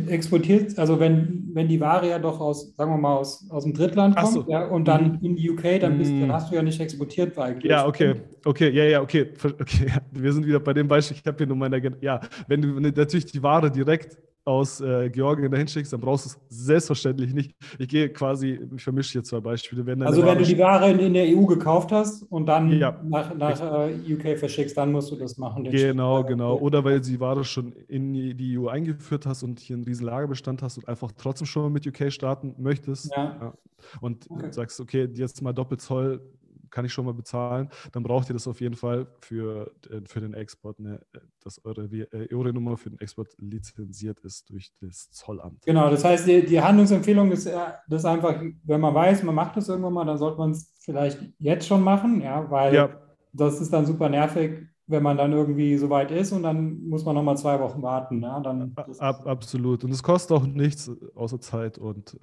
exportiert, 0.08 0.78
also 0.80 1.00
wenn, 1.00 1.50
wenn 1.54 1.67
die 1.67 1.80
Ware 1.80 2.10
ja 2.10 2.19
doch 2.19 2.39
aus, 2.39 2.76
sagen 2.76 2.91
wir 2.91 2.97
mal, 2.97 3.17
aus, 3.17 3.47
aus 3.52 3.63
dem 3.63 3.74
Drittland 3.74 4.15
kommt 4.15 4.34
so. 4.34 4.45
ja, 4.47 4.65
und 4.65 4.88
dann 4.88 5.13
mhm. 5.13 5.19
in 5.21 5.36
die 5.36 5.50
UK, 5.52 5.80
dann, 5.80 5.97
bist, 5.97 6.12
dann 6.12 6.28
mhm. 6.28 6.32
hast 6.32 6.52
du 6.52 6.56
ja 6.56 6.63
nicht 6.63 6.80
exportiert 6.80 7.38
eigentlich. 7.38 7.69
Ja, 7.69 7.86
okay, 7.86 8.15
okay, 8.43 8.69
ja, 8.71 8.86
ja, 8.86 9.02
okay, 9.02 9.30
okay. 9.43 9.91
Wir 10.12 10.34
sind 10.34 10.47
wieder 10.47 10.60
bei 10.60 10.74
dem 10.74 10.88
Beispiel, 10.88 11.17
ich 11.17 11.28
habe 11.28 11.38
hier 11.38 11.47
nur 11.47 11.58
meine, 11.58 11.80
ja, 12.02 12.19
wenn 12.47 12.62
du 12.62 12.80
natürlich 12.80 13.28
die 13.28 13.43
Ware 13.43 13.69
direkt 13.69 14.17
aus 14.43 14.82
äh, 14.82 15.10
Georgien 15.10 15.51
dahin 15.51 15.67
schickst, 15.67 15.93
dann 15.93 16.01
brauchst 16.01 16.25
du 16.25 16.30
es 16.30 16.65
selbstverständlich 16.65 17.34
nicht. 17.34 17.56
Ich 17.77 17.88
gehe 17.88 18.10
quasi, 18.10 18.60
ich 18.75 18.84
vermische 18.84 19.13
hier 19.13 19.23
zwei 19.23 19.39
Beispiele. 19.39 19.86
Wenn 19.86 20.01
also 20.01 20.25
wenn 20.25 20.38
du 20.38 20.43
die 20.43 20.58
Ware 20.58 20.89
in, 20.89 20.99
in, 20.99 21.13
der 21.13 21.25
EU 21.25 21.45
gekauft 21.45 21.91
hast 21.91 22.23
und 22.32 22.47
dann 22.47 22.71
ja, 22.71 22.99
nach, 23.04 23.36
nach 23.36 23.88
äh, 23.88 24.13
UK 24.13 24.39
verschickst, 24.39 24.75
dann 24.75 24.91
musst 24.91 25.12
du 25.12 25.15
das 25.15 25.38
machen. 25.38 25.63
Genau, 25.65 26.23
genau. 26.23 26.58
Oder 26.58 26.84
weil 26.84 26.99
du 26.99 27.08
die 27.08 27.19
Ware 27.19 27.43
schon 27.43 27.73
in 27.88 28.13
die 28.13 28.58
EU 28.58 28.67
eingeführt 28.67 29.25
hast 29.25 29.43
und 29.43 29.60
hier 29.60 29.75
einen 29.75 29.84
riesen 29.84 30.06
Lagerbestand 30.06 30.63
hast 30.63 30.77
und 30.77 30.88
einfach 30.88 31.12
trotzdem 31.15 31.45
schon 31.45 31.63
mal 31.63 31.69
mit 31.69 31.86
UK 31.86 32.12
starten 32.12 32.56
möchtest. 32.58 33.12
Ja. 33.15 33.38
Ja. 33.39 33.54
Und 33.99 34.30
okay. 34.30 34.51
sagst, 34.51 34.80
okay, 34.80 35.08
jetzt 35.13 35.41
mal 35.41 35.54
Doppelzoll 35.54 36.21
kann 36.71 36.86
ich 36.86 36.93
schon 36.93 37.05
mal 37.05 37.13
bezahlen, 37.13 37.69
dann 37.91 38.03
braucht 38.03 38.29
ihr 38.29 38.34
das 38.34 38.47
auf 38.47 38.62
jeden 38.62 38.75
Fall 38.75 39.07
für, 39.19 39.71
äh, 39.89 40.01
für 40.05 40.21
den 40.21 40.34
Export, 40.34 40.79
ne, 40.79 40.99
dass 41.43 41.63
eure 41.65 41.88
EURE-Nummer 42.31 42.77
für 42.77 42.89
den 42.89 42.99
Export 42.99 43.36
lizenziert 43.38 44.19
ist 44.21 44.49
durch 44.49 44.71
das 44.81 45.12
Zollamt. 45.12 45.65
Genau, 45.65 45.89
das 45.89 46.03
heißt, 46.03 46.27
die, 46.27 46.45
die 46.45 46.62
Handlungsempfehlung 46.62 47.31
ist, 47.31 47.49
das 47.88 48.05
einfach, 48.05 48.41
wenn 48.63 48.81
man 48.81 48.93
weiß, 48.93 49.23
man 49.23 49.36
macht 49.36 49.57
das 49.57 49.69
irgendwann 49.69 49.93
mal, 49.93 50.05
dann 50.05 50.17
sollte 50.17 50.38
man 50.38 50.51
es 50.51 50.71
vielleicht 50.79 51.19
jetzt 51.39 51.67
schon 51.67 51.84
machen, 51.84 52.21
ja, 52.21 52.49
weil 52.49 52.73
ja. 52.73 52.89
das 53.34 53.62
ist 53.62 53.71
dann 53.71 53.86
super 53.86 54.10
nervig, 54.10 54.67
wenn 54.88 55.03
man 55.03 55.17
dann 55.17 55.31
irgendwie 55.31 55.77
so 55.77 55.89
weit 55.89 56.12
ist 56.12 56.31
und 56.31 56.43
dann 56.43 56.84
muss 56.88 57.05
man 57.05 57.15
nochmal 57.15 57.38
zwei 57.38 57.60
Wochen 57.60 57.81
warten. 57.81 58.21
Ja, 58.21 58.39
dann 58.41 58.75
Ab, 58.99 59.25
absolut. 59.25 59.84
Und 59.84 59.91
es 59.91 60.03
kostet 60.03 60.36
auch 60.36 60.45
nichts 60.45 60.91
außer 61.15 61.39
Zeit 61.39 61.77
und, 61.77 62.19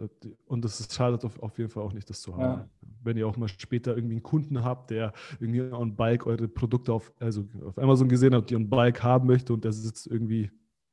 und 0.47 0.65
es 0.65 0.87
schadet 0.93 1.25
auf, 1.25 1.43
auf 1.43 1.57
jeden 1.59 1.71
Fall 1.71 1.83
auch 1.83 1.93
nicht, 1.93 2.09
das 2.11 2.21
zu 2.21 2.37
haben. 2.37 2.43
Ja. 2.43 2.69
Wenn 3.09 3.17
ihr 3.17 3.27
auch 3.27 3.37
mal 3.37 3.49
später 3.49 3.97
irgendwie 3.97 4.15
einen 4.15 4.23
Kunden 4.23 4.63
habt, 4.63 4.91
der 4.91 5.13
irgendwie 5.41 5.63
on 5.63 5.97
Bike 5.97 6.27
eure 6.27 6.47
Produkte 6.47 6.93
auf, 6.93 7.13
also 7.19 7.45
auf 7.65 7.79
Amazon 7.79 8.09
gesehen 8.09 8.35
hat, 8.35 8.51
die 8.51 8.57
on 8.57 8.69
Bike 8.69 9.03
haben 9.03 9.27
möchte 9.27 9.53
und 9.53 9.65
der 9.65 9.73
sitzt 9.73 10.07
irgendwie 10.07 10.45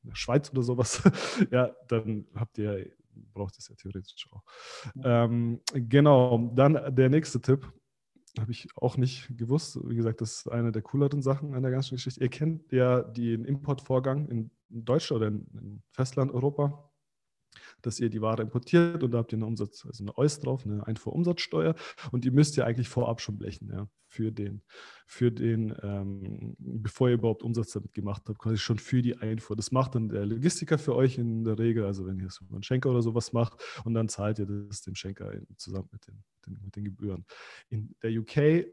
in 0.04 0.10
der 0.10 0.16
Schweiz 0.16 0.50
oder 0.52 0.64
sowas, 0.64 1.04
ja, 1.52 1.72
dann 1.88 2.26
habt 2.34 2.58
ihr, 2.58 2.90
braucht 3.34 3.58
es 3.58 3.68
ja 3.68 3.76
theoretisch 3.76 4.28
auch. 4.32 4.44
Ähm, 5.04 5.60
genau, 5.74 6.52
dann 6.56 6.96
der 6.96 7.10
nächste 7.10 7.42
Tipp 7.42 7.72
habe 8.40 8.52
ich 8.52 8.68
auch 8.76 8.98
nicht 8.98 9.30
gewusst. 9.38 9.80
Wie 9.88 9.96
gesagt, 9.96 10.22
das 10.22 10.38
ist 10.38 10.48
eine 10.48 10.72
der 10.72 10.82
cooleren 10.82 11.22
Sachen 11.22 11.54
an 11.54 11.62
der 11.62 11.72
ganzen 11.72 11.96
Geschichte. 11.96 12.22
Ihr 12.22 12.30
kennt 12.30 12.72
ja 12.72 13.02
den 13.02 13.46
Importvorgang 13.46 14.28
in 14.28 14.52
Deutschland 14.70 15.22
oder 15.22 15.28
in 15.28 15.82
Festland 15.92 16.34
Europa 16.34 16.92
dass 17.86 18.00
ihr 18.00 18.10
die 18.10 18.22
Ware 18.22 18.42
importiert 18.42 19.04
und 19.04 19.12
da 19.12 19.20
habt 19.20 19.34
ihr 19.34 19.38
eine 19.38 19.46
Umsatz, 19.46 19.86
also 19.86 20.04
eine 20.04 20.18
EUS 20.18 20.40
drauf, 20.40 20.66
eine 20.66 20.86
Einfuhrumsatzsteuer 20.86 21.76
und 22.12 22.24
die 22.26 22.32
müsst 22.32 22.58
ihr 22.58 22.66
eigentlich 22.66 22.90
vorab 22.90 23.22
schon 23.22 23.38
blechen, 23.38 23.70
ja, 23.72 23.88
für 24.08 24.32
den, 24.32 24.62
für 25.06 25.32
den, 25.32 25.76
ähm, 25.82 26.56
bevor 26.58 27.10
ihr 27.10 27.16
überhaupt 27.16 27.44
Umsatz 27.44 27.72
damit 27.72 27.94
gemacht 27.94 28.24
habt, 28.28 28.40
quasi 28.40 28.58
schon 28.58 28.80
für 28.80 29.02
die 29.02 29.18
Einfuhr. 29.18 29.56
Das 29.56 29.72
macht 29.72 29.96
dann 29.96 30.10
der 30.10 30.26
Logistiker 30.26 30.78
für 30.78 30.96
euch 30.96 31.18
in 31.18 31.44
der 31.44 31.60
Regel, 31.60 31.86
also 31.86 32.06
wenn 32.06 32.20
ihr 32.20 32.30
über 32.42 32.56
einen 32.56 32.64
Schenker 32.64 32.90
oder 32.90 33.02
sowas 33.02 33.34
macht 33.34 33.62
und 33.84 33.94
dann 33.94 34.08
zahlt 34.08 34.40
ihr 34.40 34.46
das 34.46 34.82
dem 34.82 34.96
Schenker 34.96 35.32
zusammen 35.58 35.90
mit 35.92 36.08
den, 36.08 36.24
den, 36.46 36.60
mit 36.64 36.76
den 36.76 36.86
Gebühren. 36.86 37.26
In 37.70 37.96
der 38.02 38.12
UK 38.12 38.66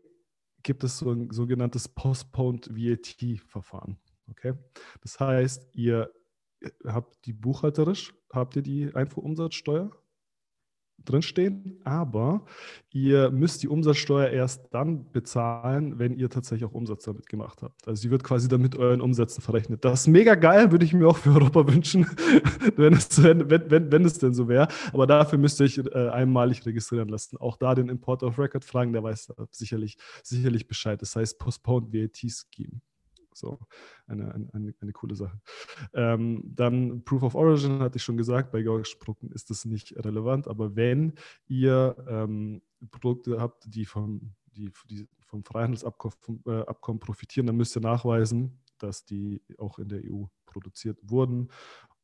gibt 0.62 0.84
es 0.84 0.98
so 0.98 1.10
ein 1.10 1.30
sogenanntes 1.30 1.88
Postponed 1.88 2.68
VAT-Verfahren. 2.70 3.98
Okay? 4.30 4.54
Das 5.00 5.18
heißt, 5.18 5.68
ihr 5.74 6.10
habt 6.86 7.26
die 7.26 7.32
buchhalterisch, 7.32 8.14
habt 8.30 8.56
ihr 8.56 8.62
die 8.62 8.94
Einfuhrumsatzsteuer 8.94 9.90
drinstehen, 11.04 11.80
aber 11.84 12.44
ihr 12.90 13.30
müsst 13.30 13.62
die 13.62 13.68
Umsatzsteuer 13.68 14.28
erst 14.28 14.72
dann 14.72 15.10
bezahlen, 15.10 15.98
wenn 15.98 16.14
ihr 16.16 16.30
tatsächlich 16.30 16.68
auch 16.68 16.74
Umsatz 16.74 17.04
damit 17.04 17.28
gemacht 17.28 17.62
habt. 17.62 17.86
Also 17.86 18.02
sie 18.02 18.10
wird 18.10 18.24
quasi 18.24 18.48
damit 18.48 18.76
euren 18.76 19.00
Umsätzen 19.00 19.42
verrechnet. 19.42 19.84
Das 19.84 20.02
ist 20.02 20.06
mega 20.08 20.34
geil, 20.34 20.70
würde 20.70 20.84
ich 20.84 20.92
mir 20.92 21.08
auch 21.08 21.16
für 21.16 21.30
Europa 21.30 21.66
wünschen, 21.72 22.06
wenn, 22.76 22.94
es, 22.94 23.22
wenn, 23.22 23.50
wenn, 23.50 23.90
wenn 23.90 24.04
es 24.04 24.18
denn 24.18 24.34
so 24.34 24.48
wäre. 24.48 24.68
Aber 24.92 25.06
dafür 25.06 25.38
müsst 25.38 25.60
ihr 25.60 25.64
euch 25.64 25.78
äh, 25.78 26.08
einmalig 26.08 26.64
registrieren 26.64 27.08
lassen. 27.08 27.36
Auch 27.36 27.56
da 27.56 27.74
den 27.74 27.88
Import 27.88 28.22
of 28.22 28.38
Record 28.38 28.64
fragen, 28.64 28.92
der 28.92 29.02
weiß 29.02 29.32
sicherlich, 29.50 29.96
sicherlich 30.22 30.66
Bescheid. 30.66 31.00
Das 31.02 31.16
heißt 31.16 31.38
Postponed 31.38 31.92
VAT 31.92 32.16
Scheme. 32.16 32.80
So, 33.42 33.58
eine, 34.06 34.32
eine, 34.52 34.72
eine 34.80 34.92
coole 34.92 35.16
Sache. 35.16 35.40
Ähm, 35.94 36.44
dann 36.44 37.02
Proof 37.02 37.24
of 37.24 37.34
Origin 37.34 37.80
hatte 37.80 37.96
ich 37.96 38.04
schon 38.04 38.16
gesagt, 38.16 38.52
bei 38.52 38.62
georgischen 38.62 39.00
Produkten 39.00 39.32
ist 39.32 39.50
das 39.50 39.64
nicht 39.64 39.96
relevant, 39.96 40.46
aber 40.46 40.76
wenn 40.76 41.14
ihr 41.48 41.96
ähm, 42.08 42.62
Produkte 42.92 43.40
habt, 43.40 43.64
die 43.66 43.84
vom, 43.84 44.32
die, 44.46 44.70
die 44.88 45.08
vom 45.26 45.42
Freihandelsabkommen 45.42 46.44
äh, 46.46 46.98
profitieren, 47.00 47.48
dann 47.48 47.56
müsst 47.56 47.76
ihr 47.76 47.82
nachweisen, 47.82 48.60
dass 48.78 49.04
die 49.04 49.42
auch 49.58 49.80
in 49.80 49.88
der 49.88 50.02
EU 50.04 50.26
produziert 50.46 51.00
wurden 51.02 51.50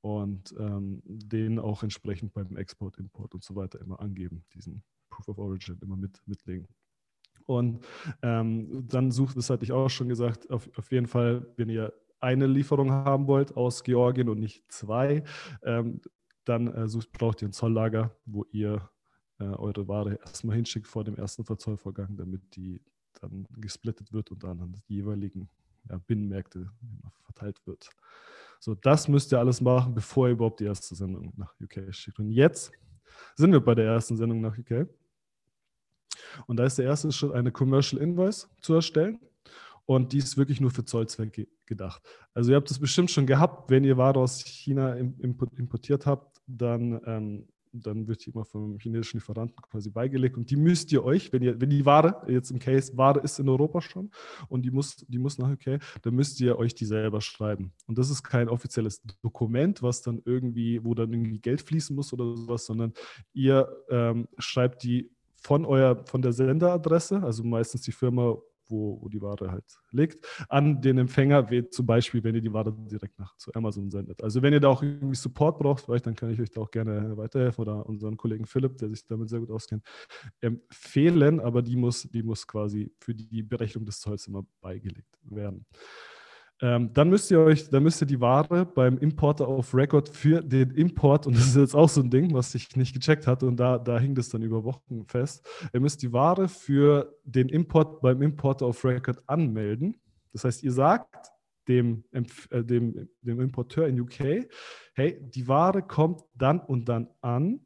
und 0.01 0.53
ähm, 0.59 1.03
den 1.05 1.61
auch 1.61 1.85
entsprechend 1.85 2.33
beim 2.33 2.57
Export, 2.57 2.99
Import 2.99 3.33
und 3.35 3.45
so 3.45 3.55
weiter 3.55 3.81
immer 3.81 4.01
angeben, 4.01 4.45
diesen 4.55 4.83
Proof 5.09 5.29
of 5.29 5.39
Origin 5.39 5.79
immer 5.83 5.97
mit, 5.97 6.21
mitlegen. 6.27 6.67
Und 7.49 7.81
ähm, 8.21 8.87
dann 8.89 9.11
sucht, 9.11 9.39
das 9.39 9.49
hatte 9.49 9.65
ich 9.65 9.73
auch 9.73 9.89
schon 9.89 10.11
gesagt, 10.11 10.51
auf, 10.51 10.69
auf 10.77 10.93
jeden 10.93 11.07
Fall, 11.07 11.47
wenn 11.57 11.71
ihr 11.71 11.95
eine 12.21 12.47
Lieferung 12.47 12.91
haben 12.91 13.27
wollt 13.27 13.57
aus 13.57 13.83
Georgien 13.83 14.29
und 14.29 14.39
nicht 14.39 14.71
zwei, 14.71 15.25
ähm, 15.63 16.03
dann 16.45 16.67
äh, 16.67 16.87
sucht, 16.87 17.11
braucht 17.11 17.41
ihr 17.41 17.49
ein 17.49 17.53
Zolllager, 17.53 18.15
wo 18.27 18.45
ihr 18.51 18.91
äh, 19.39 19.45
eure 19.45 19.89
Ware 19.89 20.17
erstmal 20.17 20.57
hinschickt 20.57 20.87
vor 20.87 21.05
dem 21.05 21.17
ersten 21.17 21.43
Verzollvorgang, 21.43 22.19
damit 22.19 22.43
die 22.55 22.83
dann 23.19 23.47
gesplittet 23.57 24.13
wird 24.13 24.31
und 24.31 24.45
dann 24.45 24.61
an 24.61 24.73
die 24.73 24.97
jeweiligen 24.97 25.49
ja, 25.89 25.97
Binnenmärkte 26.07 26.71
verteilt 27.23 27.67
wird. 27.67 27.89
So, 28.61 28.75
das 28.75 29.09
müsst 29.09 29.33
ihr 29.33 29.39
alles 29.39 29.63
machen, 29.63 29.95
bevor 29.95 30.29
ihr 30.29 30.33
überhaupt 30.33 30.61
die 30.61 30.65
erste 30.65 30.95
Sendung 30.95 31.33
nach 31.35 31.55
UK 31.63 31.95
schickt. 31.95 32.19
Und 32.19 32.31
jetzt 32.31 32.73
sind 33.37 33.53
wir 33.53 33.61
bei 33.61 33.75
der 33.75 33.87
ersten 33.87 34.19
Sendung 34.19 34.43
nach 34.43 34.59
UK. 34.59 34.87
Und 36.47 36.57
da 36.57 36.65
ist 36.65 36.79
der 36.79 36.87
erste 36.87 37.11
Schritt, 37.13 37.33
eine 37.33 37.53
Commercial 37.53 38.01
Invoice 38.01 38.49
zu 38.61 38.75
erstellen. 38.75 39.21
Und 39.89 40.13
die 40.13 40.19
ist 40.19 40.37
wirklich 40.37 40.61
nur 40.61 40.71
für 40.71 40.85
Zollzwecke 40.85 41.49
gedacht. 41.65 42.03
Also 42.35 42.51
ihr 42.51 42.57
habt 42.57 42.71
es 42.71 42.79
bestimmt 42.79 43.11
schon 43.11 43.27
gehabt, 43.27 43.71
wenn 43.71 43.85
ihr 43.85 43.97
Ware 43.97 44.21
aus 44.21 44.45
China 44.45 44.95
importiert 44.95 46.05
habt, 46.05 46.43
dann, 46.47 47.01
ähm, 47.07 47.49
dann 47.73 48.07
wird 48.07 48.27
die 48.27 48.31
immer 48.31 48.45
vom 48.45 48.79
chinesischen 48.79 49.17
Lieferanten 49.17 49.57
quasi 49.63 49.89
beigelegt. 49.89 50.37
Und 50.37 50.51
die 50.51 50.57
müsst 50.57 50.93
ihr 50.93 51.03
euch, 51.05 51.33
wenn 51.33 51.43
ihr, 51.43 51.59
wenn 51.59 51.71
die 51.71 51.87
Ware, 51.87 52.23
jetzt 52.31 52.51
im 52.51 52.59
Case, 52.59 52.99
Ware 52.99 53.21
ist 53.21 53.39
in 53.39 53.49
Europa 53.49 53.81
schon 53.81 54.11
und 54.49 54.67
die 54.67 54.71
muss, 54.71 54.97
die 55.09 55.19
muss 55.19 55.39
nach 55.39 55.51
UK, 55.51 55.81
dann 56.03 56.15
müsst 56.15 56.39
ihr 56.41 56.59
euch 56.59 56.75
die 56.75 56.85
selber 56.85 57.23
schreiben. 57.23 57.73
Und 57.87 57.97
das 57.97 58.11
ist 58.11 58.23
kein 58.23 58.51
offizielles 58.51 59.01
Dokument, 59.23 59.83
was 59.83 60.03
dann 60.03 60.21
irgendwie, 60.27 60.85
wo 60.85 60.93
dann 60.93 61.15
irgendwie 61.15 61.41
Geld 61.41 61.63
fließen 61.63 61.97
muss 61.97 62.13
oder 62.13 62.37
sowas, 62.37 62.67
sondern 62.67 62.93
ihr 63.33 63.75
ähm, 63.89 64.29
schreibt 64.37 64.83
die 64.83 65.11
von, 65.49 65.65
euer, 65.65 66.05
von 66.05 66.21
der 66.21 66.35
Senderadresse, 66.35 67.23
also 67.23 67.43
meistens 67.43 67.81
die 67.81 67.93
Firma, 67.93 68.37
wo, 68.69 69.01
wo 69.01 69.09
die 69.09 69.23
Ware 69.23 69.51
halt 69.51 69.65
liegt, 69.93 70.27
an 70.51 70.83
den 70.83 70.99
Empfänger, 70.99 71.49
wie 71.51 71.67
zum 71.71 71.87
Beispiel, 71.87 72.23
wenn 72.23 72.35
ihr 72.35 72.43
die 72.43 72.53
Ware 72.53 72.71
direkt 72.71 73.19
nach 73.19 73.35
zu 73.39 73.51
Amazon 73.55 73.91
sendet. 73.91 74.23
Also 74.23 74.43
wenn 74.43 74.53
ihr 74.53 74.61
da 74.61 74.69
auch 74.69 74.83
irgendwie 74.83 75.15
Support 75.15 75.59
braucht 75.59 75.89
euch, 75.89 76.03
dann 76.03 76.15
kann 76.15 76.31
ich 76.31 76.39
euch 76.39 76.51
da 76.51 76.61
auch 76.61 76.71
gerne 76.71 77.17
weiterhelfen 77.17 77.63
oder 77.63 77.87
unseren 77.87 78.19
Kollegen 78.19 78.45
Philipp, 78.45 78.77
der 78.77 78.91
sich 78.91 79.07
damit 79.07 79.31
sehr 79.31 79.41
gut 79.41 79.51
auskennt, 79.51 79.83
empfehlen, 80.43 81.41
aber 81.41 81.63
die 81.63 81.77
muss, 81.77 82.03
die 82.03 82.23
muss 82.23 82.47
quasi 82.47 82.93
für 83.01 83.15
die 83.15 83.43
Berechnung 83.43 83.87
des 83.87 84.01
Zolls 84.01 84.27
immer 84.27 84.45
beigelegt 84.61 85.19
werden. 85.23 85.65
Ähm, 86.61 86.93
dann 86.93 87.09
müsst 87.09 87.31
ihr 87.31 87.39
euch, 87.41 87.71
dann 87.71 87.85
müsst 87.85 88.03
ihr 88.03 88.07
die 88.07 88.21
Ware 88.21 88.67
beim 88.67 88.99
Importer 88.99 89.47
auf 89.47 89.75
Record 89.75 90.09
für 90.09 90.43
den 90.43 90.73
Import, 90.73 91.27
und 91.27 91.37
das 91.37 91.47
ist 91.47 91.57
jetzt 91.57 91.75
auch 91.77 91.89
so 91.89 92.01
ein 92.01 92.11
Ding, 92.11 92.35
was 92.35 92.55
ich 92.55 92.75
nicht 92.75 92.93
gecheckt 92.93 93.27
hatte, 93.27 93.47
und 93.47 93.57
da, 93.57 93.79
da 93.79 93.99
hing 93.99 94.15
das 94.15 94.29
dann 94.29 94.43
über 94.43 94.65
Wochen 94.65 95.05
fest. 95.07 95.47
Ihr 95.73 95.81
müsst 95.81 96.03
die 96.03 96.13
Ware 96.13 96.49
für 96.49 97.15
den 97.25 97.49
Import 97.49 98.01
beim 98.01 98.23
Importer 98.23 98.67
auf 98.67 98.85
Record 98.85 99.23
anmelden. 99.27 99.97
Das 100.33 100.45
heißt, 100.45 100.65
ihr 100.65 100.73
sagt 100.73 101.31
dem, 101.69 102.03
äh, 102.11 102.65
dem, 102.65 103.09
dem 103.23 103.41
Importeur 103.41 103.87
in 103.87 104.01
UK, 104.01 104.49
hey, 104.95 105.19
die 105.21 105.47
Ware 105.47 105.83
kommt 105.83 106.23
dann 106.35 106.61
und 106.61 106.89
dann 106.89 107.09
an 107.21 107.61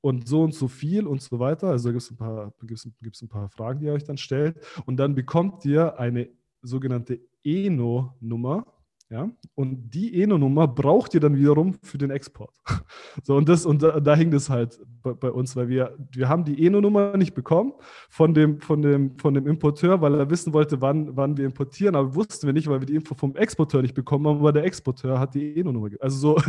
und 0.00 0.28
so 0.28 0.42
und 0.42 0.54
so 0.54 0.68
viel 0.68 1.06
und 1.06 1.22
so 1.22 1.38
weiter. 1.38 1.68
Also 1.68 1.88
da 1.88 1.92
gibt 1.92 2.02
es 2.02 2.10
ein, 2.10 2.16
paar, 2.16 2.52
ein 3.22 3.28
paar 3.28 3.48
Fragen, 3.48 3.80
die 3.80 3.86
ihr 3.86 3.92
euch 3.92 4.04
dann 4.04 4.18
stellt. 4.18 4.58
Und 4.84 4.96
dann 4.98 5.14
bekommt 5.14 5.64
ihr 5.64 5.98
eine 5.98 6.28
sogenannte 6.62 7.20
ENO-Nummer. 7.44 8.64
Ja? 9.14 9.30
Und 9.54 9.94
die 9.94 10.20
ENO-Nummer 10.20 10.66
braucht 10.66 11.14
ihr 11.14 11.20
dann 11.20 11.36
wiederum 11.36 11.76
für 11.82 11.98
den 11.98 12.10
Export. 12.10 12.50
So, 13.22 13.36
und 13.36 13.48
das, 13.48 13.64
und 13.64 13.80
da, 13.80 14.00
da 14.00 14.16
hing 14.16 14.32
das 14.32 14.50
halt 14.50 14.80
bei, 15.02 15.12
bei, 15.12 15.30
uns, 15.30 15.54
weil 15.54 15.68
wir, 15.68 15.96
wir 16.10 16.28
haben 16.28 16.44
die 16.44 16.66
ENO-Nummer 16.66 17.16
nicht 17.16 17.32
bekommen 17.32 17.72
von 18.10 18.34
dem, 18.34 18.60
von, 18.60 18.82
dem, 18.82 19.16
von 19.18 19.34
dem 19.34 19.46
Importeur, 19.46 20.00
weil 20.00 20.14
er 20.14 20.28
wissen 20.28 20.52
wollte, 20.52 20.80
wann, 20.80 21.16
wann 21.16 21.36
wir 21.36 21.44
importieren, 21.44 21.94
aber 21.94 22.14
wussten 22.14 22.46
wir 22.46 22.52
nicht, 22.52 22.66
weil 22.66 22.80
wir 22.80 22.86
die 22.86 22.96
Info 22.96 23.14
vom 23.14 23.36
Exporteur 23.36 23.82
nicht 23.82 23.94
bekommen 23.94 24.26
haben, 24.26 24.38
aber 24.40 24.52
der 24.52 24.64
Exporteur 24.64 25.20
hat 25.20 25.34
die 25.34 25.60
ENO-Nummer. 25.60 25.90
Also 26.00 26.18
so, 26.18 26.42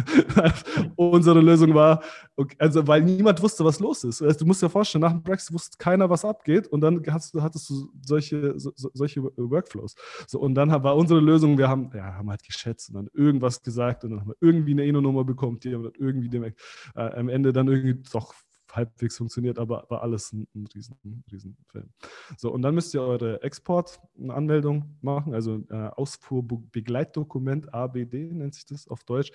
unsere 0.95 1.39
Lösung 1.39 1.73
war, 1.75 2.01
okay, 2.35 2.55
also 2.57 2.85
weil 2.87 3.03
niemand 3.03 3.41
wusste, 3.43 3.63
was 3.63 3.79
los 3.79 4.03
ist. 4.03 4.23
Also, 4.23 4.39
du 4.39 4.45
musst 4.45 4.63
dir 4.63 4.69
vorstellen, 4.69 5.03
nach 5.03 5.11
dem 5.11 5.21
Brexit 5.21 5.53
wusste 5.53 5.77
keiner, 5.77 6.09
was 6.09 6.25
abgeht 6.25 6.67
und 6.67 6.81
dann 6.81 7.01
hast, 7.11 7.33
hattest 7.35 7.69
du 7.69 7.91
solche, 8.03 8.59
so, 8.59 8.71
solche 8.75 9.23
Workflows. 9.23 9.95
So, 10.27 10.39
und 10.39 10.55
dann 10.55 10.71
war 10.71 10.95
unsere 10.95 11.19
Lösung, 11.19 11.57
wir 11.57 11.69
haben, 11.69 11.91
ja, 11.93 12.15
haben 12.15 12.29
halt 12.29 12.41
geschätzt 12.55 12.89
und 12.89 12.95
dann 12.95 13.09
irgendwas 13.13 13.61
gesagt 13.61 14.03
und 14.03 14.11
dann 14.11 14.21
haben 14.21 14.29
wir 14.29 14.37
irgendwie 14.39 14.71
eine 14.71 14.85
ENO-Nummer 14.85 15.23
bekommen, 15.23 15.59
die 15.59 15.73
haben 15.73 15.83
dann 15.83 15.93
irgendwie 15.97 16.29
dem, 16.29 16.43
äh, 16.43 16.53
am 16.95 17.29
Ende 17.29 17.53
dann 17.53 17.67
irgendwie 17.67 18.01
doch 18.11 18.33
halbwegs 18.71 19.17
funktioniert, 19.17 19.57
aber 19.57 19.85
war 19.89 20.01
alles 20.01 20.33
ein, 20.33 20.47
ein 20.53 20.67
riesen, 20.67 21.23
riesen 21.31 21.57
Film. 21.67 21.89
So, 22.37 22.51
und 22.51 22.61
dann 22.61 22.75
müsst 22.75 22.93
ihr 22.93 23.01
eure 23.01 23.41
Exportanmeldung 23.41 24.97
machen, 25.01 25.33
also 25.33 25.63
äh, 25.69 25.89
Ausfuhrbegleitdokument, 25.95 27.73
ABD 27.73 28.33
nennt 28.33 28.55
sich 28.55 28.65
das 28.65 28.87
auf 28.87 29.03
Deutsch, 29.03 29.31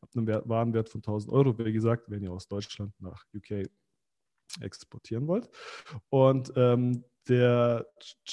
ab 0.00 0.10
einem 0.14 0.26
Warenwert 0.26 0.88
von 0.88 1.00
1000 1.00 1.32
Euro, 1.32 1.58
wie 1.58 1.72
gesagt, 1.72 2.10
wenn 2.10 2.22
ihr 2.22 2.32
aus 2.32 2.46
Deutschland 2.46 2.92
nach 3.00 3.24
UK 3.34 3.68
exportieren 4.60 5.26
wollt. 5.26 5.48
Und 6.10 6.52
ähm, 6.56 7.04
der 7.28 7.86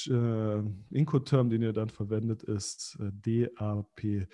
äh, 0.07 0.63
Inco-Term, 0.89 1.49
den 1.49 1.61
ihr 1.61 1.73
dann 1.73 1.89
verwendet, 1.89 2.43
ist 2.43 2.97
äh, 2.99 3.11
DAP, 3.11 4.27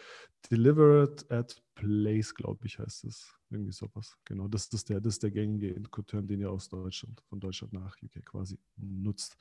Delivered 0.49 1.29
at 1.31 1.61
Place, 1.75 2.33
glaube 2.33 2.65
ich, 2.65 2.79
heißt 2.79 3.05
es. 3.05 3.33
Irgendwie 3.49 3.71
sowas. 3.71 4.17
Genau, 4.25 4.47
das 4.47 4.67
ist 4.67 4.89
der, 4.89 4.99
das 4.99 5.15
ist 5.15 5.23
der 5.23 5.31
gängige 5.31 5.69
Incoterm, 5.69 6.27
den 6.27 6.41
ihr 6.41 6.51
aus 6.51 6.67
Deutschland, 6.67 7.21
von 7.29 7.39
Deutschland 7.39 7.71
nach 7.73 7.95
UK 8.03 8.25
quasi 8.25 8.59
nutzt. 8.75 9.37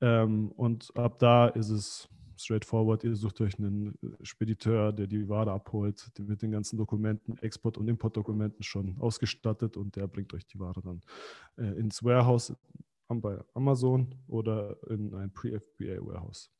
Ähm, 0.00 0.52
und 0.52 0.96
ab 0.96 1.18
da 1.18 1.48
ist 1.48 1.68
es 1.68 2.08
straightforward. 2.36 3.04
Ihr 3.04 3.14
sucht 3.14 3.40
euch 3.40 3.58
einen 3.58 3.98
Spediteur, 4.22 4.92
der 4.92 5.06
die 5.06 5.28
Ware 5.28 5.52
abholt, 5.52 6.10
mit 6.18 6.42
den 6.42 6.50
ganzen 6.50 6.76
Dokumenten, 6.76 7.36
Export- 7.38 7.78
und 7.78 7.88
Importdokumenten 7.88 8.62
schon 8.62 8.98
ausgestattet 8.98 9.76
und 9.76 9.96
der 9.96 10.06
bringt 10.08 10.32
euch 10.34 10.46
die 10.46 10.58
Ware 10.58 10.80
dann 10.80 11.00
äh, 11.56 11.78
ins 11.78 12.02
Warehouse 12.02 12.54
bei 13.20 13.42
Amazon 13.54 14.14
oder 14.26 14.76
in 14.88 15.14
ein 15.14 15.32
Pre-FBA-Warehouse 15.32 16.50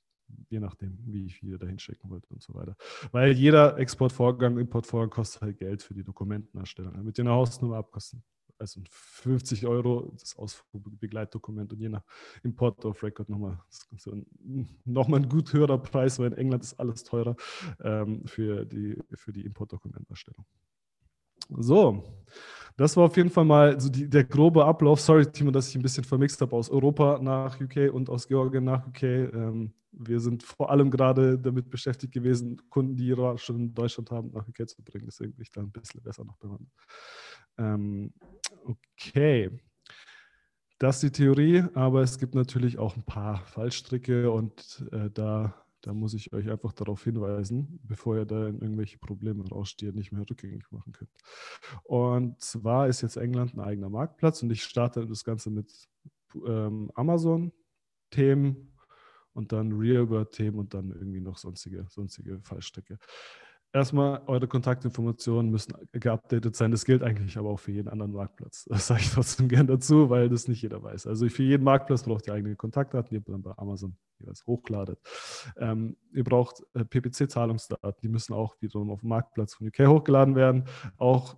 je 0.48 0.60
nachdem, 0.60 0.98
wie 1.06 1.30
viel 1.30 1.50
ihr 1.50 1.58
dahin 1.58 1.78
schicken 1.78 2.10
wollt 2.10 2.24
und 2.30 2.42
so 2.42 2.54
weiter. 2.54 2.76
Weil 3.10 3.32
jeder 3.32 3.78
Exportvorgang, 3.78 4.58
Importvorgang 4.58 5.10
kostet 5.10 5.42
halt 5.42 5.58
Geld 5.58 5.82
für 5.82 5.94
die 5.94 6.02
Dokumentenerstellung. 6.04 7.04
Mit 7.04 7.18
den 7.18 7.28
Hausnummer 7.28 7.76
abkosten. 7.76 8.22
Also 8.58 8.80
50 8.88 9.66
Euro 9.66 10.14
das 10.18 10.36
Ausfuhrbegleitdokument 10.36 11.72
und 11.72 11.80
je 11.80 11.88
nach 11.88 12.04
Import 12.44 12.84
of 12.84 13.02
Record 13.02 13.28
nochmal, 13.28 13.58
so 13.96 14.12
ein, 14.12 14.24
ein 14.86 15.28
gut 15.28 15.52
höherer 15.52 15.78
Preis, 15.78 16.20
weil 16.20 16.28
in 16.28 16.38
England 16.38 16.62
ist 16.62 16.78
alles 16.78 17.02
teurer 17.02 17.34
ähm, 17.82 18.24
für 18.24 18.64
die, 18.64 18.96
für 19.14 19.32
die 19.32 19.44
Importdokumenterstellung. 19.44 20.44
So, 21.58 22.04
das 22.76 22.96
war 22.96 23.04
auf 23.04 23.16
jeden 23.16 23.30
Fall 23.30 23.44
mal 23.44 23.80
so 23.80 23.88
die, 23.88 24.08
der 24.08 24.24
grobe 24.24 24.64
Ablauf. 24.64 25.00
Sorry, 25.00 25.26
Timo, 25.26 25.50
dass 25.50 25.68
ich 25.68 25.76
ein 25.76 25.82
bisschen 25.82 26.04
vermixt 26.04 26.40
habe 26.40 26.56
aus 26.56 26.70
Europa 26.70 27.18
nach 27.20 27.60
UK 27.60 27.92
und 27.92 28.08
aus 28.08 28.26
Georgien 28.26 28.64
nach 28.64 28.86
UK. 28.86 29.02
Ähm, 29.02 29.74
wir 29.92 30.20
sind 30.20 30.42
vor 30.42 30.70
allem 30.70 30.90
gerade 30.90 31.38
damit 31.38 31.68
beschäftigt 31.68 32.14
gewesen, 32.14 32.60
Kunden, 32.70 32.96
die 32.96 33.08
ihre 33.08 33.36
schon 33.36 33.56
in 33.56 33.74
Deutschland 33.74 34.10
haben, 34.10 34.30
nach 34.32 34.48
UK 34.48 34.68
zu 34.68 34.82
bringen. 34.82 35.04
Deswegen 35.06 35.34
bin 35.34 35.42
ich 35.42 35.50
da 35.50 35.60
ein 35.60 35.70
bisschen 35.70 36.02
besser 36.02 36.24
noch 36.24 36.38
bewandert. 36.38 36.72
Ähm, 37.58 38.14
okay. 38.64 39.50
Das 40.78 40.96
ist 40.96 41.02
die 41.02 41.22
Theorie, 41.22 41.64
aber 41.74 42.02
es 42.02 42.18
gibt 42.18 42.34
natürlich 42.34 42.78
auch 42.78 42.96
ein 42.96 43.04
paar 43.04 43.44
Fallstricke 43.46 44.30
und 44.30 44.84
äh, 44.90 45.10
da 45.10 45.54
da 45.82 45.92
muss 45.92 46.14
ich 46.14 46.32
euch 46.32 46.48
einfach 46.50 46.72
darauf 46.72 47.04
hinweisen, 47.04 47.80
bevor 47.82 48.16
ihr 48.16 48.24
da 48.24 48.46
in 48.46 48.60
irgendwelche 48.60 48.98
Probleme 48.98 49.42
ihr 49.82 49.92
nicht 49.92 50.12
mehr 50.12 50.24
rückgängig 50.28 50.70
machen 50.70 50.92
könnt. 50.92 51.10
Und 51.82 52.40
zwar 52.40 52.88
ist 52.88 53.02
jetzt 53.02 53.16
England 53.16 53.54
ein 53.54 53.60
eigener 53.60 53.90
Marktplatz 53.90 54.42
und 54.42 54.50
ich 54.50 54.62
starte 54.62 55.06
das 55.06 55.24
Ganze 55.24 55.50
mit 55.50 55.88
ähm, 56.46 56.90
Amazon-Themen 56.94 58.72
und 59.34 59.52
dann 59.52 59.72
Realworld-Themen 59.72 60.58
und 60.58 60.72
dann 60.72 60.90
irgendwie 60.90 61.20
noch 61.20 61.36
sonstige, 61.36 61.86
sonstige 61.88 62.40
Fallstricke 62.42 62.98
erstmal, 63.72 64.22
eure 64.26 64.46
Kontaktinformationen 64.46 65.50
müssen 65.50 65.74
geupdatet 65.92 66.56
sein. 66.56 66.70
Das 66.70 66.84
gilt 66.84 67.02
eigentlich 67.02 67.36
aber 67.38 67.50
auch 67.50 67.60
für 67.60 67.72
jeden 67.72 67.88
anderen 67.88 68.12
Marktplatz. 68.12 68.66
Das 68.82 68.86
sage 68.86 69.00
ich 69.00 69.10
trotzdem 69.10 69.48
gerne 69.48 69.66
dazu, 69.66 70.10
weil 70.10 70.28
das 70.28 70.48
nicht 70.48 70.62
jeder 70.62 70.82
weiß. 70.82 71.06
Also 71.06 71.28
für 71.28 71.42
jeden 71.42 71.64
Marktplatz 71.64 72.02
braucht 72.02 72.26
ihr 72.26 72.34
eigene 72.34 72.56
Kontaktdaten, 72.56 73.10
die 73.10 73.16
ihr 73.16 73.32
dann 73.32 73.42
bei 73.42 73.52
Amazon 73.56 73.96
jeweils 74.18 74.46
hochladet. 74.46 74.98
Ähm, 75.56 75.96
ihr 76.12 76.24
braucht 76.24 76.62
äh, 76.74 76.84
PPC-Zahlungsdaten, 76.84 78.00
die 78.02 78.08
müssen 78.08 78.34
auch 78.34 78.56
wiederum 78.60 78.90
auf 78.90 79.00
dem 79.00 79.10
Marktplatz 79.10 79.54
von 79.54 79.66
UK 79.66 79.86
hochgeladen 79.86 80.34
werden. 80.34 80.64
Auch 80.96 81.36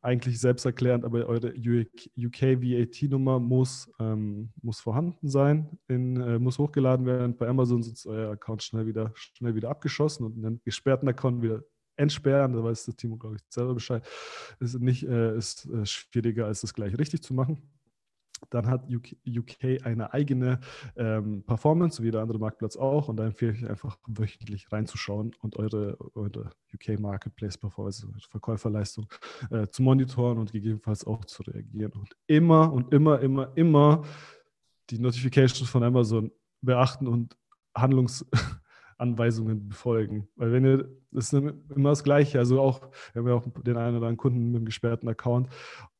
eigentlich 0.00 0.40
selbsterklärend, 0.40 1.04
aber 1.04 1.26
eure 1.26 1.52
UK-VAT-Nummer 1.56 3.40
muss, 3.40 3.90
ähm, 3.98 4.50
muss 4.62 4.80
vorhanden 4.80 5.28
sein, 5.28 5.78
in, 5.88 6.16
äh, 6.20 6.38
muss 6.38 6.58
hochgeladen 6.58 7.04
werden. 7.06 7.36
Bei 7.36 7.48
Amazon 7.48 7.80
ist 7.80 8.06
euer 8.06 8.30
Account 8.32 8.62
schnell 8.62 8.86
wieder, 8.86 9.12
schnell 9.14 9.54
wieder 9.54 9.70
abgeschossen 9.70 10.24
und 10.24 10.36
einen 10.36 10.60
gesperrten 10.64 11.08
Account 11.08 11.42
wieder 11.42 11.64
entsperren. 11.96 12.52
Da 12.52 12.62
weiß 12.62 12.86
das 12.86 12.96
Team, 12.96 13.18
glaube 13.18 13.36
ich, 13.36 13.42
selber 13.48 13.74
Bescheid. 13.74 14.06
Ist, 14.60 14.78
nicht, 14.78 15.02
äh, 15.04 15.36
ist 15.36 15.66
äh, 15.66 15.84
schwieriger, 15.84 16.46
als 16.46 16.60
das 16.60 16.74
gleich 16.74 16.96
richtig 16.96 17.22
zu 17.22 17.34
machen. 17.34 17.60
Dann 18.50 18.66
hat 18.66 18.88
UK, 18.90 19.16
UK 19.26 19.84
eine 19.84 20.12
eigene 20.12 20.60
ähm, 20.96 21.42
Performance, 21.44 22.02
wie 22.02 22.06
jeder 22.06 22.22
andere 22.22 22.38
Marktplatz 22.38 22.76
auch. 22.76 23.08
Und 23.08 23.16
da 23.16 23.26
empfehle 23.26 23.52
ich 23.52 23.68
einfach 23.68 23.98
wöchentlich 24.06 24.70
reinzuschauen 24.72 25.32
und 25.40 25.56
eure, 25.56 25.96
eure 26.14 26.50
UK 26.74 26.98
Marketplace 26.98 27.58
Performance, 27.58 28.06
Verkäuferleistung 28.30 29.06
äh, 29.50 29.66
zu 29.68 29.82
monitoren 29.82 30.38
und 30.38 30.52
gegebenenfalls 30.52 31.06
auch 31.06 31.24
zu 31.24 31.42
reagieren. 31.42 31.92
Und 31.92 32.16
immer 32.26 32.72
und 32.72 32.92
immer, 32.92 33.20
immer, 33.20 33.52
immer 33.56 34.02
die 34.90 34.98
Notifications 34.98 35.68
von 35.68 35.82
Amazon 35.82 36.30
beachten 36.60 37.06
und 37.06 37.36
Handlungs 37.74 38.24
Anweisungen 38.98 39.68
befolgen. 39.68 40.28
Weil 40.34 40.52
wenn 40.52 40.64
ihr, 40.64 40.88
das 41.12 41.32
ist 41.32 41.42
immer 41.74 41.90
das 41.90 42.02
Gleiche. 42.02 42.38
Also 42.38 42.60
auch, 42.60 42.82
wir 43.12 43.20
haben 43.20 43.28
ja 43.28 43.34
auch 43.34 43.46
den 43.62 43.76
einen 43.76 43.96
oder 43.96 44.06
anderen 44.06 44.16
Kunden 44.16 44.46
mit 44.46 44.56
einem 44.56 44.64
gesperrten 44.66 45.08
Account 45.08 45.48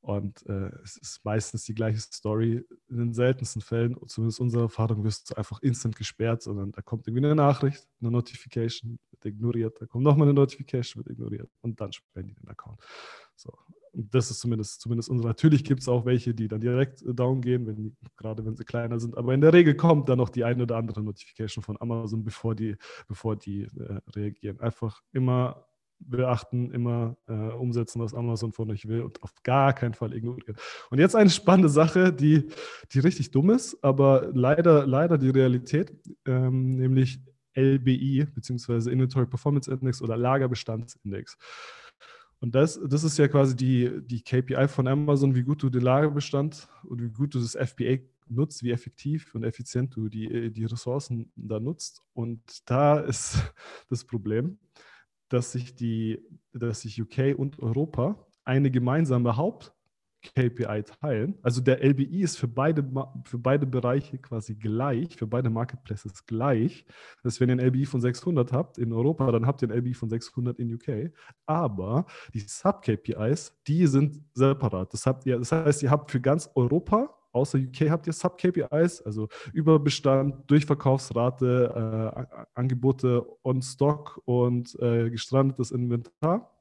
und 0.08 0.46
äh, 0.46 0.70
es 0.82 0.96
ist 0.96 1.22
meistens 1.22 1.64
die 1.64 1.74
gleiche 1.74 1.98
Story. 1.98 2.64
In 2.88 2.96
den 2.96 3.12
seltensten 3.12 3.60
Fällen, 3.60 3.94
zumindest 4.06 4.40
unserer 4.40 4.62
Erfahrung, 4.62 5.04
wirst 5.04 5.30
du 5.30 5.36
einfach 5.36 5.60
instant 5.60 5.96
gesperrt, 5.96 6.40
sondern 6.40 6.72
da 6.72 6.80
kommt 6.80 7.06
irgendwie 7.06 7.26
eine 7.26 7.34
Nachricht, 7.34 7.86
eine 8.00 8.10
Notification, 8.10 8.98
wird 9.10 9.26
ignoriert, 9.26 9.76
da 9.78 9.84
kommt 9.84 10.04
nochmal 10.04 10.26
eine 10.26 10.32
Notification, 10.32 11.04
wird 11.04 11.12
ignoriert 11.12 11.50
und 11.60 11.78
dann 11.78 11.92
sperren 11.92 12.26
die 12.26 12.34
den 12.34 12.48
Account. 12.48 12.80
So. 13.36 13.52
Und 13.92 14.14
das 14.14 14.30
ist 14.30 14.40
zumindest, 14.40 14.80
zumindest 14.80 15.10
unsere. 15.10 15.28
Natürlich 15.28 15.62
gibt 15.62 15.82
es 15.82 15.88
auch 15.88 16.06
welche, 16.06 16.32
die 16.32 16.48
dann 16.48 16.62
direkt 16.62 17.02
äh, 17.02 17.12
down 17.12 17.42
gehen, 17.42 17.66
wenn, 17.66 17.94
gerade 18.16 18.46
wenn 18.46 18.56
sie 18.56 18.64
kleiner 18.64 18.98
sind. 18.98 19.14
Aber 19.14 19.34
in 19.34 19.42
der 19.42 19.52
Regel 19.52 19.74
kommt 19.74 20.08
dann 20.08 20.16
noch 20.16 20.30
die 20.30 20.44
eine 20.44 20.62
oder 20.62 20.78
andere 20.78 21.02
Notification 21.02 21.62
von 21.62 21.76
Amazon, 21.82 22.24
bevor 22.24 22.54
die, 22.54 22.76
bevor 23.08 23.36
die 23.36 23.64
äh, 23.64 24.00
reagieren. 24.14 24.58
Einfach 24.60 25.02
immer 25.12 25.67
beachten, 26.00 26.70
immer 26.70 27.16
äh, 27.28 27.32
umsetzen, 27.32 28.00
was 28.00 28.14
Amazon 28.14 28.52
von 28.52 28.70
euch 28.70 28.86
will 28.88 29.02
und 29.02 29.22
auf 29.22 29.34
gar 29.42 29.72
keinen 29.72 29.94
Fall 29.94 30.14
ignorieren. 30.14 30.56
Und 30.90 30.98
jetzt 30.98 31.16
eine 31.16 31.30
spannende 31.30 31.68
Sache, 31.68 32.12
die, 32.12 32.48
die 32.92 33.00
richtig 33.00 33.30
dumm 33.30 33.50
ist, 33.50 33.82
aber 33.82 34.30
leider, 34.32 34.86
leider 34.86 35.18
die 35.18 35.30
Realität, 35.30 35.92
ähm, 36.26 36.76
nämlich 36.76 37.20
LBI, 37.56 38.26
beziehungsweise 38.34 38.90
Inventory 38.90 39.26
Performance 39.26 39.70
Index 39.70 40.00
oder 40.00 40.16
Lagerbestandsindex. 40.16 41.36
Und 42.40 42.54
das, 42.54 42.78
das 42.84 43.02
ist 43.02 43.18
ja 43.18 43.26
quasi 43.26 43.56
die, 43.56 43.90
die 44.02 44.22
KPI 44.22 44.68
von 44.68 44.86
Amazon, 44.86 45.34
wie 45.34 45.42
gut 45.42 45.62
du 45.62 45.70
den 45.70 45.82
Lagerbestand 45.82 46.68
und 46.84 47.02
wie 47.02 47.10
gut 47.10 47.34
du 47.34 47.40
das 47.40 47.56
FBA 47.56 47.98
nutzt, 48.28 48.62
wie 48.62 48.70
effektiv 48.70 49.34
und 49.34 49.42
effizient 49.42 49.96
du 49.96 50.08
die, 50.08 50.52
die 50.52 50.64
Ressourcen 50.64 51.32
da 51.34 51.58
nutzt. 51.58 52.02
Und 52.14 52.40
da 52.70 53.00
ist 53.00 53.52
das 53.88 54.04
Problem, 54.04 54.58
dass 55.28 55.52
sich, 55.52 55.74
die, 55.74 56.24
dass 56.52 56.82
sich 56.82 57.00
UK 57.00 57.38
und 57.38 57.58
Europa 57.58 58.26
eine 58.44 58.70
gemeinsame 58.70 59.36
Haupt- 59.36 59.74
KPI 60.22 60.82
teilen. 61.00 61.38
Also 61.42 61.60
der 61.60 61.82
LBI 61.82 62.22
ist 62.22 62.38
für 62.38 62.48
beide, 62.48 62.84
für 63.24 63.38
beide 63.38 63.66
Bereiche 63.66 64.18
quasi 64.18 64.54
gleich, 64.54 65.16
für 65.16 65.26
beide 65.26 65.50
Marketplaces 65.50 66.26
gleich. 66.26 66.84
Das 67.22 67.34
heißt, 67.34 67.40
wenn 67.40 67.50
ihr 67.50 67.52
einen 67.52 67.66
LBI 67.66 67.86
von 67.86 68.00
600 68.00 68.52
habt 68.52 68.78
in 68.78 68.92
Europa, 68.92 69.30
dann 69.30 69.46
habt 69.46 69.62
ihr 69.62 69.70
einen 69.70 69.78
LBI 69.78 69.94
von 69.94 70.08
600 70.08 70.58
in 70.58 70.74
UK. 70.74 71.12
Aber 71.46 72.06
die 72.34 72.40
Sub-KPIs, 72.40 73.60
die 73.66 73.86
sind 73.86 74.20
separat. 74.34 74.92
Das, 74.92 75.06
habt 75.06 75.24
ihr, 75.26 75.38
das 75.38 75.52
heißt, 75.52 75.82
ihr 75.82 75.90
habt 75.90 76.10
für 76.10 76.20
ganz 76.20 76.50
Europa 76.54 77.17
außer 77.32 77.58
UK 77.58 77.90
habt 77.90 78.06
ihr 78.06 78.12
Sub-KPIs, 78.12 79.02
also 79.02 79.28
Überbestand, 79.52 80.50
Durchverkaufsrate, 80.50 82.16
äh, 82.32 82.36
Angebote 82.54 83.26
on 83.42 83.62
Stock 83.62 84.20
und 84.24 84.76
äh, 84.80 85.10
gestrandetes 85.10 85.70
Inventar. 85.70 86.54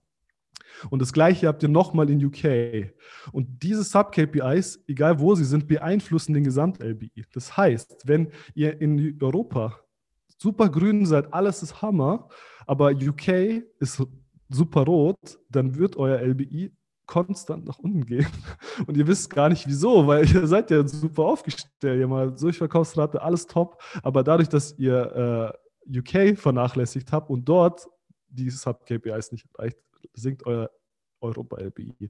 Und 0.90 1.02
das 1.02 1.14
gleiche 1.14 1.48
habt 1.48 1.64
ihr 1.64 1.70
nochmal 1.70 2.10
in 2.10 2.24
UK. 2.24 2.92
Und 3.32 3.64
diese 3.64 3.84
Sub-KPIs, 3.84 4.84
egal 4.88 5.20
wo 5.20 5.36
sie 5.36 5.46
sind, 5.46 5.68
beeinflussen 5.68 6.34
den 6.34 6.44
Gesamt-LBI. 6.44 7.26
Das 7.34 7.56
heißt, 7.58 8.04
wenn 8.06 8.32
ihr 8.54 8.80
in 8.82 9.18
Europa 9.22 9.80
super 10.38 10.70
grün 10.70 11.06
seid, 11.06 11.34
alles 11.34 11.64
ist 11.64 11.82
Hammer, 11.82 12.30
aber 12.66 12.92
UK 12.92 13.64
ist 13.80 14.04
super 14.50 14.82
rot, 14.82 15.40
dann 15.50 15.76
wird 15.78 15.98
euer 15.98 16.20
LBI 16.20 16.72
konstant 17.08 17.66
nach 17.66 17.80
unten 17.80 18.06
gehen. 18.06 18.28
Und 18.88 18.98
ihr 18.98 19.08
wisst 19.08 19.30
gar 19.30 19.50
nicht 19.50 19.66
wieso, 19.68 20.06
weil 20.06 20.28
ihr 20.32 20.46
seid 20.46 20.70
ja 20.70 20.88
super 20.88 21.24
aufgestellt. 21.24 22.00
Ihr 22.00 22.08
mal 22.08 22.32
Durchverkaufsrate, 22.32 23.22
alles 23.22 23.48
top. 23.48 23.82
Aber 24.04 24.24
dadurch, 24.24 24.50
dass 24.50 24.78
ihr 24.78 25.56
äh, 25.90 25.98
UK 25.98 26.38
vernachlässigt 26.38 27.12
habt 27.12 27.30
und 27.30 27.46
dort 27.46 27.88
die 28.30 28.50
Sub-KPIs 28.50 29.32
nicht 29.32 29.48
erreicht, 29.58 29.78
sinkt 30.14 30.46
euer 30.46 30.70
Europa-LBI. 31.22 32.10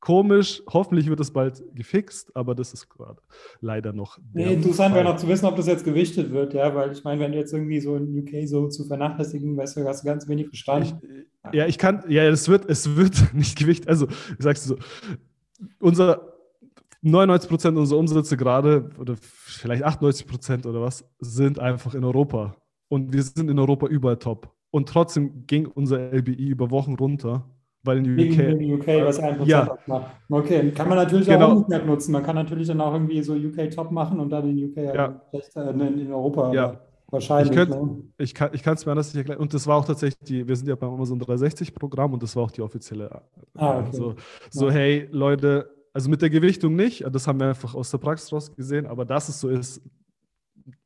Komisch, 0.00 0.62
hoffentlich 0.66 1.08
wird 1.08 1.20
es 1.20 1.30
bald 1.30 1.62
gefixt, 1.74 2.34
aber 2.34 2.54
das 2.54 2.72
ist 2.72 2.88
gerade 2.88 3.20
leider 3.60 3.92
noch. 3.92 4.18
Nee, 4.32 4.54
interessant 4.54 4.94
wäre 4.94 5.04
noch 5.04 5.16
zu 5.16 5.28
wissen, 5.28 5.44
ob 5.44 5.56
das 5.56 5.66
jetzt 5.66 5.84
gewichtet 5.84 6.32
wird, 6.32 6.54
ja, 6.54 6.74
weil 6.74 6.92
ich 6.92 7.04
meine, 7.04 7.20
wenn 7.20 7.32
du 7.32 7.38
jetzt 7.38 7.52
irgendwie 7.52 7.80
so 7.80 7.96
in 7.96 8.18
UK 8.18 8.48
so 8.48 8.68
zu 8.68 8.86
vernachlässigen, 8.86 9.58
weißt 9.58 9.76
du, 9.76 9.86
hast 9.86 10.02
du 10.02 10.06
ganz 10.06 10.26
wenig 10.26 10.50
Bestand. 10.50 10.86
Ich, 11.02 11.26
ja, 11.52 11.66
ich 11.66 11.78
kann, 11.78 12.04
ja, 12.08 12.24
es 12.24 12.48
wird, 12.48 12.68
es 12.68 12.96
wird 12.96 13.14
nicht 13.34 13.58
gewichtet. 13.58 13.88
Also, 13.88 14.06
ich 14.08 14.36
sag's 14.38 14.64
so, 14.64 14.76
unser 15.78 16.30
99 17.02 17.48
Prozent 17.48 17.78
unserer 17.78 17.98
Umsätze 17.98 18.36
gerade, 18.36 18.90
oder 18.98 19.14
vielleicht 19.18 19.84
98 19.84 20.26
Prozent 20.26 20.66
oder 20.66 20.80
was, 20.82 21.04
sind 21.18 21.58
einfach 21.58 21.94
in 21.94 22.04
Europa. 22.04 22.56
Und 22.88 23.12
wir 23.12 23.22
sind 23.22 23.50
in 23.50 23.58
Europa 23.58 23.86
überall 23.86 24.18
top. 24.18 24.52
Und 24.70 24.88
trotzdem 24.88 25.46
ging 25.46 25.66
unser 25.66 26.12
LBI 26.12 26.48
über 26.48 26.70
Wochen 26.70 26.94
runter, 26.94 27.44
weil 27.82 27.98
in 27.98 28.12
UK, 28.12 28.38
in 28.60 28.74
UK 28.74 28.86
was 29.04 29.20
1% 29.20 29.44
ja. 29.46 29.76
macht. 29.86 30.10
Okay, 30.28 30.70
kann 30.72 30.88
man 30.88 30.98
natürlich 30.98 31.26
genau. 31.26 31.46
auch 31.46 31.56
umgekehrt 31.56 31.86
nutzen. 31.86 32.12
Man 32.12 32.22
kann 32.22 32.36
natürlich 32.36 32.68
dann 32.68 32.80
auch 32.80 32.92
irgendwie 32.92 33.22
so 33.22 33.34
UK 33.34 33.70
top 33.70 33.90
machen 33.90 34.20
und 34.20 34.30
dann 34.30 34.48
in 34.48 34.70
UK 34.70 34.76
ja. 34.76 35.20
äh, 35.32 35.70
in 35.70 36.12
Europa. 36.12 36.52
Ja. 36.52 36.80
Wahrscheinlich. 37.10 37.50
Ich, 37.50 37.56
könnt, 37.56 37.70
ne? 37.70 38.02
ich 38.18 38.62
kann 38.62 38.74
es 38.74 38.86
mir 38.86 38.92
anders 38.92 39.08
nicht 39.08 39.16
erklären. 39.16 39.40
Und 39.40 39.52
das 39.52 39.66
war 39.66 39.76
auch 39.76 39.84
tatsächlich 39.84 40.18
die, 40.28 40.46
wir 40.46 40.56
sind 40.56 40.68
ja 40.68 40.76
beim 40.76 40.90
Amazon 40.90 41.20
360-Programm 41.20 42.12
und 42.12 42.22
das 42.22 42.36
war 42.36 42.44
auch 42.44 42.50
die 42.50 42.62
offizielle. 42.62 43.22
Ah, 43.54 43.80
okay. 43.80 43.96
so, 43.96 44.14
so 44.50 44.68
ja. 44.68 44.74
hey, 44.74 45.08
Leute, 45.10 45.70
also 45.92 46.08
mit 46.08 46.22
der 46.22 46.30
Gewichtung 46.30 46.76
nicht, 46.76 47.04
das 47.10 47.26
haben 47.26 47.40
wir 47.40 47.48
einfach 47.48 47.74
aus 47.74 47.90
der 47.90 47.98
Praxis 47.98 48.32
raus 48.32 48.54
gesehen, 48.54 48.86
aber 48.86 49.04
dass 49.04 49.28
es 49.28 49.40
so 49.40 49.48
ist, 49.48 49.82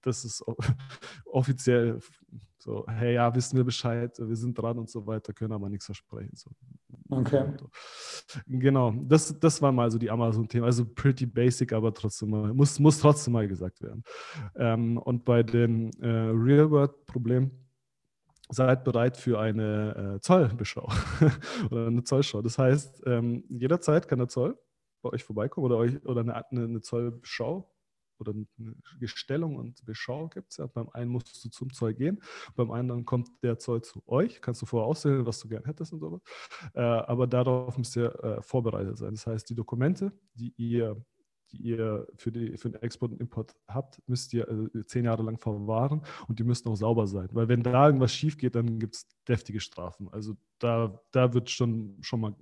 das 0.02 0.24
ist 0.24 0.44
offiziell 1.26 2.00
so, 2.64 2.86
hey, 2.88 3.14
ja, 3.14 3.34
wissen 3.34 3.58
wir 3.58 3.64
Bescheid, 3.64 4.18
wir 4.18 4.36
sind 4.36 4.58
dran 4.58 4.78
und 4.78 4.88
so 4.88 5.06
weiter, 5.06 5.34
können 5.34 5.52
aber 5.52 5.68
nichts 5.68 5.84
versprechen. 5.84 6.34
So. 6.34 6.50
Okay. 7.10 7.52
Genau, 8.46 8.94
das, 9.02 9.38
das 9.38 9.60
war 9.60 9.70
mal 9.70 9.90
so 9.90 9.98
die 9.98 10.10
Amazon-Themen. 10.10 10.64
Also 10.64 10.86
pretty 10.86 11.26
basic, 11.26 11.74
aber 11.74 11.92
trotzdem 11.92 12.30
mal, 12.30 12.54
muss, 12.54 12.78
muss 12.78 13.00
trotzdem 13.00 13.34
mal 13.34 13.46
gesagt 13.46 13.82
werden. 13.82 14.02
Ähm, 14.56 14.96
und 14.96 15.26
bei 15.26 15.42
den 15.42 15.90
äh, 16.00 16.08
Real-World-Problemen, 16.08 17.50
seid 18.50 18.84
bereit 18.84 19.16
für 19.16 19.40
eine 19.40 20.16
äh, 20.16 20.20
Zollbeschau 20.20 20.88
oder 21.70 21.86
eine 21.86 22.04
Zollschau. 22.04 22.42
Das 22.42 22.58
heißt, 22.58 23.02
ähm, 23.06 23.44
jederzeit 23.48 24.06
kann 24.06 24.18
der 24.18 24.28
Zoll 24.28 24.58
bei 25.02 25.10
euch 25.10 25.24
vorbeikommen 25.24 25.64
oder 25.64 25.78
euch 25.78 26.04
oder 26.04 26.20
eine, 26.20 26.34
eine 26.50 26.80
Zollbeschau 26.82 27.73
oder 28.18 28.32
eine 28.32 28.74
Gestellung 29.00 29.56
und 29.56 29.84
Beschau 29.84 30.28
gibt 30.28 30.50
es 30.50 30.58
ja. 30.58 30.66
Beim 30.66 30.88
einen 30.90 31.10
musst 31.10 31.44
du 31.44 31.48
zum 31.50 31.72
Zoll 31.72 31.94
gehen, 31.94 32.22
beim 32.56 32.70
anderen 32.70 33.04
kommt 33.04 33.28
der 33.42 33.58
Zoll 33.58 33.82
zu 33.82 34.02
euch. 34.06 34.40
Kannst 34.40 34.62
du 34.62 34.66
vorher 34.66 34.88
auswählen, 34.88 35.26
was 35.26 35.40
du 35.40 35.48
gerne 35.48 35.66
hättest 35.66 35.92
und 35.92 36.00
sowas. 36.00 36.22
Äh, 36.74 36.80
aber 36.80 37.26
darauf 37.26 37.76
müsst 37.78 37.96
ihr 37.96 38.14
äh, 38.24 38.42
vorbereitet 38.42 38.98
sein. 38.98 39.12
Das 39.14 39.26
heißt, 39.26 39.48
die 39.48 39.54
Dokumente, 39.54 40.12
die 40.34 40.52
ihr 40.56 40.96
die 41.54 41.68
ihr 41.68 42.06
für, 42.16 42.32
die, 42.32 42.56
für 42.56 42.70
den 42.70 42.82
Export 42.82 43.12
und 43.12 43.20
Import 43.20 43.54
habt, 43.68 44.00
müsst 44.06 44.32
ihr 44.32 44.48
also 44.48 44.68
zehn 44.86 45.04
Jahre 45.04 45.22
lang 45.22 45.38
verwahren 45.38 46.02
und 46.28 46.38
die 46.38 46.44
müssen 46.44 46.68
auch 46.68 46.76
sauber 46.76 47.06
sein. 47.06 47.28
Weil 47.32 47.48
wenn 47.48 47.62
da 47.62 47.86
irgendwas 47.86 48.12
schief 48.12 48.36
geht, 48.36 48.54
dann 48.54 48.78
gibt 48.78 48.96
es 48.96 49.08
deftige 49.28 49.60
Strafen. 49.60 50.08
Also 50.12 50.36
da, 50.58 51.00
da 51.10 51.32
wird 51.32 51.50
schon, 51.50 51.96
schon 52.00 52.20
mal 52.20 52.34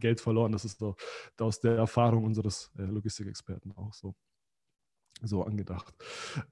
Geld 0.00 0.20
verloren. 0.20 0.52
Das 0.52 0.64
ist 0.64 0.80
doch 0.80 0.96
aus 1.38 1.60
der 1.60 1.76
Erfahrung 1.76 2.24
unseres 2.24 2.70
äh, 2.78 2.82
Logistikexperten 2.82 3.72
auch 3.72 3.92
so 3.92 4.14
so 5.26 5.42
angedacht. 5.42 5.94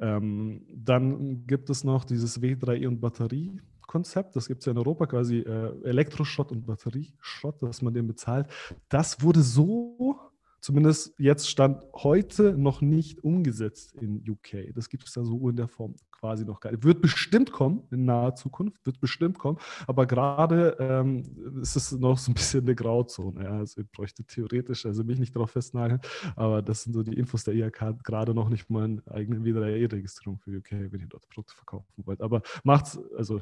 Ähm, 0.01 0.67
dann 0.75 1.47
gibt 1.47 1.71
es 1.71 1.85
noch 1.85 2.05
dieses 2.05 2.41
W3E 2.41 2.87
und 2.87 3.01
Batteriekonzept. 3.01 4.37
Das 4.37 4.49
gibt 4.49 4.61
es 4.61 4.67
ja 4.67 4.73
in 4.73 4.79
Europa 4.79 5.07
quasi 5.07 5.39
äh, 5.39 5.83
Elektroschrott 5.85 6.53
und 6.53 6.67
Batterieschrott, 6.67 7.63
dass 7.63 7.83
man 7.83 7.95
den 7.95 8.07
bezahlt. 8.07 8.49
Das 8.89 9.23
wurde 9.23 9.43
so 9.43 10.19
zumindest 10.61 11.15
jetzt 11.19 11.51
Stand 11.51 11.83
heute 11.93 12.57
noch 12.57 12.81
nicht 12.81 13.23
umgesetzt 13.23 13.95
in 14.01 14.23
UK. 14.27 14.73
Das 14.75 14.89
gibt 14.89 15.07
es 15.07 15.13
da 15.13 15.25
so 15.25 15.49
in 15.49 15.57
der 15.57 15.69
Form 15.69 15.97
quasi 16.23 16.45
noch 16.45 16.61
gar. 16.61 16.73
Wird 16.85 17.03
bestimmt 17.03 17.51
kommen 17.51 17.83
in 17.91 18.05
naher 18.05 18.37
Zukunft, 18.37 18.87
wird 18.87 19.01
bestimmt 19.01 19.41
kommen, 19.41 19.59
aber 19.89 20.07
gerade 20.07 20.77
ähm, 20.79 21.25
ist 21.61 21.75
es 21.75 21.91
noch 21.91 22.17
so 22.17 22.31
ein 22.31 22.35
bisschen 22.35 22.61
eine 22.61 22.77
Grauzone. 22.77 23.43
Ja. 23.43 23.59
Also 23.59 23.81
ihr 23.81 23.87
bräuchte 23.93 24.23
theoretisch, 24.23 24.87
also 24.87 25.03
mich 25.03 25.19
nicht 25.19 25.35
darauf 25.35 25.51
festnageln, 25.51 26.01
aber 26.37 26.63
das 26.63 26.85
sind 26.85 26.93
so 26.93 27.03
die 27.03 27.15
Infos 27.15 27.43
der 27.43 27.55
IHK, 27.55 28.05
gerade 28.05 28.35
noch 28.35 28.49
nicht 28.51 28.71
mal 28.71 28.85
eine 28.85 29.03
eigene 29.11 29.45
WDRE-Registrierung 29.45 30.39
für 30.39 30.57
UK, 30.59 30.93
wenn 30.93 31.01
ihr 31.01 31.09
dort 31.09 31.29
Produkte 31.29 31.57
verkaufen 31.57 31.89
wollt. 31.97 32.21
Aber 32.21 32.43
macht's, 32.63 33.01
also 33.17 33.41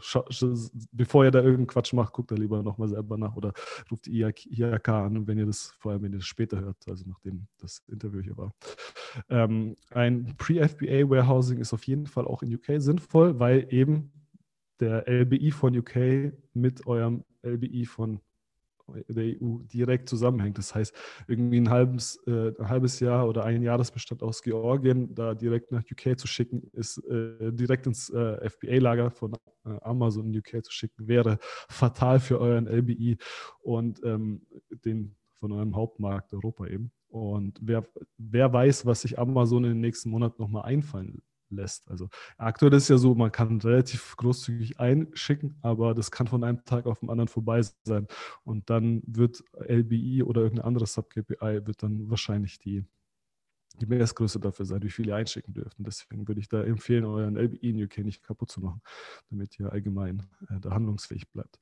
bevor 0.91 1.25
ihr 1.25 1.31
da 1.31 1.41
irgendeinen 1.41 1.67
Quatsch 1.67 1.93
macht, 1.93 2.15
guckt 2.15 2.31
da 2.31 2.35
lieber 2.35 2.63
nochmal 2.63 2.89
selber 2.89 3.19
nach 3.19 3.37
oder 3.37 3.53
ruft 3.91 4.07
die 4.07 4.23
IHK 4.23 4.89
an, 4.89 5.27
wenn 5.27 5.37
ihr 5.37 5.47
das, 5.47 5.75
vor 5.79 5.93
allem 5.93 6.03
wenn 6.03 6.13
ihr 6.13 6.19
das 6.19 6.27
später 6.27 6.59
hört, 6.61 6.79
also 6.89 7.05
nachdem 7.07 7.47
das 7.59 7.83
Interview 7.89 8.23
hier 8.23 8.39
war. 8.39 8.55
Ähm, 9.29 9.77
ein 9.91 10.35
Pre-FBA 10.39 11.11
Warehousing 11.11 11.59
ist 11.59 11.75
auf 11.75 11.85
jeden 11.85 12.07
Fall 12.07 12.27
auch 12.27 12.43
in 12.43 12.55
UK 12.55 12.70
sinnvoll, 12.79 13.39
weil 13.39 13.67
eben 13.71 14.13
der 14.81 15.09
LBI 15.09 15.51
von 15.51 15.77
UK 15.77 16.33
mit 16.55 16.87
eurem 16.87 17.25
LBI 17.43 17.85
von 17.87 18.21
der 19.09 19.41
EU 19.41 19.59
direkt 19.73 20.09
zusammenhängt. 20.09 20.59
Das 20.59 20.75
heißt, 20.75 20.95
irgendwie 21.29 21.61
ein 21.61 21.71
halbes, 21.71 22.21
äh, 22.27 22.53
ein 22.59 22.69
halbes 22.69 23.01
Jahr 23.01 23.29
oder 23.29 23.45
ein 23.45 23.63
Jahresbestand 23.63 24.23
aus 24.23 24.43
Georgien 24.43 25.15
da 25.15 25.35
direkt 25.35 25.73
nach 25.73 25.83
UK 25.83 26.19
zu 26.19 26.27
schicken, 26.27 26.69
ist 26.73 26.99
äh, 27.05 27.53
direkt 27.53 27.87
ins 27.87 28.11
äh, 28.11 28.49
FBA-Lager 28.49 29.11
von 29.11 29.35
äh, 29.65 29.71
Amazon 29.83 30.33
in 30.33 30.39
UK 30.39 30.65
zu 30.65 30.73
schicken, 30.73 31.07
wäre 31.07 31.39
fatal 31.69 32.21
für 32.21 32.41
euren 32.41 32.67
LBI 32.67 33.17
und 33.61 34.01
ähm, 34.05 34.47
den 34.85 35.17
von 35.35 35.53
eurem 35.53 35.75
Hauptmarkt 35.75 36.35
Europa 36.35 36.67
eben. 36.67 36.93
Und 37.09 37.59
wer, 37.63 37.87
wer 38.19 38.53
weiß, 38.53 38.87
was 38.87 39.03
sich 39.03 39.19
Amazon 39.19 39.65
in 39.65 39.71
den 39.71 39.81
nächsten 39.81 40.11
Monaten 40.11 40.41
nochmal 40.41 40.65
einfallen 40.65 41.23
lässt. 41.51 41.89
Also 41.91 42.09
aktuell 42.39 42.73
ist 42.75 42.89
ja 42.89 42.99
so, 42.99 43.15
man 43.15 43.33
kann 43.33 43.61
relativ 43.61 44.17
großzügig 44.17 44.81
einschicken, 44.81 45.59
aber 45.63 45.95
das 45.95 46.11
kann 46.11 46.27
von 46.27 46.45
einem 46.45 46.65
Tag 46.65 46.87
auf 46.87 47.01
den 47.01 47.11
anderen 47.11 47.29
vorbei 47.29 47.63
sein. 47.85 48.07
Und 48.45 48.71
dann 48.71 49.03
wird 49.07 49.43
LBI 49.67 50.23
oder 50.23 50.43
irgendein 50.43 50.67
anderes 50.67 50.95
Sub-KPI 50.95 51.67
wird 51.67 51.83
dann 51.83 52.11
wahrscheinlich 52.11 52.59
die, 52.59 52.85
die 53.81 53.87
Messgröße 53.87 54.41
dafür 54.41 54.67
seid, 54.67 54.85
wie 54.85 54.91
viel 54.91 55.09
ihr 55.09 55.17
einschicken 55.17 55.55
dürft. 55.55 55.79
Und 55.79 55.87
deswegen 55.87 56.27
würde 56.29 56.41
ich 56.41 56.49
da 56.49 56.63
empfehlen, 56.63 57.05
euren 57.05 57.37
LBI 57.37 57.85
UK 57.85 57.99
nicht 57.99 58.23
kaputt 58.23 58.51
zu 58.51 58.61
machen, 58.61 58.81
damit 59.31 59.59
ihr 59.59 59.73
allgemein 59.73 60.27
äh, 60.49 60.61
da 60.61 60.71
handlungsfähig 60.71 61.31
bleibt. 61.31 61.59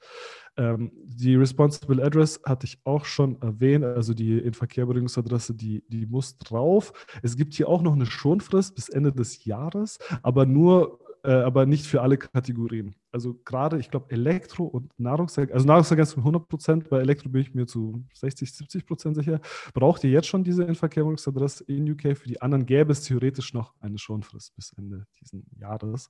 Ähm, 0.57 0.93
die 1.05 1.37
Responsible 1.37 2.03
Address 2.03 2.41
hatte 2.45 2.67
ich 2.67 2.79
auch 2.85 3.05
schon 3.05 3.41
erwähnt, 3.43 3.85
also 3.85 4.15
die 4.15 4.39
Inverkehrbringungsadresse, 4.39 5.55
die, 5.55 5.85
die 5.89 6.07
muss 6.07 6.39
drauf. 6.39 6.93
Es 7.23 7.37
gibt 7.37 7.55
hier 7.55 7.69
auch 7.69 7.83
noch 7.83 7.95
eine 7.95 8.07
Schonfrist 8.07 8.75
bis 8.75 8.89
Ende 8.89 9.13
des 9.13 9.45
Jahres, 9.45 9.99
aber 10.23 10.47
nur 10.47 10.99
äh, 11.25 11.33
aber 11.33 11.67
nicht 11.67 11.87
für 11.87 12.03
alle 12.03 12.17
Kategorien. 12.17 12.95
Also 13.11 13.35
gerade, 13.45 13.79
ich 13.79 13.91
glaube, 13.91 14.11
Elektro 14.11 14.65
und 14.65 14.93
Nahrungsergänzung, 14.99 15.55
also 15.55 15.67
Nahrungsergänzung 15.67 16.23
100 16.23 16.49
Prozent, 16.49 16.89
bei 16.89 17.01
Elektro 17.01 17.29
bin 17.29 17.43
ich 17.43 17.55
mir 17.55 17.67
zu 17.67 18.05
60, 18.15 18.53
70 18.53 18.87
Prozent 18.87 19.17
sicher. 19.17 19.41
Braucht 19.75 20.05
ihr 20.05 20.11
jetzt 20.11 20.29
schon 20.29 20.45
diese 20.45 20.65
Inverkehrungsadresse 20.65 21.65
in 21.65 21.91
UK? 21.91 22.17
Für 22.17 22.29
die 22.29 22.41
anderen 22.43 22.67
gäbe 22.67 22.93
es 22.93 23.03
theoretisch 23.03 23.55
noch 23.55 23.75
eine 23.81 23.99
Schonfrist 23.99 24.55
bis 24.55 24.73
Ende 24.73 25.07
dieses 25.21 25.43
Jahres. 25.59 26.09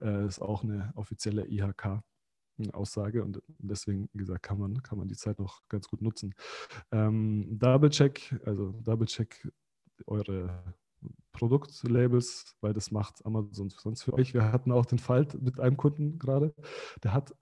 Äh, 0.00 0.26
ist 0.26 0.40
auch 0.40 0.64
eine 0.64 0.92
offizielle 0.94 1.46
IHK. 1.46 2.02
Aussage 2.72 3.24
und 3.24 3.40
deswegen, 3.58 4.10
wie 4.12 4.18
gesagt, 4.18 4.42
kann 4.42 4.58
man, 4.58 4.82
kann 4.82 4.98
man 4.98 5.08
die 5.08 5.16
Zeit 5.16 5.38
noch 5.38 5.62
ganz 5.70 5.88
gut 5.88 6.02
nutzen. 6.02 6.34
Ähm, 6.92 7.58
Double 7.58 7.88
Check, 7.88 8.38
also 8.44 8.72
Double 8.82 9.06
Check 9.06 9.48
eure 10.06 10.62
Produktlabels, 11.32 12.56
weil 12.60 12.72
das 12.72 12.90
macht 12.90 13.24
Amazon 13.24 13.70
sonst 13.70 14.02
für 14.02 14.12
euch. 14.14 14.34
Wir 14.34 14.52
hatten 14.52 14.72
auch 14.72 14.86
den 14.86 14.98
Fall 14.98 15.26
mit 15.40 15.60
einem 15.60 15.76
Kunden 15.76 16.18
gerade, 16.18 16.54
der 17.02 17.14
hat 17.14 17.34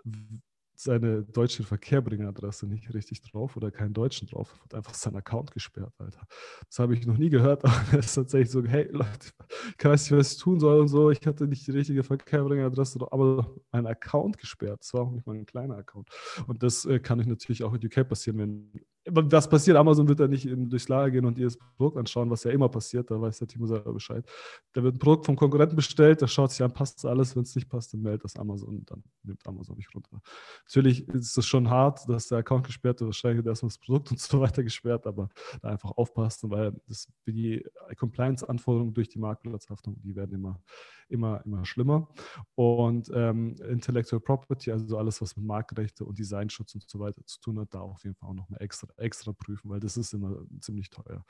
seine 0.81 1.25
deutsche 1.25 1.65
Verkehrbringeradresse 1.65 2.69
nicht 2.69 2.95
richtig 2.95 3.21
drauf 3.23 3.57
oder 3.57 3.73
keinen 3.73 3.95
deutschen 3.95 4.29
drauf, 4.29 4.55
hat 4.63 4.75
einfach 4.75 4.95
seinen 4.95 5.17
Account 5.17 5.51
gesperrt, 5.51 5.93
Alter. 5.99 6.25
Das 6.69 6.79
habe 6.79 6.95
ich 6.95 7.05
noch 7.05 7.19
nie 7.19 7.31
gehört, 7.31 7.65
aber 7.65 7.75
er 7.93 7.99
ist 7.99 8.15
tatsächlich 8.15 8.51
so, 8.51 8.65
hey 8.65 8.89
Leute, 8.93 9.33
ich 9.77 9.85
weiß 9.85 10.11
nicht, 10.11 10.19
was 10.19 10.33
ich 10.33 10.39
tun 10.39 10.61
soll 10.61 10.81
und 10.81 10.89
so, 10.89 11.11
ich 11.11 11.27
hatte 11.27 11.49
nicht 11.49 11.67
die 11.67 11.73
richtige 11.73 12.05
Verkehrbringeradresse, 12.05 13.01
aber 13.11 13.57
mein 13.73 13.87
Account 13.87 14.39
gesperrt, 14.39 14.79
das 14.81 14.95
war 14.95 15.03
auch 15.03 15.11
nicht 15.11 15.27
mal 15.27 15.35
ein 15.35 15.47
kleiner 15.47 15.77
Account. 15.77 16.11
Und 16.47 16.63
das 16.63 16.85
äh, 16.85 17.01
kann 17.01 17.19
euch 17.19 17.27
natürlich 17.27 17.65
auch 17.65 17.75
in 17.75 17.85
UK 17.85 18.09
passieren, 18.09 18.39
wenn 18.39 18.71
was 19.11 19.49
passiert? 19.49 19.77
Amazon 19.77 20.09
wird 20.09 20.21
da 20.21 20.29
nicht 20.29 20.49
durchs 20.51 20.89
Lager 20.89 21.11
gehen 21.11 21.25
und 21.25 21.39
ihr 21.39 21.47
das 21.47 21.59
Produkt 21.77 21.97
anschauen, 21.97 22.31
was 22.31 22.45
ja 22.45 22.51
immer 22.51 22.69
passiert, 22.69 23.11
da 23.11 23.21
weiß 23.21 23.39
der 23.39 23.49
Timo 23.49 23.67
selber 23.67 23.93
Bescheid. 23.93 24.25
Da 24.73 24.83
wird 24.83 24.97
ein 24.97 24.99
Produkt 24.99 25.27
vom 25.27 25.37
Konkurrenten 25.37 25.77
bestellt, 25.77 26.21
der 26.21 26.27
schaut 26.27 26.51
sich 26.51 26.63
an, 26.63 26.73
passt 26.73 27.05
alles, 27.05 27.35
wenn 27.37 27.43
es 27.43 27.55
nicht 27.55 27.69
passt, 27.69 27.93
dann 27.93 28.03
meldet 28.03 28.25
das 28.25 28.37
Amazon 28.37 28.79
und 28.79 28.91
dann 28.91 29.03
nimmt 29.23 29.47
Amazon 29.47 29.77
nicht 29.77 29.95
runter. 29.95 30.21
Natürlich 30.67 31.09
ist 31.09 31.37
es 31.37 31.47
schon 31.47 31.71
hart, 31.71 32.09
dass 32.09 32.29
der 32.29 32.39
Account 32.39 32.67
gesperrt 32.67 33.01
wird, 33.01 33.09
wahrscheinlich 33.09 33.39
wird 33.39 33.47
erstmal 33.47 33.69
das 33.69 33.79
Produkt 33.79 34.11
und 34.11 34.21
so 34.21 34.41
weiter 34.41 34.63
gesperrt, 34.63 35.07
aber 35.07 35.29
da 35.63 35.69
einfach 35.69 35.91
aufpassen, 35.93 36.51
weil 36.51 36.73
das, 36.87 37.09
die 37.27 37.65
Compliance-Anforderungen 37.97 38.95
durch 38.95 39.09
die 39.09 39.19
Marktplatzhaftung, 39.19 40.01
die 40.03 40.15
werden 40.15 40.35
immer, 40.35 40.61
immer, 41.09 41.45
immer 41.45 41.65
schlimmer. 41.65 42.09
Und 42.55 43.11
ähm, 43.15 43.57
Intellectual 43.69 44.21
Property, 44.21 44.71
also 44.71 44.97
alles, 44.99 45.21
was 45.21 45.37
mit 45.37 45.47
Marktrechte 45.47 46.05
und 46.05 46.19
Designschutz 46.19 46.75
und 46.75 46.89
so 46.89 46.99
weiter 46.99 47.25
zu 47.25 47.41
tun 47.41 47.59
hat, 47.61 47.75
da 47.75 47.81
auf 47.81 48.05
jeden 48.05 48.15
Fall 48.15 48.31
auch 48.31 48.35
noch 48.35 48.49
mal 48.49 48.59
extra 48.59 48.89
extra 48.99 49.32
prüfen, 49.32 49.70
weil 49.70 49.80
das 49.80 49.96
ist 49.96 50.12
immer 50.12 50.36
ziemlich 50.61 50.90
teuer. 50.90 51.24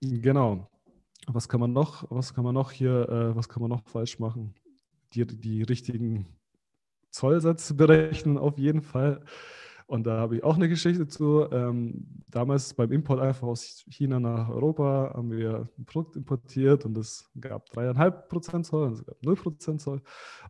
Genau. 0.00 0.70
Was 1.28 1.48
kann 1.48 1.60
man 1.60 1.72
noch, 1.72 2.04
was 2.10 2.34
kann 2.34 2.44
man 2.44 2.54
noch 2.54 2.72
hier, 2.72 3.08
äh, 3.08 3.36
was 3.36 3.48
kann 3.48 3.62
man 3.62 3.70
noch 3.70 3.84
falsch 3.88 4.18
machen? 4.18 4.54
Die, 5.14 5.26
die 5.26 5.62
richtigen 5.62 6.26
Zollsätze 7.10 7.74
berechnen, 7.74 8.38
auf 8.38 8.58
jeden 8.58 8.82
Fall. 8.82 9.24
Und 9.86 10.06
da 10.06 10.18
habe 10.18 10.36
ich 10.36 10.42
auch 10.42 10.56
eine 10.56 10.70
Geschichte 10.70 11.06
zu. 11.06 11.46
Ähm, 11.52 12.06
damals 12.26 12.72
beim 12.72 12.90
Import 12.92 13.20
einfach 13.20 13.46
aus 13.46 13.84
China 13.90 14.18
nach 14.18 14.48
Europa 14.48 15.12
haben 15.14 15.30
wir 15.30 15.68
ein 15.78 15.84
Produkt 15.84 16.16
importiert 16.16 16.86
und 16.86 16.96
es 16.96 17.30
gab 17.38 17.68
dreieinhalb 17.70 18.28
Prozent 18.30 18.64
Zoll 18.64 18.86
und 18.86 18.92
es 18.94 19.04
gab 19.04 19.22
null 19.22 19.36
Prozent 19.36 19.82
Zoll. 19.82 20.00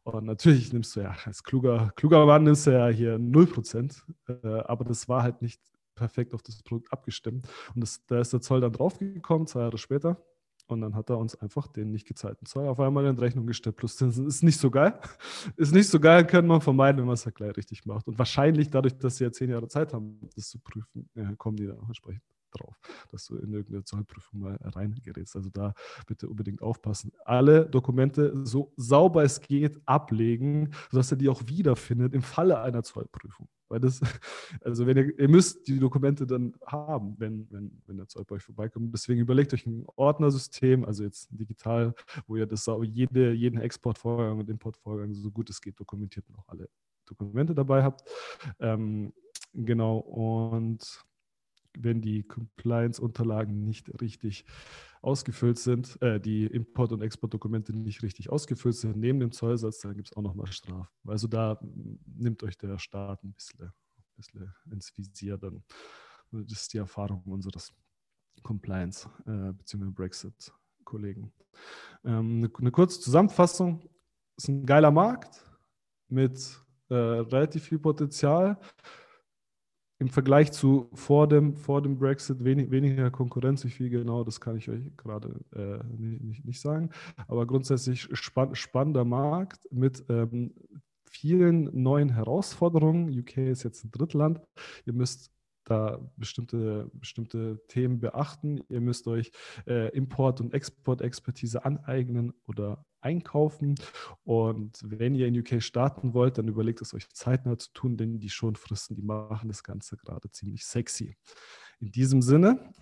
Und 0.04 0.26
natürlich 0.26 0.72
nimmst 0.72 0.94
du 0.94 1.00
ja 1.00 1.16
als 1.24 1.42
kluger, 1.42 1.90
kluger 1.96 2.24
Mann 2.24 2.44
nimmst 2.44 2.68
du 2.68 2.70
ja 2.70 2.86
hier 2.86 3.18
null 3.18 3.46
Prozent. 3.46 4.04
Äh, 4.28 4.46
aber 4.46 4.84
das 4.84 5.08
war 5.08 5.24
halt 5.24 5.42
nicht 5.42 5.60
perfekt 6.02 6.34
auf 6.34 6.42
das 6.42 6.60
Produkt 6.64 6.92
abgestimmt. 6.92 7.46
Und 7.74 7.80
das, 7.80 8.04
da 8.06 8.20
ist 8.20 8.32
der 8.32 8.40
Zoll 8.40 8.60
dann 8.60 8.72
draufgekommen, 8.72 9.46
zwei 9.46 9.60
Jahre 9.60 9.78
später. 9.78 10.20
Und 10.66 10.80
dann 10.80 10.96
hat 10.96 11.10
er 11.10 11.18
uns 11.18 11.36
einfach 11.36 11.68
den 11.68 11.92
nicht 11.92 12.08
gezahlten 12.08 12.44
Zoll 12.44 12.66
auf 12.66 12.80
einmal 12.80 13.06
in 13.06 13.18
Rechnung 13.18 13.46
gestellt. 13.46 13.76
Plus 13.76 13.96
Zinsen 13.96 14.26
ist 14.26 14.42
nicht 14.42 14.58
so 14.58 14.70
geil. 14.70 14.98
Ist 15.56 15.72
nicht 15.72 15.88
so 15.88 16.00
geil, 16.00 16.26
können 16.26 16.48
man 16.48 16.60
vermeiden, 16.60 16.98
wenn 16.98 17.06
man 17.06 17.14
es 17.14 17.24
ja 17.24 17.30
gleich 17.30 17.56
richtig 17.56 17.84
macht. 17.84 18.08
Und 18.08 18.18
wahrscheinlich 18.18 18.70
dadurch, 18.70 18.98
dass 18.98 19.16
sie 19.16 19.24
ja 19.24 19.32
zehn 19.32 19.50
Jahre 19.50 19.68
Zeit 19.68 19.92
haben, 19.92 20.18
das 20.34 20.48
zu 20.50 20.58
prüfen, 20.58 21.08
ja, 21.14 21.34
kommen 21.36 21.56
die 21.56 21.66
dann 21.66 21.78
auch 21.78 21.88
entsprechend 21.88 22.22
drauf, 22.52 22.78
dass 23.10 23.26
du 23.26 23.36
in 23.36 23.52
irgendeine 23.52 23.84
Zollprüfung 23.84 24.40
mal 24.40 24.58
reingerätst. 24.62 25.36
Also 25.36 25.50
da 25.50 25.74
bitte 26.06 26.28
unbedingt 26.28 26.62
aufpassen. 26.62 27.12
Alle 27.24 27.66
Dokumente 27.66 28.32
so 28.44 28.72
sauber 28.76 29.22
es 29.22 29.40
geht 29.40 29.80
ablegen, 29.86 30.72
sodass 30.90 31.10
er 31.12 31.18
die 31.18 31.28
auch 31.28 31.42
wiederfindet 31.46 32.14
im 32.14 32.22
Falle 32.22 32.60
einer 32.60 32.82
Zollprüfung. 32.82 33.48
Weil 33.72 33.80
das, 33.80 34.00
also 34.60 34.86
wenn 34.86 34.98
ihr, 34.98 35.18
ihr 35.18 35.28
müsst 35.28 35.66
die 35.66 35.78
Dokumente 35.78 36.26
dann 36.26 36.54
haben, 36.66 37.14
wenn, 37.18 37.50
wenn, 37.50 37.82
wenn 37.86 37.96
der 37.96 38.06
Zoll 38.06 38.24
bei 38.26 38.36
euch 38.36 38.42
vorbeikommt. 38.42 38.92
Deswegen 38.92 39.20
überlegt 39.20 39.54
euch 39.54 39.66
ein 39.66 39.86
Ordnersystem, 39.96 40.84
also 40.84 41.02
jetzt 41.02 41.28
digital, 41.30 41.94
wo 42.26 42.36
ihr 42.36 42.46
das 42.46 42.68
jede, 42.82 43.32
jeden 43.32 43.58
Exportvorgang 43.58 44.38
und 44.38 44.50
Importvorgang 44.50 45.14
so 45.14 45.30
gut 45.30 45.48
es 45.48 45.62
geht 45.62 45.80
dokumentiert 45.80 46.28
und 46.28 46.36
auch 46.38 46.48
alle 46.48 46.68
Dokumente 47.06 47.54
dabei 47.54 47.82
habt. 47.82 48.02
Ähm, 48.60 49.14
genau, 49.54 49.96
und 49.98 51.02
wenn 51.78 52.00
die 52.00 52.22
Compliance-Unterlagen 52.22 53.64
nicht 53.64 54.00
richtig 54.00 54.44
ausgefüllt 55.00 55.58
sind, 55.58 56.00
äh, 56.00 56.20
die 56.20 56.46
Import- 56.46 56.92
und 56.92 57.02
Exportdokumente 57.02 57.76
nicht 57.76 58.02
richtig 58.02 58.30
ausgefüllt 58.30 58.76
sind, 58.76 58.96
neben 58.96 59.18
dem 59.20 59.32
Zollsatz, 59.32 59.80
dann 59.80 59.94
gibt 59.94 60.08
es 60.08 60.16
auch 60.16 60.22
nochmal 60.22 60.46
Strafen. 60.52 60.88
Also 61.06 61.26
da 61.26 61.58
nimmt 62.06 62.42
euch 62.42 62.56
der 62.56 62.78
Staat 62.78 63.22
ein 63.24 63.32
bisschen, 63.32 63.60
ein 63.62 63.72
bisschen 64.16 64.54
ins 64.70 64.96
Visier. 64.96 65.38
Dann. 65.38 65.62
Das 66.30 66.62
ist 66.62 66.72
die 66.72 66.78
Erfahrung 66.78 67.22
unseres 67.24 67.72
Compliance- 68.42 69.08
äh, 69.26 69.52
bzw. 69.52 69.90
Brexit-Kollegen. 69.90 71.32
Ähm, 72.04 72.38
eine, 72.38 72.50
eine 72.58 72.70
kurze 72.70 73.00
Zusammenfassung. 73.00 73.82
Es 74.36 74.44
ist 74.44 74.48
ein 74.48 74.64
geiler 74.64 74.90
Markt 74.90 75.44
mit 76.08 76.60
äh, 76.88 76.94
relativ 76.94 77.64
viel 77.64 77.78
Potenzial 77.78 78.58
im 80.02 80.08
Vergleich 80.08 80.50
zu 80.50 80.90
vor 80.94 81.28
dem, 81.28 81.56
vor 81.56 81.80
dem 81.80 81.96
Brexit 81.96 82.42
wenig, 82.42 82.72
weniger 82.72 83.08
Konkurrenz. 83.12 83.64
Wie 83.64 83.70
viel 83.70 83.88
genau, 83.88 84.24
das 84.24 84.40
kann 84.40 84.56
ich 84.56 84.68
euch 84.68 84.82
gerade 84.96 85.40
äh, 85.54 85.78
nicht, 85.96 86.44
nicht, 86.44 86.60
sagen. 86.60 86.90
Aber 87.28 87.46
grundsätzlich 87.46 88.08
spann, 88.12 88.56
spannender 88.56 89.04
Markt 89.04 89.68
mit 89.70 90.04
ähm, 90.08 90.54
vielen 91.08 91.70
neuen 91.82 92.08
Herausforderungen. 92.08 93.16
UK 93.16 93.38
ist 93.38 93.62
jetzt 93.62 93.84
ein 93.84 93.92
Drittland. 93.92 94.40
Ihr 94.86 94.92
müsst 94.92 95.30
da 95.64 96.00
bestimmte, 96.16 96.90
bestimmte 96.94 97.60
Themen 97.68 98.00
beachten. 98.00 98.62
Ihr 98.68 98.80
müsst 98.80 99.06
euch 99.06 99.30
äh, 99.66 99.88
Import- 99.96 100.40
und 100.40 100.54
Export-Expertise 100.54 101.64
aneignen 101.64 102.32
oder 102.46 102.84
einkaufen. 103.00 103.74
Und 104.24 104.78
wenn 104.84 105.14
ihr 105.14 105.26
in 105.26 105.38
UK 105.38 105.62
starten 105.62 106.14
wollt, 106.14 106.38
dann 106.38 106.48
überlegt 106.48 106.80
es 106.80 106.94
euch 106.94 107.08
zeitnah 107.10 107.58
zu 107.58 107.72
tun, 107.72 107.96
denn 107.96 108.18
die 108.18 108.30
Schonfristen, 108.30 108.96
die 108.96 109.02
machen 109.02 109.48
das 109.48 109.62
Ganze 109.62 109.96
gerade 109.96 110.30
ziemlich 110.30 110.64
sexy. 110.64 111.16
In 111.80 111.90
diesem 111.90 112.22
Sinne 112.22 112.72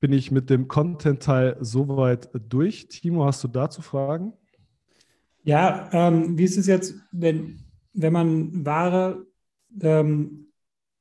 bin 0.00 0.12
ich 0.12 0.30
mit 0.30 0.48
dem 0.50 0.68
Content-Teil 0.68 1.56
soweit 1.60 2.30
durch. 2.32 2.88
Timo, 2.88 3.24
hast 3.24 3.42
du 3.44 3.48
dazu 3.48 3.82
Fragen? 3.82 4.32
Ja, 5.42 5.88
ähm, 5.92 6.36
wie 6.38 6.44
ist 6.44 6.58
es 6.58 6.66
jetzt, 6.66 6.94
wenn, 7.10 7.64
wenn 7.92 8.12
man 8.12 8.66
Ware 8.66 9.26
ähm, 9.80 10.47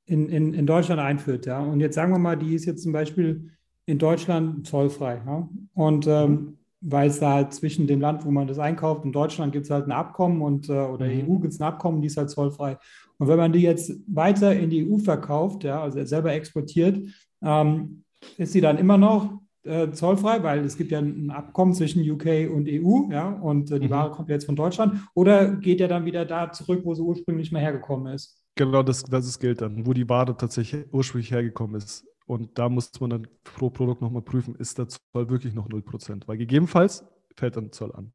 in, 0.08 0.30
in, 0.30 0.53
in 0.53 0.66
Deutschland 0.66 0.99
einführt, 0.99 1.45
ja, 1.45 1.60
und 1.60 1.80
jetzt 1.80 1.95
sagen 1.95 2.12
wir 2.12 2.20
mal, 2.20 2.38
die 2.38 2.55
ist 2.55 2.66
jetzt 2.66 2.82
zum 2.82 2.93
Beispiel 2.93 3.51
in 3.86 3.99
Deutschland 3.99 4.66
zollfrei, 4.66 5.22
ja, 5.26 5.47
und 5.74 6.08
ähm, 6.08 6.32
mhm. 6.32 6.58
weil 6.82 7.10
es 7.10 7.20
da 7.20 7.34
halt 7.34 7.53
zwischen 7.53 7.88
dem 7.88 8.01
Land, 8.01 8.26
wo 8.26 8.32
man 8.32 8.47
das 8.47 8.58
einkauft, 8.58 9.03
und 9.03 9.12
Deutschland 9.12 9.51
gibt 9.51 9.66
es 9.66 9.72
halt 9.72 9.86
ein 9.86 9.91
Abkommen 9.91 10.41
und 10.41 10.70
äh, 10.70 10.74
oder 10.74 11.05
mhm. 11.05 11.30
EU 11.30 11.39
gibt 11.39 11.53
es 11.53 11.60
ein 11.60 11.68
Abkommen, 11.68 12.01
die 12.01 12.08
ist 12.08 12.18
halt 12.18 12.30
zollfrei. 12.30 12.78
Und 13.20 13.28
wenn 13.28 13.38
man 13.38 13.51
die 13.51 13.62
jetzt 13.62 13.91
weiter 14.08 14.55
in 14.55 14.70
die 14.70 14.89
EU 14.89 14.97
verkauft, 14.97 15.64
ja, 15.64 15.82
also 15.82 16.03
selber 16.05 16.34
exportiert, 16.34 16.99
ähm, 17.43 18.03
ist 18.38 18.53
sie 18.53 18.62
dann 18.62 18.78
immer 18.78 18.97
noch 18.97 19.41
äh, 19.64 19.91
zollfrei, 19.91 20.41
weil 20.43 20.60
es 20.60 20.78
gibt 20.78 20.91
ja 20.91 20.99
ein 20.99 21.30
Abkommen 21.32 21.74
zwischen 21.74 22.10
UK 22.10 22.49
und 22.49 22.70
EU, 22.70 23.12
ja, 23.12 23.30
und 23.30 23.72
äh, 23.72 23.80
die 23.80 23.88
mhm. 23.88 23.91
Ware 23.91 24.12
kommt 24.12 24.30
jetzt 24.30 24.45
von 24.45 24.55
Deutschland, 24.55 25.01
oder 25.14 25.55
geht 25.55 25.82
er 25.82 25.89
dann 25.89 26.05
wieder 26.05 26.24
da 26.24 26.51
zurück, 26.51 26.82
wo 26.86 26.93
sie 26.93 27.01
ursprünglich 27.01 27.51
mal 27.51 27.62
hergekommen 27.62 28.14
ist? 28.14 28.46
Genau, 28.58 28.84
das, 28.84 29.03
das 29.03 29.26
ist 29.28 29.39
Geld 29.39 29.62
dann, 29.62 29.86
wo 29.86 29.93
die 29.93 30.08
Ware 30.10 30.36
tatsächlich 30.36 30.86
ursprünglich 30.91 31.32
hergekommen 31.32 31.76
ist. 31.76 32.05
Und 32.26 32.58
da 32.60 32.68
muss 32.68 32.91
man 32.99 33.10
dann 33.10 33.28
pro 33.43 33.70
Produkt 33.70 34.01
nochmal 34.01 34.22
prüfen, 34.22 34.55
ist 34.55 34.78
der 34.78 34.88
Zoll 34.89 35.30
wirklich 35.30 35.53
noch 35.53 35.68
0%? 35.70 36.28
Weil 36.28 36.38
gegebenenfalls 36.38 37.05
fällt 37.36 37.55
dann 37.55 37.72
Zoll 37.72 37.93
an. 37.93 38.12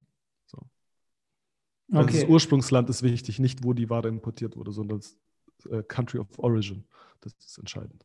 So. 0.46 0.58
Also 1.92 2.08
okay. 2.08 2.20
Das 2.20 2.28
Ursprungsland 2.28 2.90
ist 2.90 3.02
wichtig, 3.02 3.38
nicht 3.38 3.64
wo 3.64 3.72
die 3.72 3.88
Ware 3.88 4.08
importiert 4.08 4.56
wurde, 4.56 4.72
sondern 4.72 4.98
das 5.00 5.16
äh, 5.70 5.82
Country 5.82 6.18
of 6.18 6.26
Origin. 6.38 6.84
Das 7.22 7.32
ist 7.38 7.58
entscheidend. 7.58 8.04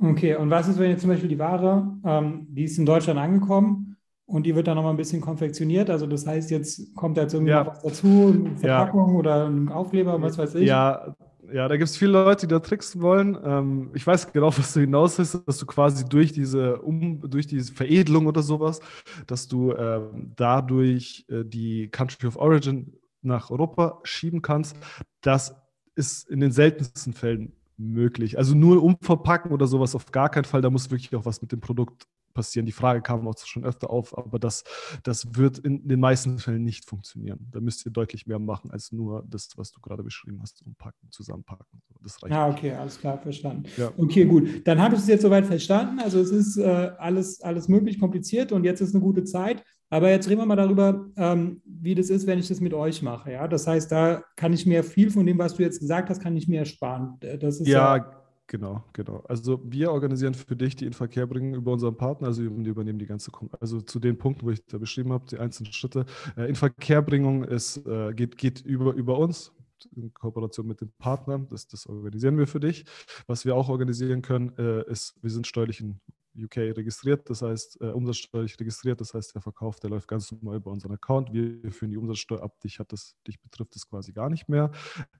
Okay, 0.00 0.36
und 0.36 0.50
was 0.50 0.68
ist, 0.68 0.78
wenn 0.78 0.90
jetzt 0.90 1.00
zum 1.00 1.10
Beispiel 1.10 1.28
die 1.28 1.38
Ware, 1.38 1.98
ähm, 2.04 2.46
die 2.50 2.64
ist 2.64 2.78
in 2.78 2.86
Deutschland 2.86 3.18
angekommen 3.18 3.96
und 4.26 4.44
die 4.44 4.54
wird 4.54 4.68
dann 4.68 4.76
nochmal 4.76 4.92
ein 4.92 4.96
bisschen 4.96 5.20
konfektioniert? 5.20 5.90
Also 5.90 6.06
das 6.06 6.26
heißt, 6.26 6.50
jetzt 6.50 6.94
kommt 6.94 7.16
da 7.16 7.22
jetzt 7.22 7.34
irgendwie 7.34 7.50
Ja. 7.50 7.64
noch 7.64 7.72
was 7.72 7.82
dazu, 7.82 8.06
eine 8.06 8.50
Ja. 8.50 8.56
Verpackung 8.56 9.16
oder 9.16 9.48
ein 9.48 9.68
Aufkleber, 9.68 10.20
was 10.22 10.38
weiß 10.38 10.54
ich. 10.56 10.68
Ja, 10.68 11.16
ja, 11.52 11.68
da 11.68 11.76
gibt 11.76 11.88
es 11.88 11.96
viele 11.96 12.12
Leute, 12.12 12.46
die 12.46 12.52
da 12.52 12.60
tricksen 12.60 13.00
wollen. 13.02 13.38
Ähm, 13.42 13.90
ich 13.94 14.06
weiß 14.06 14.32
genau, 14.32 14.48
was 14.56 14.72
du 14.72 14.80
hinaus 14.80 15.18
willst, 15.18 15.46
dass 15.46 15.58
du 15.58 15.66
quasi 15.66 16.04
durch 16.04 16.32
diese, 16.32 16.80
um, 16.82 17.20
durch 17.28 17.46
diese 17.46 17.72
Veredelung 17.72 18.26
oder 18.26 18.42
sowas, 18.42 18.80
dass 19.26 19.48
du 19.48 19.72
ähm, 19.74 20.32
dadurch 20.36 21.24
äh, 21.28 21.44
die 21.44 21.88
Country 21.88 22.26
of 22.26 22.36
Origin 22.36 22.92
nach 23.22 23.50
Europa 23.50 24.00
schieben 24.04 24.42
kannst. 24.42 24.76
Das 25.20 25.54
ist 25.94 26.28
in 26.30 26.40
den 26.40 26.52
seltensten 26.52 27.12
Fällen 27.12 27.52
möglich. 27.76 28.38
Also 28.38 28.54
nur 28.54 28.82
umverpacken 28.82 29.52
oder 29.52 29.66
sowas 29.66 29.94
auf 29.94 30.10
gar 30.12 30.28
keinen 30.28 30.44
Fall. 30.44 30.62
Da 30.62 30.70
muss 30.70 30.90
wirklich 30.90 31.14
auch 31.14 31.24
was 31.24 31.42
mit 31.42 31.52
dem 31.52 31.60
Produkt 31.60 32.06
passieren. 32.38 32.66
Die 32.66 32.72
Frage 32.72 33.02
kam 33.02 33.26
auch 33.26 33.36
schon 33.44 33.64
öfter 33.64 33.90
auf, 33.90 34.16
aber 34.16 34.38
das, 34.38 34.62
das 35.02 35.34
wird 35.36 35.58
in 35.58 35.88
den 35.88 35.98
meisten 35.98 36.38
Fällen 36.38 36.62
nicht 36.62 36.84
funktionieren. 36.88 37.48
Da 37.50 37.58
müsst 37.60 37.84
ihr 37.84 37.90
deutlich 37.90 38.28
mehr 38.28 38.38
machen 38.38 38.70
als 38.70 38.92
nur 38.92 39.24
das, 39.28 39.48
was 39.56 39.72
du 39.72 39.80
gerade 39.80 40.04
beschrieben 40.04 40.38
hast, 40.40 40.62
umpacken, 40.64 41.10
zusammenpacken. 41.10 41.66
Das 42.00 42.22
reicht. 42.22 42.32
Ja, 42.32 42.46
nicht. 42.46 42.58
okay, 42.58 42.72
alles 42.74 43.00
klar, 43.00 43.18
verstanden. 43.18 43.64
Ja. 43.76 43.90
Okay, 43.96 44.24
gut. 44.24 44.64
Dann 44.68 44.80
habe 44.80 44.94
ich 44.94 45.00
es 45.00 45.08
jetzt 45.08 45.22
soweit 45.22 45.46
verstanden. 45.46 45.98
Also 45.98 46.20
es 46.20 46.30
ist 46.30 46.56
äh, 46.58 46.92
alles, 46.98 47.40
alles 47.40 47.66
möglich 47.66 47.98
kompliziert 47.98 48.52
und 48.52 48.62
jetzt 48.62 48.80
ist 48.80 48.94
eine 48.94 49.02
gute 49.02 49.24
Zeit. 49.24 49.64
Aber 49.90 50.10
jetzt 50.10 50.28
reden 50.28 50.40
wir 50.40 50.46
mal 50.46 50.54
darüber, 50.54 51.06
ähm, 51.16 51.60
wie 51.64 51.96
das 51.96 52.08
ist, 52.08 52.26
wenn 52.28 52.38
ich 52.38 52.46
das 52.46 52.60
mit 52.60 52.72
euch 52.72 53.02
mache. 53.02 53.32
Ja, 53.32 53.48
das 53.48 53.66
heißt, 53.66 53.90
da 53.90 54.22
kann 54.36 54.52
ich 54.52 54.64
mir 54.64 54.84
viel 54.84 55.10
von 55.10 55.26
dem, 55.26 55.38
was 55.38 55.54
du 55.54 55.62
jetzt 55.62 55.80
gesagt 55.80 56.08
hast, 56.08 56.22
kann 56.22 56.36
ich 56.36 56.46
mir 56.46 56.60
ersparen. 56.60 57.16
Äh, 57.20 57.36
Das 57.38 57.58
ist 57.58 57.66
Ja, 57.66 58.06
genau, 58.48 58.82
genau. 58.92 59.22
Also 59.28 59.60
wir 59.64 59.92
organisieren 59.92 60.34
für 60.34 60.56
dich 60.56 60.74
die 60.74 60.86
Inverkehrbringen 60.86 61.54
über 61.54 61.72
unseren 61.72 61.96
Partner, 61.96 62.26
also 62.26 62.42
wir 62.42 62.50
übernehmen 62.50 62.98
die 62.98 63.06
ganze, 63.06 63.30
also 63.60 63.80
zu 63.80 64.00
den 64.00 64.18
Punkten, 64.18 64.44
wo 64.44 64.50
ich 64.50 64.64
da 64.66 64.78
beschrieben 64.78 65.12
habe, 65.12 65.26
die 65.30 65.38
einzelnen 65.38 65.72
Schritte. 65.72 66.04
Äh, 66.36 66.48
Inverkehrbringung 66.48 67.44
ist, 67.44 67.86
äh, 67.86 68.12
geht, 68.14 68.36
geht 68.36 68.60
über, 68.62 68.94
über 68.94 69.18
uns 69.18 69.52
in 69.94 70.12
Kooperation 70.12 70.66
mit 70.66 70.80
dem 70.80 70.90
Partner. 70.98 71.38
Das, 71.50 71.68
das 71.68 71.86
organisieren 71.86 72.36
wir 72.36 72.48
für 72.48 72.60
dich. 72.60 72.84
Was 73.28 73.44
wir 73.44 73.54
auch 73.54 73.68
organisieren 73.68 74.22
können, 74.22 74.52
äh, 74.58 74.90
ist, 74.90 75.14
wir 75.22 75.30
sind 75.30 75.46
steuerlich 75.46 75.80
in 75.80 76.00
UK 76.44 76.76
registriert, 76.76 77.28
das 77.28 77.42
heißt, 77.42 77.80
äh, 77.80 77.86
umsatzsteuerlich 77.86 78.58
registriert, 78.58 79.00
das 79.00 79.14
heißt, 79.14 79.34
der 79.34 79.42
Verkauf, 79.42 79.80
der 79.80 79.90
läuft 79.90 80.08
ganz 80.08 80.30
normal 80.32 80.56
über 80.56 80.70
unseren 80.70 80.92
Account. 80.92 81.32
Wir 81.32 81.70
führen 81.72 81.90
die 81.90 81.96
Umsatzsteuer 81.96 82.42
ab, 82.42 82.58
dich, 82.60 82.78
hat 82.78 82.92
das, 82.92 83.16
dich 83.26 83.40
betrifft 83.40 83.74
das 83.74 83.88
quasi 83.88 84.12
gar 84.12 84.30
nicht 84.30 84.48
mehr. 84.48 84.70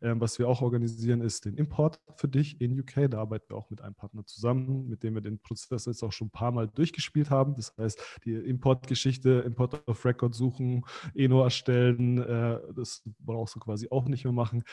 Ähm, 0.01 0.21
was 0.21 0.39
wir 0.39 0.49
auch 0.49 0.62
organisieren, 0.62 1.21
ist 1.21 1.45
den 1.45 1.55
Import 1.55 2.01
für 2.16 2.29
dich 2.29 2.61
in 2.61 2.79
UK. 2.79 3.11
Da 3.11 3.19
arbeiten 3.19 3.51
wir 3.51 3.57
auch 3.57 3.71
mit 3.71 3.81
einem 3.81 3.95
Partner 3.95 4.25
zusammen, 4.27 4.89
mit 4.89 5.03
dem 5.03 5.14
wir 5.14 5.21
den 5.21 5.39
Prozess 5.41 5.87
jetzt 5.87 6.03
auch 6.03 6.12
schon 6.12 6.29
ein 6.29 6.33
paar 6.33 6.53
Mal 6.53 6.69
durchgespielt 6.69 7.31
haben. 7.31 7.55
Das 7.55 7.75
heißt, 7.77 8.21
die 8.25 8.35
Importgeschichte, 8.35 9.43
Import 9.47 9.87
of 9.89 10.05
Record 10.05 10.35
suchen, 10.35 10.85
Eno 11.14 11.43
erstellen, 11.43 12.19
äh, 12.19 12.61
das 12.75 13.03
brauchst 13.19 13.57
du 13.57 13.61
quasi 13.61 13.89
auch 13.91 14.07
nicht 14.09 14.25
mehr 14.25 14.33
machen. 14.33 14.64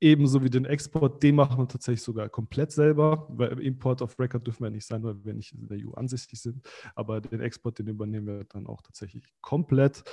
Ebenso 0.00 0.42
wie 0.42 0.50
den 0.50 0.64
Export, 0.64 1.22
den 1.22 1.36
machen 1.36 1.58
wir 1.58 1.68
tatsächlich 1.68 2.02
sogar 2.02 2.28
komplett 2.28 2.72
selber, 2.72 3.26
weil 3.30 3.52
im 3.52 3.60
Import 3.60 4.02
of 4.02 4.18
Record 4.18 4.46
dürfen 4.46 4.64
wir 4.64 4.70
nicht 4.70 4.86
sein, 4.86 5.02
weil 5.02 5.24
wir 5.24 5.34
nicht 5.34 5.52
in 5.52 5.66
der 5.66 5.78
EU 5.78 5.92
ansässig 5.92 6.40
sind. 6.40 6.66
Aber 6.94 7.20
den 7.20 7.40
Export, 7.40 7.78
den 7.78 7.88
übernehmen 7.88 8.26
wir 8.26 8.44
dann 8.44 8.66
auch 8.66 8.82
tatsächlich 8.82 9.32
komplett. 9.40 10.04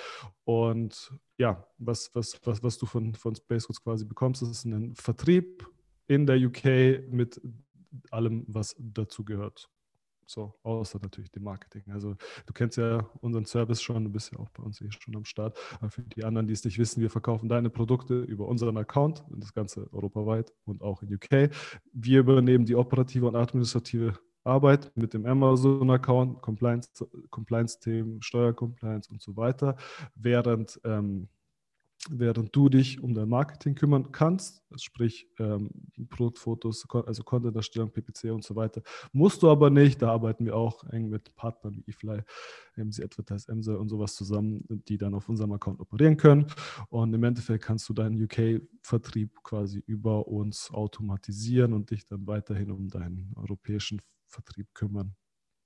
Und 0.44 1.12
ja, 1.38 1.68
was, 1.78 2.12
was, 2.14 2.40
was, 2.44 2.64
was 2.64 2.78
du 2.78 2.86
von, 2.86 3.16
von 3.16 3.36
Space 3.36 3.68
Codes 3.68 3.84
quasi 3.84 4.06
bekommst, 4.06 4.42
ist 4.44 4.66
ein 4.66 4.96
Vertrieb 4.96 5.68
in 6.08 6.26
der 6.26 6.38
UK 6.38 7.10
mit 7.12 7.42
allem, 8.12 8.46
was 8.48 8.76
dazu 8.80 9.26
gehört. 9.26 9.70
So, 10.32 10.54
außer 10.64 10.98
natürlich 11.02 11.30
dem 11.30 11.44
Marketing. 11.44 11.84
Also 11.92 12.16
du 12.46 12.54
kennst 12.54 12.78
ja 12.78 13.06
unseren 13.20 13.46
Service 13.46 13.82
schon, 13.82 14.06
du 14.06 14.10
bist 14.10 14.32
ja 14.32 14.40
auch 14.40 14.50
bei 14.52 14.64
uns 14.64 14.80
hier 14.80 14.90
schon 14.90 15.14
am 15.18 15.26
Start. 15.26 15.60
Aber 15.82 15.90
für 15.90 16.04
die 16.04 16.24
anderen, 16.24 16.48
die 16.48 16.54
es 16.54 16.64
nicht 16.64 16.80
wissen, 16.80 17.02
wir 17.02 17.10
verkaufen 17.10 17.50
deine 17.50 17.70
Produkte 17.70 18.22
über 18.22 18.48
unseren 18.48 18.78
Account, 18.78 19.26
das 19.30 19.54
Ganze 19.54 19.92
europaweit 19.92 20.54
und 20.64 20.84
auch 20.84 21.04
in 21.04 21.14
UK. 21.14 21.54
Wir 21.92 22.22
übernehmen 22.22 22.66
die 22.66 22.76
operative 22.76 23.28
und 23.28 23.36
administrative 23.36 24.14
Arbeit 24.46 24.90
mit 24.96 25.14
dem 25.14 25.26
Amazon-Account, 25.26 26.42
Compliance-Themen, 26.42 27.30
Compliance 27.30 27.78
Steuercompliance 28.22 29.12
und 29.12 29.22
so 29.22 29.36
weiter, 29.36 29.76
während 30.16 30.80
ähm, 30.86 31.28
während 32.10 32.56
du 32.56 32.70
dich 32.70 33.02
um 33.02 33.14
dein 33.14 33.30
Marketing 33.30 33.76
kümmern 33.76 34.12
kannst, 34.12 34.64
sprich 34.76 35.28
ähm, 35.40 35.70
Produktfotos, 36.10 36.88
also 36.90 37.24
Content-Erstellung, 37.24 37.92
PPC 37.92 38.32
und 38.32 38.44
so 38.44 38.56
weiter, 38.56 38.82
musst 39.12 39.44
du 39.44 39.50
aber 39.50 39.70
nicht. 39.70 40.02
Da 40.02 40.12
arbeiten 40.12 40.46
wir 40.46 40.56
auch 40.56 40.84
eng 40.86 41.10
mit 41.10 41.36
Partnern 41.36 41.76
wie 41.76 41.92
eFly, 41.92 42.22
MC 42.76 43.04
Advertise, 43.04 43.52
Emser 43.52 43.80
und 43.80 43.90
sowas 43.90 44.16
zusammen, 44.16 44.66
die 44.88 44.98
dann 44.98 45.14
auf 45.14 45.30
unserem 45.30 45.52
Account 45.52 45.80
operieren 45.80 46.18
können. 46.18 46.48
Und 46.90 47.14
im 47.14 47.24
Endeffekt 47.24 47.64
kannst 47.64 47.88
du 47.90 47.94
deinen 47.94 48.22
UK-Vertrieb 48.24 49.44
quasi 49.44 49.84
über 49.86 50.28
uns 50.28 50.72
automatisieren 50.72 51.74
und 51.74 51.92
dich 51.92 52.06
dann 52.06 52.26
weiterhin 52.26 52.72
um 52.72 52.88
deinen 52.88 53.32
europäischen 53.36 54.02
Vertrieb 54.26 54.74
kümmern. 54.74 55.16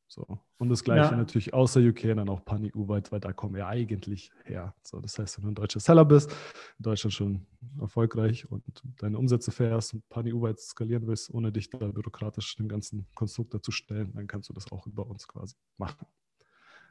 So. 0.08 0.40
Und 0.58 0.70
das 0.70 0.84
gleiche 0.84 1.12
Ja. 1.12 1.18
natürlich 1.18 1.54
außer 1.54 1.80
UK 1.82 2.16
dann 2.16 2.30
auch 2.30 2.46
pan-EU-weit, 2.46 3.12
weil 3.12 3.20
da 3.20 3.34
kommen 3.34 3.56
wir 3.56 3.68
eigentlich 3.68 4.32
her. 4.44 4.74
So, 4.84 5.00
das 5.00 5.18
heißt, 5.18 5.38
wenn 5.38 5.46
du 5.46 5.52
ein 5.52 5.56
deutscher 5.56 5.80
Seller 5.80 6.06
bist, 6.06 6.32
in 6.32 6.84
Deutschland 6.84 7.14
schon 7.14 7.46
erfolgreich 7.82 8.50
und 8.50 8.64
deine 8.98 9.18
Umsätze 9.18 9.52
fährst 9.52 9.94
und 9.94 10.08
pan-EU-weit 10.10 10.60
skalieren 10.60 11.08
willst, 11.08 11.34
ohne 11.34 11.52
dich 11.52 11.70
da 11.70 11.88
bürokratisch 11.88 12.56
dem 12.56 12.68
ganzen 12.68 13.08
Konstrukt 13.16 13.54
dazu 13.54 13.72
stellen, 13.72 14.14
dann 14.14 14.28
kannst 14.28 14.50
du 14.50 14.54
das 14.54 14.72
auch 14.72 14.86
über 14.88 15.08
uns 15.08 15.28
quasi 15.28 15.56
machen. 15.78 16.06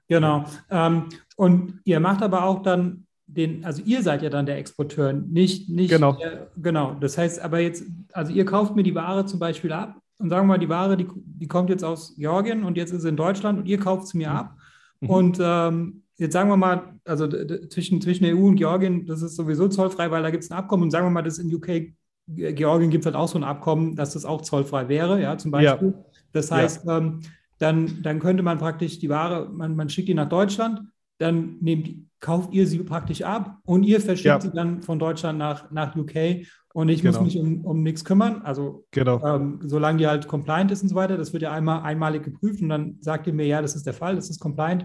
Genau. 0.09 0.45
Ähm, 0.71 1.09
und 1.37 1.81
ihr 1.85 2.01
macht 2.01 2.23
aber 2.23 2.45
auch 2.45 2.63
dann 2.63 3.07
den, 3.27 3.65
also 3.65 3.83
ihr 3.83 4.03
seid 4.03 4.23
ja 4.23 4.29
dann 4.29 4.45
der 4.45 4.59
Exporteur, 4.59 5.13
nicht, 5.13 5.71
nicht 5.71 5.91
Genau. 5.91 6.13
Der, 6.13 6.51
genau. 6.57 6.95
Das 6.95 7.17
heißt 7.17 7.41
aber 7.41 7.61
jetzt, 7.61 7.85
also 8.13 8.33
ihr 8.33 8.45
kauft 8.45 8.77
mir 8.77 8.83
die 8.83 8.95
Ware 8.95 9.25
zum 9.25 9.39
Beispiel 9.39 9.73
ab 9.73 9.99
und 10.19 10.31
sagen 10.31 10.47
wir 10.47 10.55
mal, 10.55 10.59
die 10.59 10.69
Ware, 10.69 10.97
die, 10.97 11.07
die 11.15 11.49
kommt 11.49 11.71
jetzt 11.71 11.85
aus 11.85 12.15
Georgien 12.17 12.65
und 12.65 12.77
jetzt 12.77 12.93
ist 12.93 13.03
sie 13.03 13.09
in 13.09 13.17
Deutschland 13.17 13.59
und 13.61 13.67
ihr 13.67 13.79
kauft 13.79 14.09
sie 14.09 14.19
mir 14.19 14.31
Mhm. 14.31 14.37
ab. 14.37 14.57
Mhm. 15.01 15.11
Und 15.11 15.39
ähm, 15.43 16.03
jetzt 16.17 16.33
sagen 16.33 16.49
wir 16.49 16.57
mal, 16.57 16.95
also 17.05 17.27
zwischen, 17.69 18.01
zwischen 18.01 18.25
der 18.25 18.37
EU 18.37 18.47
und 18.47 18.57
Georgien, 18.57 19.07
das 19.07 19.23
ist 19.23 19.37
sowieso 19.37 19.69
zollfrei, 19.69 20.11
weil 20.11 20.23
da 20.23 20.31
gibt 20.31 20.45
es 20.45 20.51
ein 20.51 20.57
Abkommen 20.59 20.85
und 20.85 20.91
sagen 20.91 21.07
wir 21.07 21.11
mal, 21.11 21.23
das 21.23 21.39
in 21.39 21.53
UK, 21.55 21.93
Ge- 22.29 22.53
Georgien 22.55 22.91
gibt 22.91 23.03
es 23.03 23.07
halt 23.07 23.17
auch 23.17 23.29
so 23.29 23.39
ein 23.39 23.45
Abkommen, 23.45 23.97
dass 23.97 24.15
das 24.15 24.25
auch 24.25 24.41
zollfrei 24.43 24.89
wäre, 24.89 25.21
ja, 25.21 25.37
zum 25.37 25.53
Ja. 25.61 25.73
Beispiel. 25.73 25.95
Das 26.33 26.49
Ja. 26.51 26.57
heißt, 26.57 26.87
ähm, 26.89 27.21
dann, 27.59 28.03
dann 28.03 28.19
könnte 28.19 28.43
man 28.43 28.59
praktisch 28.59 28.99
die 28.99 29.09
Ware, 29.09 29.49
man, 29.53 29.77
man 29.77 29.89
schickt 29.89 30.09
die 30.09 30.15
nach 30.15 30.29
Deutschland, 30.29 30.81
dann 31.19 31.57
nehmt, 31.61 31.91
kauft 32.21 32.55
ihr 32.55 32.67
sie 32.67 32.79
praktisch 32.79 33.23
ab 33.23 33.59
und 33.65 33.83
ihr 33.83 34.01
verschickt 34.01 34.27
Ja. 34.27 34.41
sie 34.41 34.51
dann 34.53 34.81
von 34.83 34.99
Deutschland 34.99 35.39
nach, 35.39 35.71
nach 35.71 35.95
UK 35.95 36.47
und 36.75 36.89
ich 36.91 37.03
muss 37.05 37.15
Genau. 37.15 37.25
mich 37.25 37.39
um, 37.39 37.65
um 37.65 37.83
nichts 37.83 38.05
kümmern. 38.05 38.43
Also 38.43 38.85
Genau. 38.91 39.25
ähm, 39.25 39.61
solange 39.63 39.99
die 39.99 40.07
halt 40.07 40.27
compliant 40.29 40.71
ist 40.73 40.83
und 40.83 40.89
so 40.91 40.95
weiter, 40.97 41.17
das 41.17 41.33
wird 41.33 41.43
ja 41.45 41.53
einmal 41.53 41.83
einmalig 41.83 42.23
geprüft 42.25 42.61
und 42.61 42.69
dann 42.69 42.97
sagt 43.01 43.27
ihr 43.27 43.33
mir, 43.33 43.47
ja, 43.47 43.63
das 43.63 43.75
ist 43.77 43.87
der 43.87 43.95
Fall, 43.95 44.17
das 44.17 44.29
ist 44.29 44.41
compliant. 44.41 44.83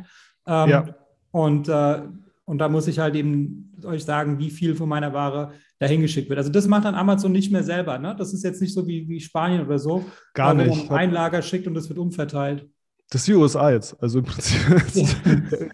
Ähm, 0.48 0.70
Ja. 0.70 0.86
Und, 1.32 1.68
äh, 1.68 2.02
und 2.46 2.58
da 2.60 2.70
muss 2.70 2.88
ich 2.88 2.98
halt 3.00 3.16
eben 3.16 3.74
euch 3.86 4.04
sagen, 4.04 4.40
wie 4.40 4.50
viel 4.50 4.76
von 4.76 4.88
meiner 4.90 5.14
Ware 5.14 5.52
dahin 5.80 6.02
geschickt 6.02 6.30
wird. 6.30 6.38
Also 6.40 6.52
das 6.52 6.68
macht 6.68 6.86
dann 6.86 6.96
Amazon 6.96 7.32
nicht 7.32 7.52
mehr 7.52 7.64
selber. 7.64 7.98
Ne? 8.00 8.16
Das 8.18 8.34
ist 8.34 8.44
jetzt 8.44 8.62
nicht 8.62 8.74
so 8.74 8.88
wie, 8.88 9.08
wie 9.08 9.20
Spanien 9.20 9.66
oder 9.66 9.80
so, 9.80 10.06
Gar 10.34 10.58
wo 10.58 10.62
nicht. 10.64 10.90
man 10.90 10.98
ein 11.00 11.12
Lager 11.12 11.42
schickt 11.42 11.68
und 11.68 11.74
das 11.76 11.88
wird 11.90 12.00
umverteilt. 12.00 12.68
Das 13.12 13.22
ist 13.22 13.28
die 13.28 13.34
USA 13.34 13.72
jetzt. 13.72 14.02
Also 14.02 14.20
im 14.20 14.26
Prinzip. 14.26 14.60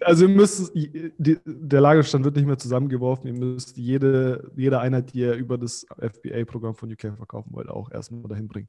also 0.00 0.24
ihr 0.26 0.34
müsst, 0.34 0.74
die, 0.74 1.38
der 1.44 1.80
Lagerstand 1.82 2.24
wird 2.24 2.36
nicht 2.36 2.46
mehr 2.46 2.56
zusammengeworfen. 2.56 3.26
Ihr 3.26 3.34
müsst 3.34 3.76
jede, 3.76 4.50
jede 4.56 4.78
Einheit, 4.80 5.12
die 5.12 5.18
ihr 5.20 5.34
über 5.34 5.58
das 5.58 5.86
FBA-Programm 5.98 6.74
von 6.74 6.90
UK 6.90 7.14
verkaufen 7.14 7.50
wollt, 7.52 7.68
auch 7.68 7.90
erstmal 7.90 8.22
dahin 8.22 8.48
bringen. 8.48 8.68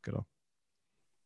Genau. 0.00 0.24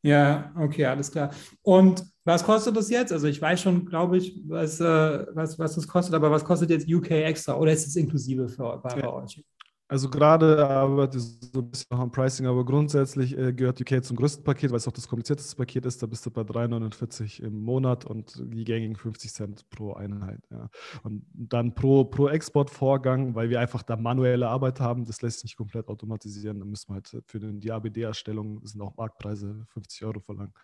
Ja, 0.02 0.52
okay, 0.58 0.84
alles 0.84 1.10
klar. 1.10 1.30
Und 1.62 2.04
was 2.24 2.44
kostet 2.44 2.76
das 2.76 2.90
jetzt? 2.90 3.12
Also 3.12 3.26
ich 3.28 3.40
weiß 3.40 3.60
schon, 3.60 3.86
glaube 3.86 4.18
ich, 4.18 4.38
was, 4.46 4.80
äh, 4.80 5.26
was, 5.32 5.58
was 5.58 5.76
das 5.76 5.86
kostet, 5.86 6.14
aber 6.14 6.30
was 6.30 6.44
kostet 6.44 6.70
jetzt 6.70 6.92
UK 6.92 7.12
extra 7.12 7.56
oder 7.56 7.72
ist 7.72 7.86
es 7.86 7.96
inklusive 7.96 8.48
für, 8.48 8.78
bei, 8.82 8.94
bei 8.96 9.00
Ja. 9.00 9.12
euch? 9.14 9.42
Also 9.86 10.08
gerade 10.08 10.66
arbeite 10.66 11.18
ich 11.18 11.24
so 11.24 11.60
ein 11.60 11.70
bisschen 11.70 11.98
am 11.98 12.10
Pricing, 12.10 12.46
aber 12.46 12.64
grundsätzlich 12.64 13.36
äh, 13.36 13.52
gehört 13.52 13.80
UK 13.80 14.02
zum 14.02 14.16
größten 14.16 14.42
Paket, 14.42 14.70
weil 14.70 14.78
es 14.78 14.88
auch 14.88 14.92
das 14.92 15.06
komplizierteste 15.06 15.56
Paket 15.56 15.84
ist. 15.84 16.02
Da 16.02 16.06
bist 16.06 16.24
du 16.24 16.30
bei 16.30 16.40
3,49 16.40 17.42
im 17.42 17.60
Monat 17.60 18.06
und 18.06 18.42
die 18.42 18.64
gängigen 18.64 18.96
50 18.96 19.32
Cent 19.32 19.68
pro 19.68 19.92
Einheit. 19.92 20.40
Ja. 20.50 20.70
Und 21.02 21.26
dann 21.34 21.74
pro, 21.74 22.04
pro 22.04 22.28
Exportvorgang, 22.28 23.34
weil 23.34 23.50
wir 23.50 23.60
einfach 23.60 23.82
da 23.82 23.96
manuelle 23.96 24.48
Arbeit 24.48 24.80
haben, 24.80 25.04
das 25.04 25.20
lässt 25.20 25.40
sich 25.40 25.50
nicht 25.50 25.56
komplett 25.58 25.88
automatisieren. 25.88 26.60
Da 26.60 26.64
müssen 26.64 26.88
wir 26.88 26.94
halt 26.94 27.22
für 27.26 27.38
den, 27.38 27.60
die 27.60 27.70
ABD-Erstellung 27.70 28.64
sind 28.66 28.80
auch 28.80 28.96
Marktpreise 28.96 29.66
50 29.68 30.04
Euro 30.06 30.20
verlangen. 30.20 30.54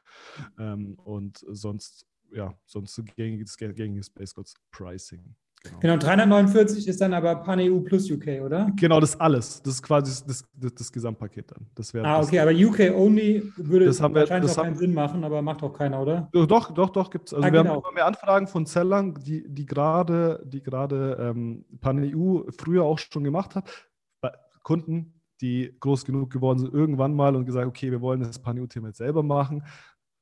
Ähm, 0.59 0.95
und 0.95 1.45
sonst, 1.47 2.07
ja, 2.33 2.55
sonst 2.65 2.99
gängiges, 3.17 3.59
gängiges 3.59 4.11
Codes 4.35 4.55
Pricing. 4.71 5.37
Genau. 5.63 5.79
genau, 5.81 5.97
349 5.99 6.89
ist 6.89 7.01
dann 7.03 7.13
aber 7.13 7.37
Pan-EU 7.37 7.81
plus 7.81 8.11
UK, 8.11 8.41
oder? 8.43 8.71
Genau, 8.77 8.99
das 8.99 9.19
alles. 9.21 9.63
Das 9.63 9.75
ist 9.75 9.83
quasi 9.83 10.25
das, 10.27 10.45
das, 10.55 10.75
das 10.75 10.91
Gesamtpaket 10.91 11.51
dann. 11.51 11.67
Das 11.75 11.95
ah, 11.97 12.23
okay, 12.23 12.39
aber 12.39 12.53
UK 12.53 12.95
only 12.95 13.43
würde 13.57 13.85
das 13.85 14.01
haben 14.01 14.15
wahrscheinlich 14.15 14.45
wir, 14.45 14.49
das 14.49 14.59
auch 14.59 14.63
keinen 14.63 14.77
Sinn 14.77 14.95
machen, 14.95 15.23
aber 15.23 15.43
macht 15.43 15.63
auch 15.63 15.73
keiner, 15.73 16.01
oder? 16.01 16.31
Doch, 16.33 16.73
doch, 16.73 16.89
doch, 16.89 17.11
gibt 17.11 17.29
es. 17.29 17.35
Also 17.35 17.47
ah, 17.47 17.53
wir 17.53 17.63
genau. 17.63 17.75
haben 17.75 17.81
immer 17.81 17.93
mehr 17.93 18.07
Anfragen 18.07 18.47
von 18.47 18.65
Zellern, 18.65 19.15
die, 19.15 19.45
die 19.47 19.67
gerade 19.67 20.43
die 20.47 20.63
gerade 20.63 21.19
ähm, 21.21 21.67
Pan-EU 21.81 22.51
früher 22.57 22.85
auch 22.85 22.99
schon 22.99 23.25
gemacht 23.25 23.55
hat. 23.55 23.69
Kunden, 24.63 25.21
die 25.43 25.77
groß 25.79 26.07
genug 26.07 26.31
geworden 26.31 26.59
sind, 26.59 26.73
irgendwann 26.73 27.15
mal 27.15 27.37
und 27.37 27.45
gesagt, 27.45 27.67
okay, 27.67 27.91
wir 27.91 28.01
wollen 28.01 28.21
das 28.21 28.39
Pan-EU-Thema 28.39 28.89
jetzt 28.89 28.99
selber 28.99 29.23
machen 29.23 29.63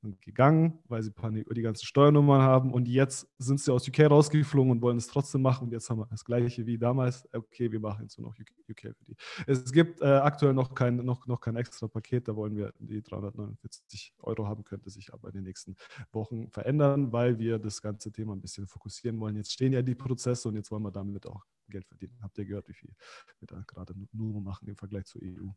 sind 0.00 0.22
gegangen, 0.22 0.78
weil 0.88 1.02
sie 1.02 1.12
die 1.12 1.62
ganzen 1.62 1.84
Steuernummern 1.84 2.42
haben 2.42 2.72
und 2.72 2.88
jetzt 2.88 3.26
sind 3.38 3.60
sie 3.60 3.72
aus 3.72 3.88
UK 3.88 4.10
rausgeflogen 4.10 4.70
und 4.70 4.82
wollen 4.82 4.96
es 4.96 5.08
trotzdem 5.08 5.42
machen 5.42 5.64
und 5.64 5.72
jetzt 5.72 5.90
haben 5.90 5.98
wir 5.98 6.06
das 6.06 6.24
gleiche 6.24 6.66
wie 6.66 6.78
damals. 6.78 7.28
Okay, 7.32 7.70
wir 7.72 7.80
machen 7.80 8.02
jetzt 8.02 8.18
nur 8.18 8.28
noch 8.28 8.38
UK, 8.38 8.94
für 8.96 9.04
die. 9.04 9.16
Es 9.46 9.72
gibt 9.72 10.00
äh, 10.00 10.06
aktuell 10.06 10.54
noch 10.54 10.74
kein, 10.74 10.96
noch, 10.96 11.26
noch 11.26 11.40
kein 11.40 11.56
extra 11.56 11.88
Paket, 11.88 12.28
da 12.28 12.36
wollen 12.36 12.56
wir 12.56 12.72
die 12.78 13.02
349 13.02 14.14
Euro 14.20 14.46
haben, 14.46 14.64
könnte 14.64 14.90
sich 14.90 15.12
aber 15.12 15.28
in 15.28 15.34
den 15.34 15.44
nächsten 15.44 15.74
Wochen 16.12 16.48
verändern, 16.50 17.12
weil 17.12 17.38
wir 17.38 17.58
das 17.58 17.82
ganze 17.82 18.12
Thema 18.12 18.34
ein 18.34 18.40
bisschen 18.40 18.66
fokussieren 18.66 19.18
wollen. 19.18 19.36
Jetzt 19.36 19.52
stehen 19.52 19.72
ja 19.72 19.82
die 19.82 19.94
Prozesse 19.96 20.48
und 20.48 20.54
jetzt 20.54 20.70
wollen 20.70 20.82
wir 20.82 20.92
damit 20.92 21.26
auch 21.26 21.44
Geld 21.68 21.86
verdienen. 21.86 22.16
Habt 22.22 22.38
ihr 22.38 22.44
gehört, 22.44 22.68
wie 22.68 22.74
viel 22.74 22.94
wir 23.40 23.46
da 23.46 23.62
gerade 23.66 23.94
nur 24.12 24.40
machen 24.40 24.68
im 24.68 24.76
Vergleich 24.76 25.06
zur 25.06 25.22
EU? 25.22 25.48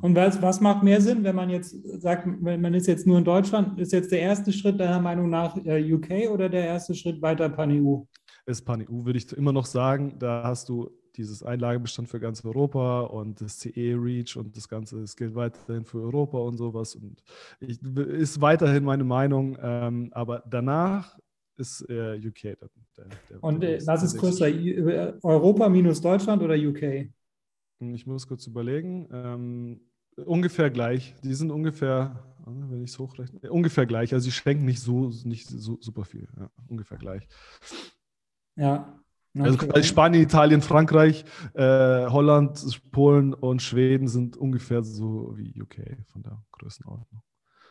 Und 0.00 0.14
was, 0.14 0.40
was 0.42 0.60
macht 0.60 0.82
mehr 0.82 1.00
Sinn, 1.00 1.24
wenn 1.24 1.36
man 1.36 1.50
jetzt 1.50 1.76
sagt, 2.00 2.26
wenn 2.40 2.60
man 2.60 2.74
ist 2.74 2.86
jetzt 2.86 3.06
nur 3.06 3.18
in 3.18 3.24
Deutschland, 3.24 3.78
ist 3.80 3.92
jetzt 3.92 4.12
der 4.12 4.20
erste 4.20 4.52
Schritt 4.52 4.78
deiner 4.78 5.00
Meinung 5.00 5.30
nach 5.30 5.56
äh, 5.64 5.92
UK 5.92 6.30
oder 6.30 6.48
der 6.48 6.64
erste 6.66 6.94
Schritt 6.94 7.22
weiter 7.22 7.48
Pan-EU? 7.48 8.02
Ist 8.46 8.62
Pan-EU, 8.62 9.04
würde 9.04 9.18
ich 9.18 9.32
immer 9.32 9.52
noch 9.52 9.66
sagen. 9.66 10.16
Da 10.18 10.42
hast 10.44 10.68
du 10.68 10.90
dieses 11.16 11.42
Einlagebestand 11.42 12.08
für 12.08 12.20
ganz 12.20 12.44
Europa 12.44 13.02
und 13.02 13.40
das 13.40 13.58
CE-Reach 13.60 14.36
und 14.36 14.56
das 14.56 14.68
Ganze, 14.68 15.00
es 15.00 15.16
gilt 15.16 15.34
weiterhin 15.34 15.84
für 15.84 16.02
Europa 16.02 16.38
und 16.38 16.56
sowas. 16.56 16.96
Und 16.96 17.22
ich, 17.60 17.80
ist 17.82 18.40
weiterhin 18.40 18.84
meine 18.84 19.04
Meinung. 19.04 19.56
Ähm, 19.62 20.10
aber 20.12 20.42
danach 20.48 21.16
ist 21.56 21.88
äh, 21.88 22.16
UK. 22.16 22.42
Der, 22.42 22.58
der, 23.30 23.42
und 23.42 23.62
äh, 23.62 23.78
was 23.86 24.02
ist 24.02 24.18
größer, 24.18 24.46
Europa 25.22 25.68
minus 25.68 26.00
Deutschland 26.00 26.42
oder 26.42 26.54
UK? 26.54 27.08
Ich 27.92 28.06
muss 28.06 28.26
kurz 28.26 28.46
überlegen. 28.46 29.08
Ähm, 29.12 29.80
ungefähr 30.16 30.70
gleich. 30.70 31.14
Die 31.22 31.34
sind 31.34 31.50
ungefähr, 31.50 32.24
wenn 32.46 32.82
ich 32.82 32.90
es 32.90 32.98
hochrechne, 32.98 33.50
ungefähr 33.50 33.86
gleich. 33.86 34.14
Also 34.14 34.24
sie 34.24 34.32
schenken 34.32 34.64
nicht 34.64 34.80
so, 34.80 35.10
nicht 35.24 35.48
so 35.48 35.78
super 35.80 36.04
viel. 36.04 36.28
Ja, 36.38 36.50
ungefähr 36.68 36.98
gleich. 36.98 37.26
Ja. 38.56 39.00
Also 39.36 39.58
Spanien, 39.82 40.22
Italien, 40.22 40.62
Frankreich, 40.62 41.24
äh, 41.54 42.06
Holland, 42.06 42.64
Polen 42.92 43.34
und 43.34 43.62
Schweden 43.62 44.06
sind 44.06 44.36
ungefähr 44.36 44.84
so 44.84 45.32
wie 45.36 45.60
UK 45.60 46.04
von 46.06 46.22
der 46.22 46.40
Größenordnung. 46.52 47.22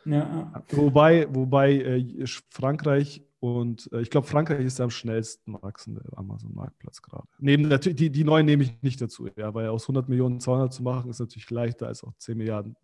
Ja. 0.03 0.51
Wobei, 0.71 1.33
wobei 1.33 1.75
äh, 1.75 2.25
Frankreich 2.49 3.23
und 3.43 3.91
äh, 3.91 3.99
ich 3.99 4.09
glaube, 4.09 4.25
Frankreich 4.25 4.63
ist 4.63 4.79
der 4.79 4.85
am 4.85 4.89
schnellsten 4.89 5.55
wachsende 5.61 6.01
Amazon-Marktplatz 6.15 7.01
gerade. 7.01 7.27
Neben 7.39 7.67
natürlich, 7.67 7.97
die, 7.97 8.09
die 8.09 8.23
neuen 8.23 8.45
nehme 8.45 8.63
ich 8.63 8.81
nicht 8.81 9.01
dazu, 9.01 9.27
ja, 9.35 9.53
weil 9.53 9.67
aus 9.67 9.83
100 9.83 10.07
Millionen 10.07 10.39
200 10.39 10.71
zu 10.71 10.81
machen, 10.81 11.09
ist 11.09 11.19
natürlich 11.19 11.51
leichter 11.51 11.87
als 11.87 12.05
auch 12.05 12.13
10 12.19 12.37
Milliarden 12.37 12.77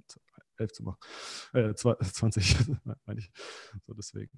11 0.57 0.71
zu 0.73 0.83
machen. 0.83 0.97
Äh, 1.53 1.73
20, 1.75 2.57
meine 3.05 3.19
ich. 3.21 3.31
So 3.87 3.93
deswegen. 3.93 4.31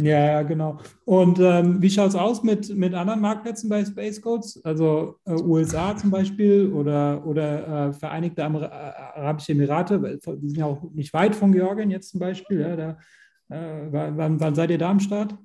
Ja, 0.00 0.42
genau. 0.42 0.80
Und 1.04 1.38
ähm, 1.38 1.80
wie 1.80 1.90
schaut 1.90 2.08
es 2.08 2.16
aus 2.16 2.42
mit, 2.42 2.76
mit 2.76 2.92
anderen 2.94 3.20
Marktplätzen 3.20 3.70
bei 3.70 3.84
Space 3.84 4.20
Codes? 4.20 4.60
Also 4.64 5.20
äh, 5.26 5.34
USA 5.34 5.96
zum 5.96 6.10
Beispiel 6.10 6.72
oder, 6.72 7.24
oder 7.24 7.88
äh, 7.88 7.92
Vereinigte 7.92 8.44
Amer 8.44 8.72
Arabische 8.72 9.52
Emirate, 9.52 10.18
die 10.26 10.48
sind 10.48 10.58
ja 10.58 10.66
auch 10.66 10.82
nicht 10.90 11.14
weit 11.14 11.36
von 11.36 11.52
Georgien 11.52 11.92
jetzt 11.92 12.10
zum 12.10 12.18
Beispiel. 12.18 12.62
Ja, 12.62 12.74
da, 12.74 12.98
äh, 13.48 13.92
wann, 13.92 14.40
wann 14.40 14.54
seid 14.56 14.70
ihr 14.70 14.78
da 14.78 14.90
am 14.90 14.98
Start? 14.98 15.38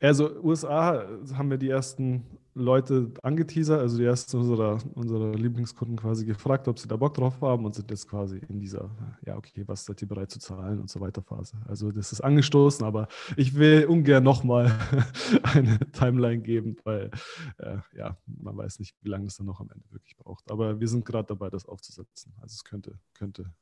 Also 0.00 0.40
USA 0.42 1.06
haben 1.34 1.50
wir 1.50 1.58
die 1.58 1.70
ersten 1.70 2.24
Leute 2.58 3.12
angeteasert, 3.22 3.80
also 3.80 3.98
die 3.98 4.04
ersten 4.04 4.36
unserer, 4.36 4.78
unserer 4.94 5.32
Lieblingskunden 5.34 5.96
quasi 5.96 6.24
gefragt, 6.24 6.68
ob 6.68 6.78
sie 6.78 6.88
da 6.88 6.96
Bock 6.96 7.14
drauf 7.14 7.40
haben 7.40 7.64
und 7.64 7.74
sind 7.74 7.90
jetzt 7.90 8.08
quasi 8.08 8.40
in 8.48 8.58
dieser, 8.58 8.90
ja, 9.24 9.36
okay, 9.36 9.62
was 9.66 9.84
seid 9.84 10.02
ihr 10.02 10.08
bereit 10.08 10.30
zu 10.30 10.40
zahlen 10.40 10.80
und 10.80 10.90
so 10.90 11.00
weiter 11.00 11.22
Phase. 11.22 11.56
Also 11.66 11.92
das 11.92 12.12
ist 12.12 12.20
angestoßen, 12.20 12.84
aber 12.84 13.08
ich 13.36 13.54
will 13.54 13.86
ungern 13.86 14.24
nochmal 14.24 14.72
eine 15.44 15.78
Timeline 15.92 16.42
geben, 16.42 16.76
weil 16.84 17.10
äh, 17.58 17.78
ja, 17.96 18.16
man 18.26 18.56
weiß 18.56 18.80
nicht, 18.80 18.96
wie 19.02 19.08
lange 19.08 19.26
das 19.26 19.36
dann 19.36 19.46
noch 19.46 19.60
am 19.60 19.70
Ende 19.70 19.84
wirklich 19.90 20.16
braucht. 20.16 20.50
Aber 20.50 20.80
wir 20.80 20.88
sind 20.88 21.04
gerade 21.04 21.28
dabei, 21.28 21.50
das 21.50 21.66
aufzusetzen. 21.66 22.32
Also 22.40 22.54
es 22.54 22.64
könnte, 22.64 22.98
könnte 23.14 23.52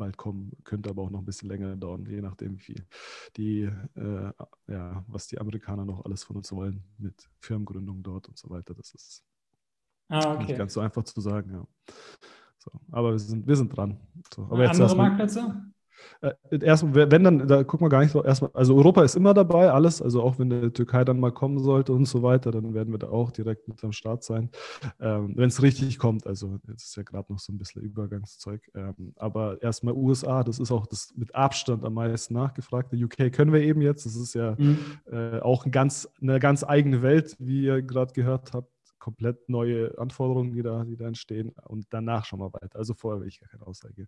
bald 0.00 0.16
kommen, 0.16 0.50
könnte 0.64 0.90
aber 0.90 1.02
auch 1.02 1.10
noch 1.10 1.20
ein 1.20 1.24
bisschen 1.24 1.48
länger 1.48 1.76
dauern, 1.76 2.04
je 2.06 2.20
nachdem, 2.20 2.56
wie 2.56 2.60
viel 2.60 2.86
die, 3.36 3.62
äh, 3.94 4.32
ja, 4.66 5.04
was 5.06 5.28
die 5.28 5.40
Amerikaner 5.40 5.84
noch 5.84 6.04
alles 6.04 6.24
von 6.24 6.36
uns 6.36 6.50
wollen 6.52 6.82
mit 6.98 7.30
Firmengründung 7.38 8.02
dort 8.02 8.28
und 8.28 8.36
so 8.36 8.50
weiter. 8.50 8.74
Das 8.74 8.92
ist 8.94 9.22
ah, 10.08 10.34
okay. 10.34 10.44
nicht 10.46 10.58
ganz 10.58 10.72
so 10.72 10.80
einfach 10.80 11.04
zu 11.04 11.20
sagen, 11.20 11.52
ja. 11.52 11.66
So, 12.58 12.72
aber 12.90 13.12
wir 13.12 13.18
sind, 13.18 13.46
wir 13.46 13.56
sind 13.56 13.74
dran. 13.74 14.00
So, 14.34 14.42
aber 14.44 14.68
Andere 14.68 14.96
Marktplätze? 14.96 15.70
Äh, 16.20 16.34
erstmal, 16.60 17.10
wenn 17.10 17.24
dann, 17.24 17.46
da 17.46 17.64
gucken 17.64 17.86
wir 17.86 17.90
gar 17.90 18.00
nicht 18.00 18.12
so, 18.12 18.22
erstmal, 18.22 18.50
also 18.54 18.76
Europa 18.76 19.02
ist 19.02 19.16
immer 19.16 19.34
dabei, 19.34 19.70
alles, 19.70 20.02
also 20.02 20.22
auch 20.22 20.38
wenn 20.38 20.50
die 20.50 20.70
Türkei 20.70 21.04
dann 21.04 21.20
mal 21.20 21.32
kommen 21.32 21.58
sollte 21.58 21.92
und 21.92 22.06
so 22.06 22.22
weiter, 22.22 22.50
dann 22.50 22.74
werden 22.74 22.92
wir 22.92 22.98
da 22.98 23.08
auch 23.08 23.30
direkt 23.30 23.68
mit 23.68 23.82
am 23.84 23.92
Start 23.92 24.24
sein, 24.24 24.50
ähm, 25.00 25.32
wenn 25.36 25.48
es 25.48 25.62
richtig 25.62 25.98
kommt, 25.98 26.26
also 26.26 26.58
jetzt 26.68 26.84
ist 26.84 26.96
ja 26.96 27.02
gerade 27.02 27.32
noch 27.32 27.38
so 27.38 27.52
ein 27.52 27.58
bisschen 27.58 27.82
Übergangszeug, 27.82 28.60
ähm, 28.74 29.14
aber 29.16 29.62
erstmal 29.62 29.94
USA, 29.94 30.42
das 30.44 30.58
ist 30.58 30.70
auch 30.70 30.86
das 30.86 31.12
mit 31.16 31.34
Abstand 31.34 31.84
am 31.84 31.94
meisten 31.94 32.34
nachgefragte, 32.34 32.96
UK 32.96 33.32
können 33.32 33.52
wir 33.52 33.62
eben 33.62 33.80
jetzt, 33.80 34.06
das 34.06 34.16
ist 34.16 34.34
ja 34.34 34.56
mhm. 34.58 34.78
äh, 35.10 35.40
auch 35.40 35.64
ein 35.64 35.70
ganz, 35.70 36.08
eine 36.20 36.38
ganz 36.38 36.64
eigene 36.64 37.02
Welt, 37.02 37.36
wie 37.38 37.64
ihr 37.64 37.82
gerade 37.82 38.12
gehört 38.12 38.52
habt, 38.52 38.70
komplett 39.00 39.48
neue 39.48 39.98
Anforderungen, 39.98 40.52
die 40.52 40.62
da, 40.62 40.84
die 40.84 40.96
da 40.96 41.06
entstehen. 41.06 41.52
Und 41.66 41.86
danach 41.90 42.24
schon 42.24 42.38
mal 42.38 42.52
weiter, 42.52 42.78
also 42.78 42.94
vorher 42.94 43.20
will 43.20 43.28
ich 43.28 43.40
gar 43.40 43.48
keine 43.48 43.66
Aussage 43.66 44.06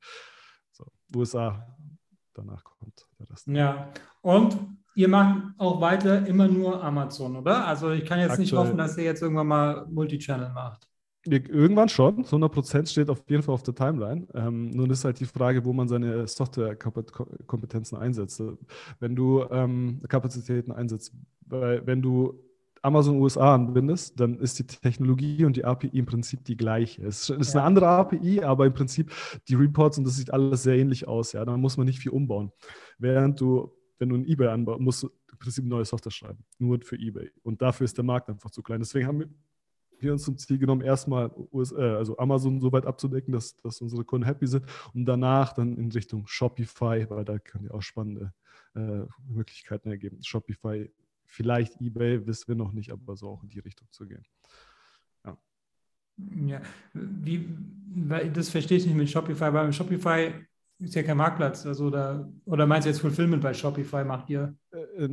so, 0.82 1.18
USA, 1.18 1.66
danach 2.34 2.64
kommt 2.64 3.06
der 3.18 3.30
Rest. 3.30 3.46
Ja, 3.46 3.92
und 4.20 4.56
ihr 4.94 5.08
macht 5.08 5.42
auch 5.58 5.80
weiter 5.80 6.26
immer 6.26 6.48
nur 6.48 6.82
Amazon, 6.82 7.36
oder? 7.36 7.66
Also 7.66 7.90
ich 7.90 8.04
kann 8.04 8.18
jetzt 8.18 8.30
Aktuell. 8.30 8.44
nicht 8.44 8.52
hoffen, 8.52 8.76
dass 8.76 8.96
ihr 8.96 9.04
jetzt 9.04 9.22
irgendwann 9.22 9.46
mal 9.46 9.86
Multichannel 9.88 10.50
macht. 10.50 10.88
Irgendwann 11.24 11.88
schon, 11.88 12.24
100% 12.24 12.86
steht 12.88 13.08
auf 13.08 13.22
jeden 13.28 13.44
Fall 13.44 13.54
auf 13.54 13.62
der 13.62 13.76
Timeline. 13.76 14.26
Ähm, 14.34 14.70
nun 14.70 14.90
ist 14.90 15.04
halt 15.04 15.20
die 15.20 15.24
Frage, 15.24 15.64
wo 15.64 15.72
man 15.72 15.86
seine 15.86 16.26
Softwarekompetenzen 16.26 17.96
einsetzt. 17.96 18.42
Wenn 18.98 19.14
du 19.14 19.44
ähm, 19.50 20.02
Kapazitäten 20.08 20.72
einsetzt, 20.72 21.12
weil 21.46 21.86
wenn 21.86 22.02
du 22.02 22.40
Amazon 22.82 23.20
USA 23.20 23.54
anbindest, 23.54 24.18
dann 24.18 24.38
ist 24.40 24.58
die 24.58 24.66
Technologie 24.66 25.44
und 25.44 25.56
die 25.56 25.64
API 25.64 25.98
im 25.98 26.04
Prinzip 26.04 26.44
die 26.44 26.56
gleiche. 26.56 27.06
Es 27.06 27.30
ist 27.30 27.54
eine 27.54 27.64
andere 27.64 27.86
API, 27.86 28.42
aber 28.42 28.66
im 28.66 28.74
Prinzip 28.74 29.12
die 29.48 29.54
Reports 29.54 29.98
und 29.98 30.04
das 30.04 30.16
sieht 30.16 30.32
alles 30.32 30.64
sehr 30.64 30.76
ähnlich 30.76 31.06
aus. 31.06 31.32
Ja, 31.32 31.44
da 31.44 31.56
muss 31.56 31.76
man 31.76 31.86
nicht 31.86 32.00
viel 32.00 32.10
umbauen. 32.10 32.50
Während 32.98 33.40
du, 33.40 33.72
wenn 33.98 34.08
du 34.08 34.16
ein 34.16 34.26
eBay 34.26 34.48
anbaust, 34.48 34.80
musst 34.80 35.02
du 35.04 35.10
im 35.30 35.38
Prinzip 35.38 35.64
neue 35.64 35.84
Software 35.84 36.10
schreiben, 36.10 36.44
nur 36.58 36.80
für 36.82 36.96
eBay. 36.96 37.30
Und 37.42 37.62
dafür 37.62 37.84
ist 37.84 37.96
der 37.96 38.04
Markt 38.04 38.28
einfach 38.28 38.50
zu 38.50 38.62
klein. 38.62 38.80
Deswegen 38.80 39.06
haben 39.06 39.24
wir 40.00 40.12
uns 40.12 40.24
zum 40.24 40.36
Ziel 40.36 40.58
genommen, 40.58 40.82
erstmal 40.82 41.30
US, 41.52 41.70
äh, 41.70 41.80
also 41.80 42.18
Amazon 42.18 42.60
so 42.60 42.72
weit 42.72 42.86
abzudecken, 42.86 43.32
dass, 43.32 43.56
dass 43.58 43.80
unsere 43.80 44.04
Kunden 44.04 44.26
happy 44.26 44.48
sind 44.48 44.66
und 44.92 45.04
danach 45.04 45.52
dann 45.52 45.76
in 45.76 45.92
Richtung 45.92 46.26
Shopify, 46.26 47.06
weil 47.08 47.24
da 47.24 47.38
kann 47.38 47.64
ja 47.64 47.70
auch 47.70 47.82
spannende 47.82 48.32
äh, 48.74 49.04
Möglichkeiten 49.28 49.88
ergeben. 49.88 50.18
Shopify 50.22 50.90
vielleicht 51.32 51.80
eBay, 51.80 52.26
wissen 52.26 52.48
wir 52.48 52.54
noch 52.54 52.72
nicht, 52.72 52.92
aber 52.92 53.16
so 53.16 53.28
auch 53.30 53.42
in 53.42 53.48
die 53.48 53.60
Richtung 53.60 53.88
zu 53.90 54.06
gehen. 54.06 54.22
Ja. 55.24 55.38
Ja, 56.46 56.60
wie, 56.92 57.48
das 58.32 58.50
verstehe 58.50 58.76
ich 58.76 58.86
nicht 58.86 58.96
mit 58.96 59.08
Shopify. 59.08 59.50
Beim 59.50 59.72
Shopify 59.72 60.32
ist 60.78 60.94
ja 60.94 61.02
kein 61.02 61.16
Marktplatz. 61.16 61.64
Also 61.64 61.88
da, 61.88 62.28
oder 62.44 62.66
meinst 62.66 62.84
du 62.84 62.90
jetzt 62.90 63.00
Fulfillment 63.00 63.42
bei 63.42 63.54
Shopify 63.54 64.04
macht 64.04 64.28
ihr? 64.28 64.54
Äh, 64.72 65.08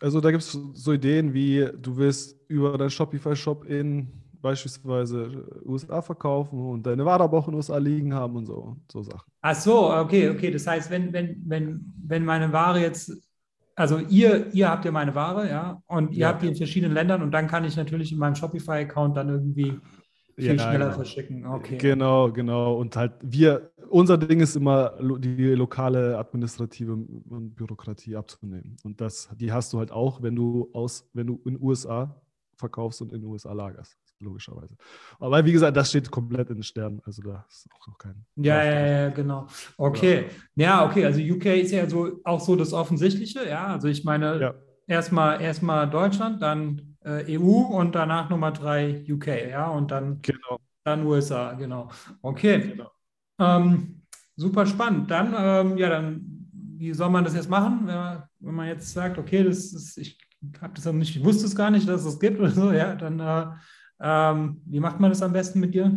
also 0.00 0.20
da 0.20 0.30
gibt 0.30 0.44
es 0.44 0.52
so 0.52 0.92
Ideen 0.92 1.34
wie, 1.34 1.68
du 1.76 1.96
willst 1.96 2.38
über 2.48 2.78
deinen 2.78 2.90
Shopify-Shop 2.90 3.64
in 3.64 4.12
beispielsweise 4.40 5.44
USA 5.64 6.00
verkaufen 6.00 6.60
und 6.60 6.86
deine 6.86 7.04
auch 7.04 7.48
in 7.48 7.54
USA 7.54 7.78
liegen 7.78 8.14
haben 8.14 8.36
und 8.36 8.46
so, 8.46 8.76
so 8.92 9.02
Sachen. 9.02 9.28
Ach 9.40 9.56
so, 9.56 9.92
okay, 9.92 10.30
okay. 10.30 10.52
Das 10.52 10.68
heißt, 10.68 10.88
wenn, 10.88 11.12
wenn, 11.12 11.42
wenn, 11.46 11.92
wenn 12.04 12.24
meine 12.24 12.52
Ware 12.52 12.80
jetzt 12.80 13.25
also 13.76 13.98
ihr, 13.98 14.52
ihr 14.54 14.70
habt 14.70 14.86
ja 14.86 14.90
meine 14.90 15.14
Ware, 15.14 15.48
ja, 15.48 15.82
und 15.86 16.12
ihr 16.12 16.20
ja. 16.20 16.28
habt 16.28 16.42
die 16.42 16.48
in 16.48 16.56
verschiedenen 16.56 16.94
Ländern 16.94 17.22
und 17.22 17.30
dann 17.30 17.46
kann 17.46 17.64
ich 17.64 17.76
natürlich 17.76 18.10
in 18.10 18.18
meinem 18.18 18.34
Shopify-Account 18.34 19.16
dann 19.16 19.28
irgendwie 19.28 19.78
viel 20.34 20.56
ja, 20.56 20.58
schneller 20.58 20.86
genau. 20.86 20.96
verschicken. 20.96 21.46
Okay. 21.46 21.76
Genau, 21.76 22.32
genau. 22.32 22.76
Und 22.76 22.96
halt 22.96 23.12
wir, 23.22 23.70
unser 23.90 24.16
Ding 24.16 24.40
ist 24.40 24.56
immer, 24.56 24.94
die 25.18 25.48
lokale 25.48 26.16
administrative 26.18 26.92
und 26.92 27.54
Bürokratie 27.54 28.16
abzunehmen. 28.16 28.76
Und 28.82 29.00
das, 29.00 29.28
die 29.36 29.52
hast 29.52 29.72
du 29.74 29.78
halt 29.78 29.90
auch, 29.90 30.22
wenn 30.22 30.34
du 30.34 30.70
aus, 30.72 31.08
wenn 31.12 31.26
du 31.26 31.40
in 31.44 31.60
USA 31.60 32.20
verkaufst 32.56 33.02
und 33.02 33.12
in 33.12 33.20
den 33.20 33.30
USA 33.30 33.52
lagerst, 33.52 33.98
logischerweise. 34.20 34.76
Aber 35.18 35.44
wie 35.44 35.52
gesagt, 35.52 35.76
das 35.76 35.90
steht 35.90 36.10
komplett 36.10 36.50
in 36.50 36.56
den 36.56 36.62
Sternen. 36.62 37.00
Also 37.04 37.22
da 37.22 37.44
ist 37.48 37.68
auch 37.74 37.86
noch 37.86 37.98
kein. 37.98 38.24
Ja, 38.36 38.62
ja, 38.64 38.86
ja, 38.86 39.08
genau. 39.10 39.46
Okay. 39.76 40.26
Ja. 40.54 40.84
okay. 40.86 41.04
Also 41.04 41.20
UK 41.20 41.46
ist 41.46 41.72
ja 41.72 41.88
so 41.88 42.20
auch 42.24 42.40
so 42.40 42.56
das 42.56 42.72
Offensichtliche. 42.72 43.48
Ja, 43.48 43.66
also 43.68 43.88
ich 43.88 44.04
meine, 44.04 44.40
ja. 44.40 44.54
erstmal 44.86 45.40
erstmal 45.40 45.88
Deutschland, 45.88 46.42
dann 46.42 46.96
äh, 47.04 47.38
EU 47.38 47.60
und 47.78 47.94
danach 47.94 48.30
Nummer 48.30 48.52
drei 48.52 49.04
UK. 49.08 49.50
Ja, 49.50 49.68
und 49.68 49.90
dann, 49.90 50.20
genau. 50.22 50.58
dann 50.84 51.06
USA. 51.06 51.52
Genau. 51.54 51.90
Okay. 52.22 52.72
Genau. 52.72 52.90
Ähm, 53.38 54.02
super 54.36 54.66
spannend. 54.66 55.10
Dann, 55.10 55.34
ähm, 55.36 55.78
ja, 55.78 55.90
dann 55.90 56.36
wie 56.78 56.92
soll 56.92 57.10
man 57.10 57.24
das 57.24 57.34
jetzt 57.34 57.48
machen, 57.48 57.86
wenn 57.86 58.54
man 58.54 58.68
jetzt 58.68 58.92
sagt, 58.92 59.18
okay, 59.18 59.42
das 59.42 59.72
ist, 59.72 59.96
ich 59.96 60.18
habe 60.60 60.74
das 60.74 60.84
nicht, 60.92 61.16
ich 61.16 61.24
wusste 61.24 61.46
es 61.46 61.56
gar 61.56 61.70
nicht, 61.70 61.88
dass 61.88 62.00
es 62.00 62.06
das 62.06 62.20
gibt 62.20 62.38
oder 62.38 62.50
so, 62.50 62.72
ja, 62.72 62.94
dann 62.94 63.18
äh, 63.18 63.46
ähm, 64.00 64.60
wie 64.66 64.80
macht 64.80 65.00
man 65.00 65.10
das 65.10 65.22
am 65.22 65.32
besten 65.32 65.60
mit 65.60 65.74
dir? 65.74 65.96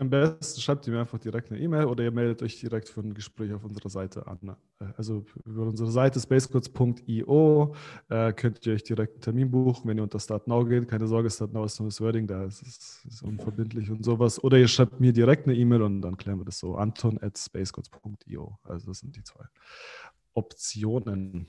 Am 0.00 0.10
besten 0.10 0.60
schreibt 0.60 0.86
ihr 0.86 0.92
mir 0.92 1.00
einfach 1.00 1.18
direkt 1.18 1.50
eine 1.50 1.60
E-Mail 1.60 1.86
oder 1.86 2.04
ihr 2.04 2.12
meldet 2.12 2.40
euch 2.42 2.60
direkt 2.60 2.88
für 2.88 3.00
ein 3.00 3.14
Gespräch 3.14 3.52
auf 3.52 3.64
unserer 3.64 3.88
Seite 3.88 4.28
an. 4.28 4.54
Also 4.96 5.24
über 5.44 5.62
unsere 5.62 5.90
Seite 5.90 6.20
spacecodes.io 6.20 7.74
äh, 8.08 8.32
könnt 8.32 8.64
ihr 8.64 8.74
euch 8.74 8.84
direkt 8.84 9.14
einen 9.14 9.22
Termin 9.22 9.50
buchen, 9.50 9.88
wenn 9.88 9.96
ihr 9.96 10.04
unter 10.04 10.20
Start 10.20 10.46
Now 10.46 10.64
geht. 10.64 10.86
Keine 10.86 11.08
Sorge, 11.08 11.28
Start 11.30 11.52
Now 11.52 11.64
ist 11.64 11.80
nur 11.80 11.88
das 11.88 12.00
Wording, 12.00 12.28
da 12.28 12.44
ist 12.44 12.62
es 12.62 13.04
ist 13.08 13.22
unverbindlich 13.22 13.90
und 13.90 14.04
sowas. 14.04 14.42
Oder 14.44 14.58
ihr 14.58 14.68
schreibt 14.68 15.00
mir 15.00 15.12
direkt 15.12 15.48
eine 15.48 15.56
E-Mail 15.56 15.82
und 15.82 16.00
dann 16.00 16.16
klären 16.16 16.38
wir 16.38 16.44
das 16.44 16.60
so. 16.60 16.76
Anton 16.76 17.18
at 17.20 17.36
spacecodes.io. 17.36 18.56
Also 18.62 18.86
das 18.86 19.00
sind 19.00 19.16
die 19.16 19.24
zwei 19.24 19.46
Optionen. 20.32 21.48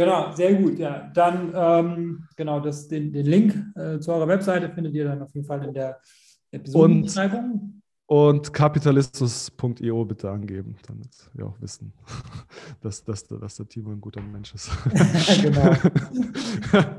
Genau, 0.00 0.32
sehr 0.32 0.54
gut. 0.54 0.78
Ja, 0.78 1.10
dann 1.12 1.52
ähm, 1.54 2.24
genau 2.34 2.58
das, 2.58 2.88
den, 2.88 3.12
den 3.12 3.26
Link 3.26 3.54
äh, 3.76 3.98
zu 3.98 4.10
eurer 4.12 4.26
Webseite 4.28 4.70
findet 4.70 4.94
ihr 4.94 5.04
dann 5.04 5.20
auf 5.20 5.34
jeden 5.34 5.46
Fall 5.46 5.62
in 5.62 5.74
der 5.74 6.00
Episodenbeschreibung. 6.52 7.82
Und, 8.06 8.38
und 8.38 8.52
kapitalismus.io 8.54 10.04
bitte 10.06 10.30
angeben, 10.30 10.76
damit 10.88 11.10
wir 11.34 11.48
auch 11.48 11.60
wissen, 11.60 11.92
dass, 12.80 13.04
dass, 13.04 13.24
dass 13.24 13.56
der 13.56 13.68
Timo 13.68 13.90
ein 13.90 14.00
guter 14.00 14.22
Mensch 14.22 14.54
ist. 14.54 14.70
genau. 15.42 15.76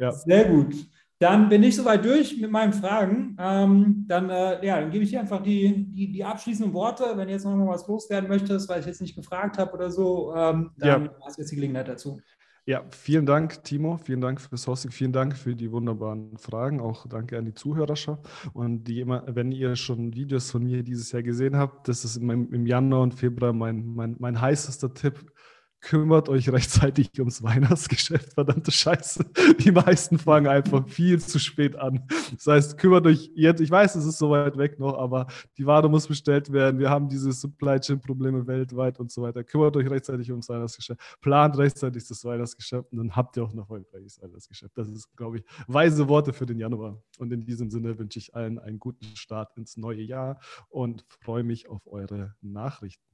ja. 0.00 0.10
Sehr 0.10 0.44
gut. 0.46 0.74
Dann 1.20 1.48
bin 1.48 1.62
ich 1.62 1.76
soweit 1.76 2.04
durch 2.04 2.38
mit 2.40 2.50
meinen 2.50 2.72
Fragen. 2.72 3.36
Ähm, 3.38 4.04
dann, 4.08 4.30
äh, 4.30 4.64
ja, 4.66 4.80
dann 4.80 4.90
gebe 4.90 5.04
ich 5.04 5.10
dir 5.10 5.20
einfach 5.20 5.42
die, 5.42 5.86
die, 5.90 6.12
die 6.12 6.24
abschließenden 6.24 6.74
Worte. 6.74 7.04
Wenn 7.14 7.28
du 7.28 7.32
jetzt 7.32 7.44
noch 7.44 7.54
mal 7.56 7.68
was 7.68 7.86
loswerden 7.86 8.28
möchtest, 8.28 8.68
weil 8.68 8.80
ich 8.80 8.86
jetzt 8.86 9.00
nicht 9.00 9.14
gefragt 9.14 9.58
habe 9.58 9.72
oder 9.72 9.90
so, 9.90 10.34
ähm, 10.34 10.72
dann 10.76 11.04
ja. 11.04 11.10
hast 11.24 11.38
du 11.38 11.42
jetzt 11.42 11.50
die 11.50 11.56
Gelegenheit 11.56 11.88
dazu. 11.88 12.20
Ja, 12.66 12.82
vielen 12.90 13.26
Dank, 13.26 13.62
Timo. 13.62 13.98
Vielen 13.98 14.22
Dank 14.22 14.40
fürs 14.40 14.66
Hosting. 14.66 14.90
Vielen 14.90 15.12
Dank 15.12 15.36
für 15.36 15.54
die 15.54 15.70
wunderbaren 15.70 16.38
Fragen. 16.38 16.80
Auch 16.80 17.06
danke 17.06 17.36
an 17.36 17.44
die 17.44 17.52
Zuhörerschaft. 17.52 18.26
Und 18.54 18.84
die 18.84 19.00
immer, 19.00 19.22
wenn 19.26 19.52
ihr 19.52 19.76
schon 19.76 20.14
Videos 20.14 20.50
von 20.50 20.64
mir 20.64 20.82
dieses 20.82 21.12
Jahr 21.12 21.22
gesehen 21.22 21.58
habt, 21.58 21.88
das 21.88 22.06
ist 22.06 22.16
im, 22.16 22.30
im 22.30 22.66
Januar 22.66 23.02
und 23.02 23.12
Februar 23.12 23.52
mein, 23.52 23.94
mein, 23.94 24.16
mein 24.18 24.40
heißester 24.40 24.94
Tipp 24.94 25.30
kümmert 25.84 26.30
euch 26.30 26.48
rechtzeitig 26.48 27.10
ums 27.18 27.42
Weihnachtsgeschäft, 27.42 28.32
verdammte 28.32 28.72
Scheiße. 28.72 29.24
Die 29.60 29.70
meisten 29.70 30.18
fangen 30.18 30.46
einfach 30.46 30.88
viel 30.88 31.20
zu 31.20 31.38
spät 31.38 31.76
an. 31.76 32.08
Das 32.32 32.46
heißt, 32.46 32.78
kümmert 32.78 33.06
euch 33.06 33.30
jetzt, 33.34 33.60
ich 33.60 33.70
weiß, 33.70 33.94
es 33.96 34.06
ist 34.06 34.18
so 34.18 34.30
weit 34.30 34.56
weg 34.56 34.78
noch, 34.78 34.96
aber 34.98 35.26
die 35.58 35.66
Ware 35.66 35.90
muss 35.90 36.08
bestellt 36.08 36.50
werden. 36.52 36.80
Wir 36.80 36.88
haben 36.88 37.08
diese 37.10 37.30
Supply 37.32 37.78
Chain 37.78 38.00
Probleme 38.00 38.46
weltweit 38.46 38.98
und 38.98 39.12
so 39.12 39.20
weiter. 39.22 39.44
Kümmert 39.44 39.76
euch 39.76 39.88
rechtzeitig 39.88 40.30
ums 40.30 40.48
Weihnachtsgeschäft. 40.48 41.00
Plant 41.20 41.58
rechtzeitig 41.58 42.08
das 42.08 42.24
Weihnachtsgeschäft 42.24 42.90
und 42.90 42.98
dann 42.98 43.14
habt 43.14 43.36
ihr 43.36 43.44
auch 43.44 43.52
ein 43.52 43.58
erfolgreiches 43.58 44.22
Weihnachtsgeschäft. 44.22 44.76
Das 44.78 44.88
ist, 44.88 45.14
glaube 45.16 45.38
ich, 45.38 45.44
weise 45.66 46.08
Worte 46.08 46.32
für 46.32 46.46
den 46.46 46.58
Januar. 46.58 47.02
Und 47.18 47.30
in 47.30 47.44
diesem 47.44 47.68
Sinne 47.68 47.98
wünsche 47.98 48.18
ich 48.18 48.34
allen 48.34 48.58
einen 48.58 48.78
guten 48.78 49.04
Start 49.16 49.54
ins 49.58 49.76
neue 49.76 50.02
Jahr 50.02 50.40
und 50.70 51.04
freue 51.20 51.44
mich 51.44 51.68
auf 51.68 51.86
eure 51.86 52.34
Nachrichten. 52.40 53.13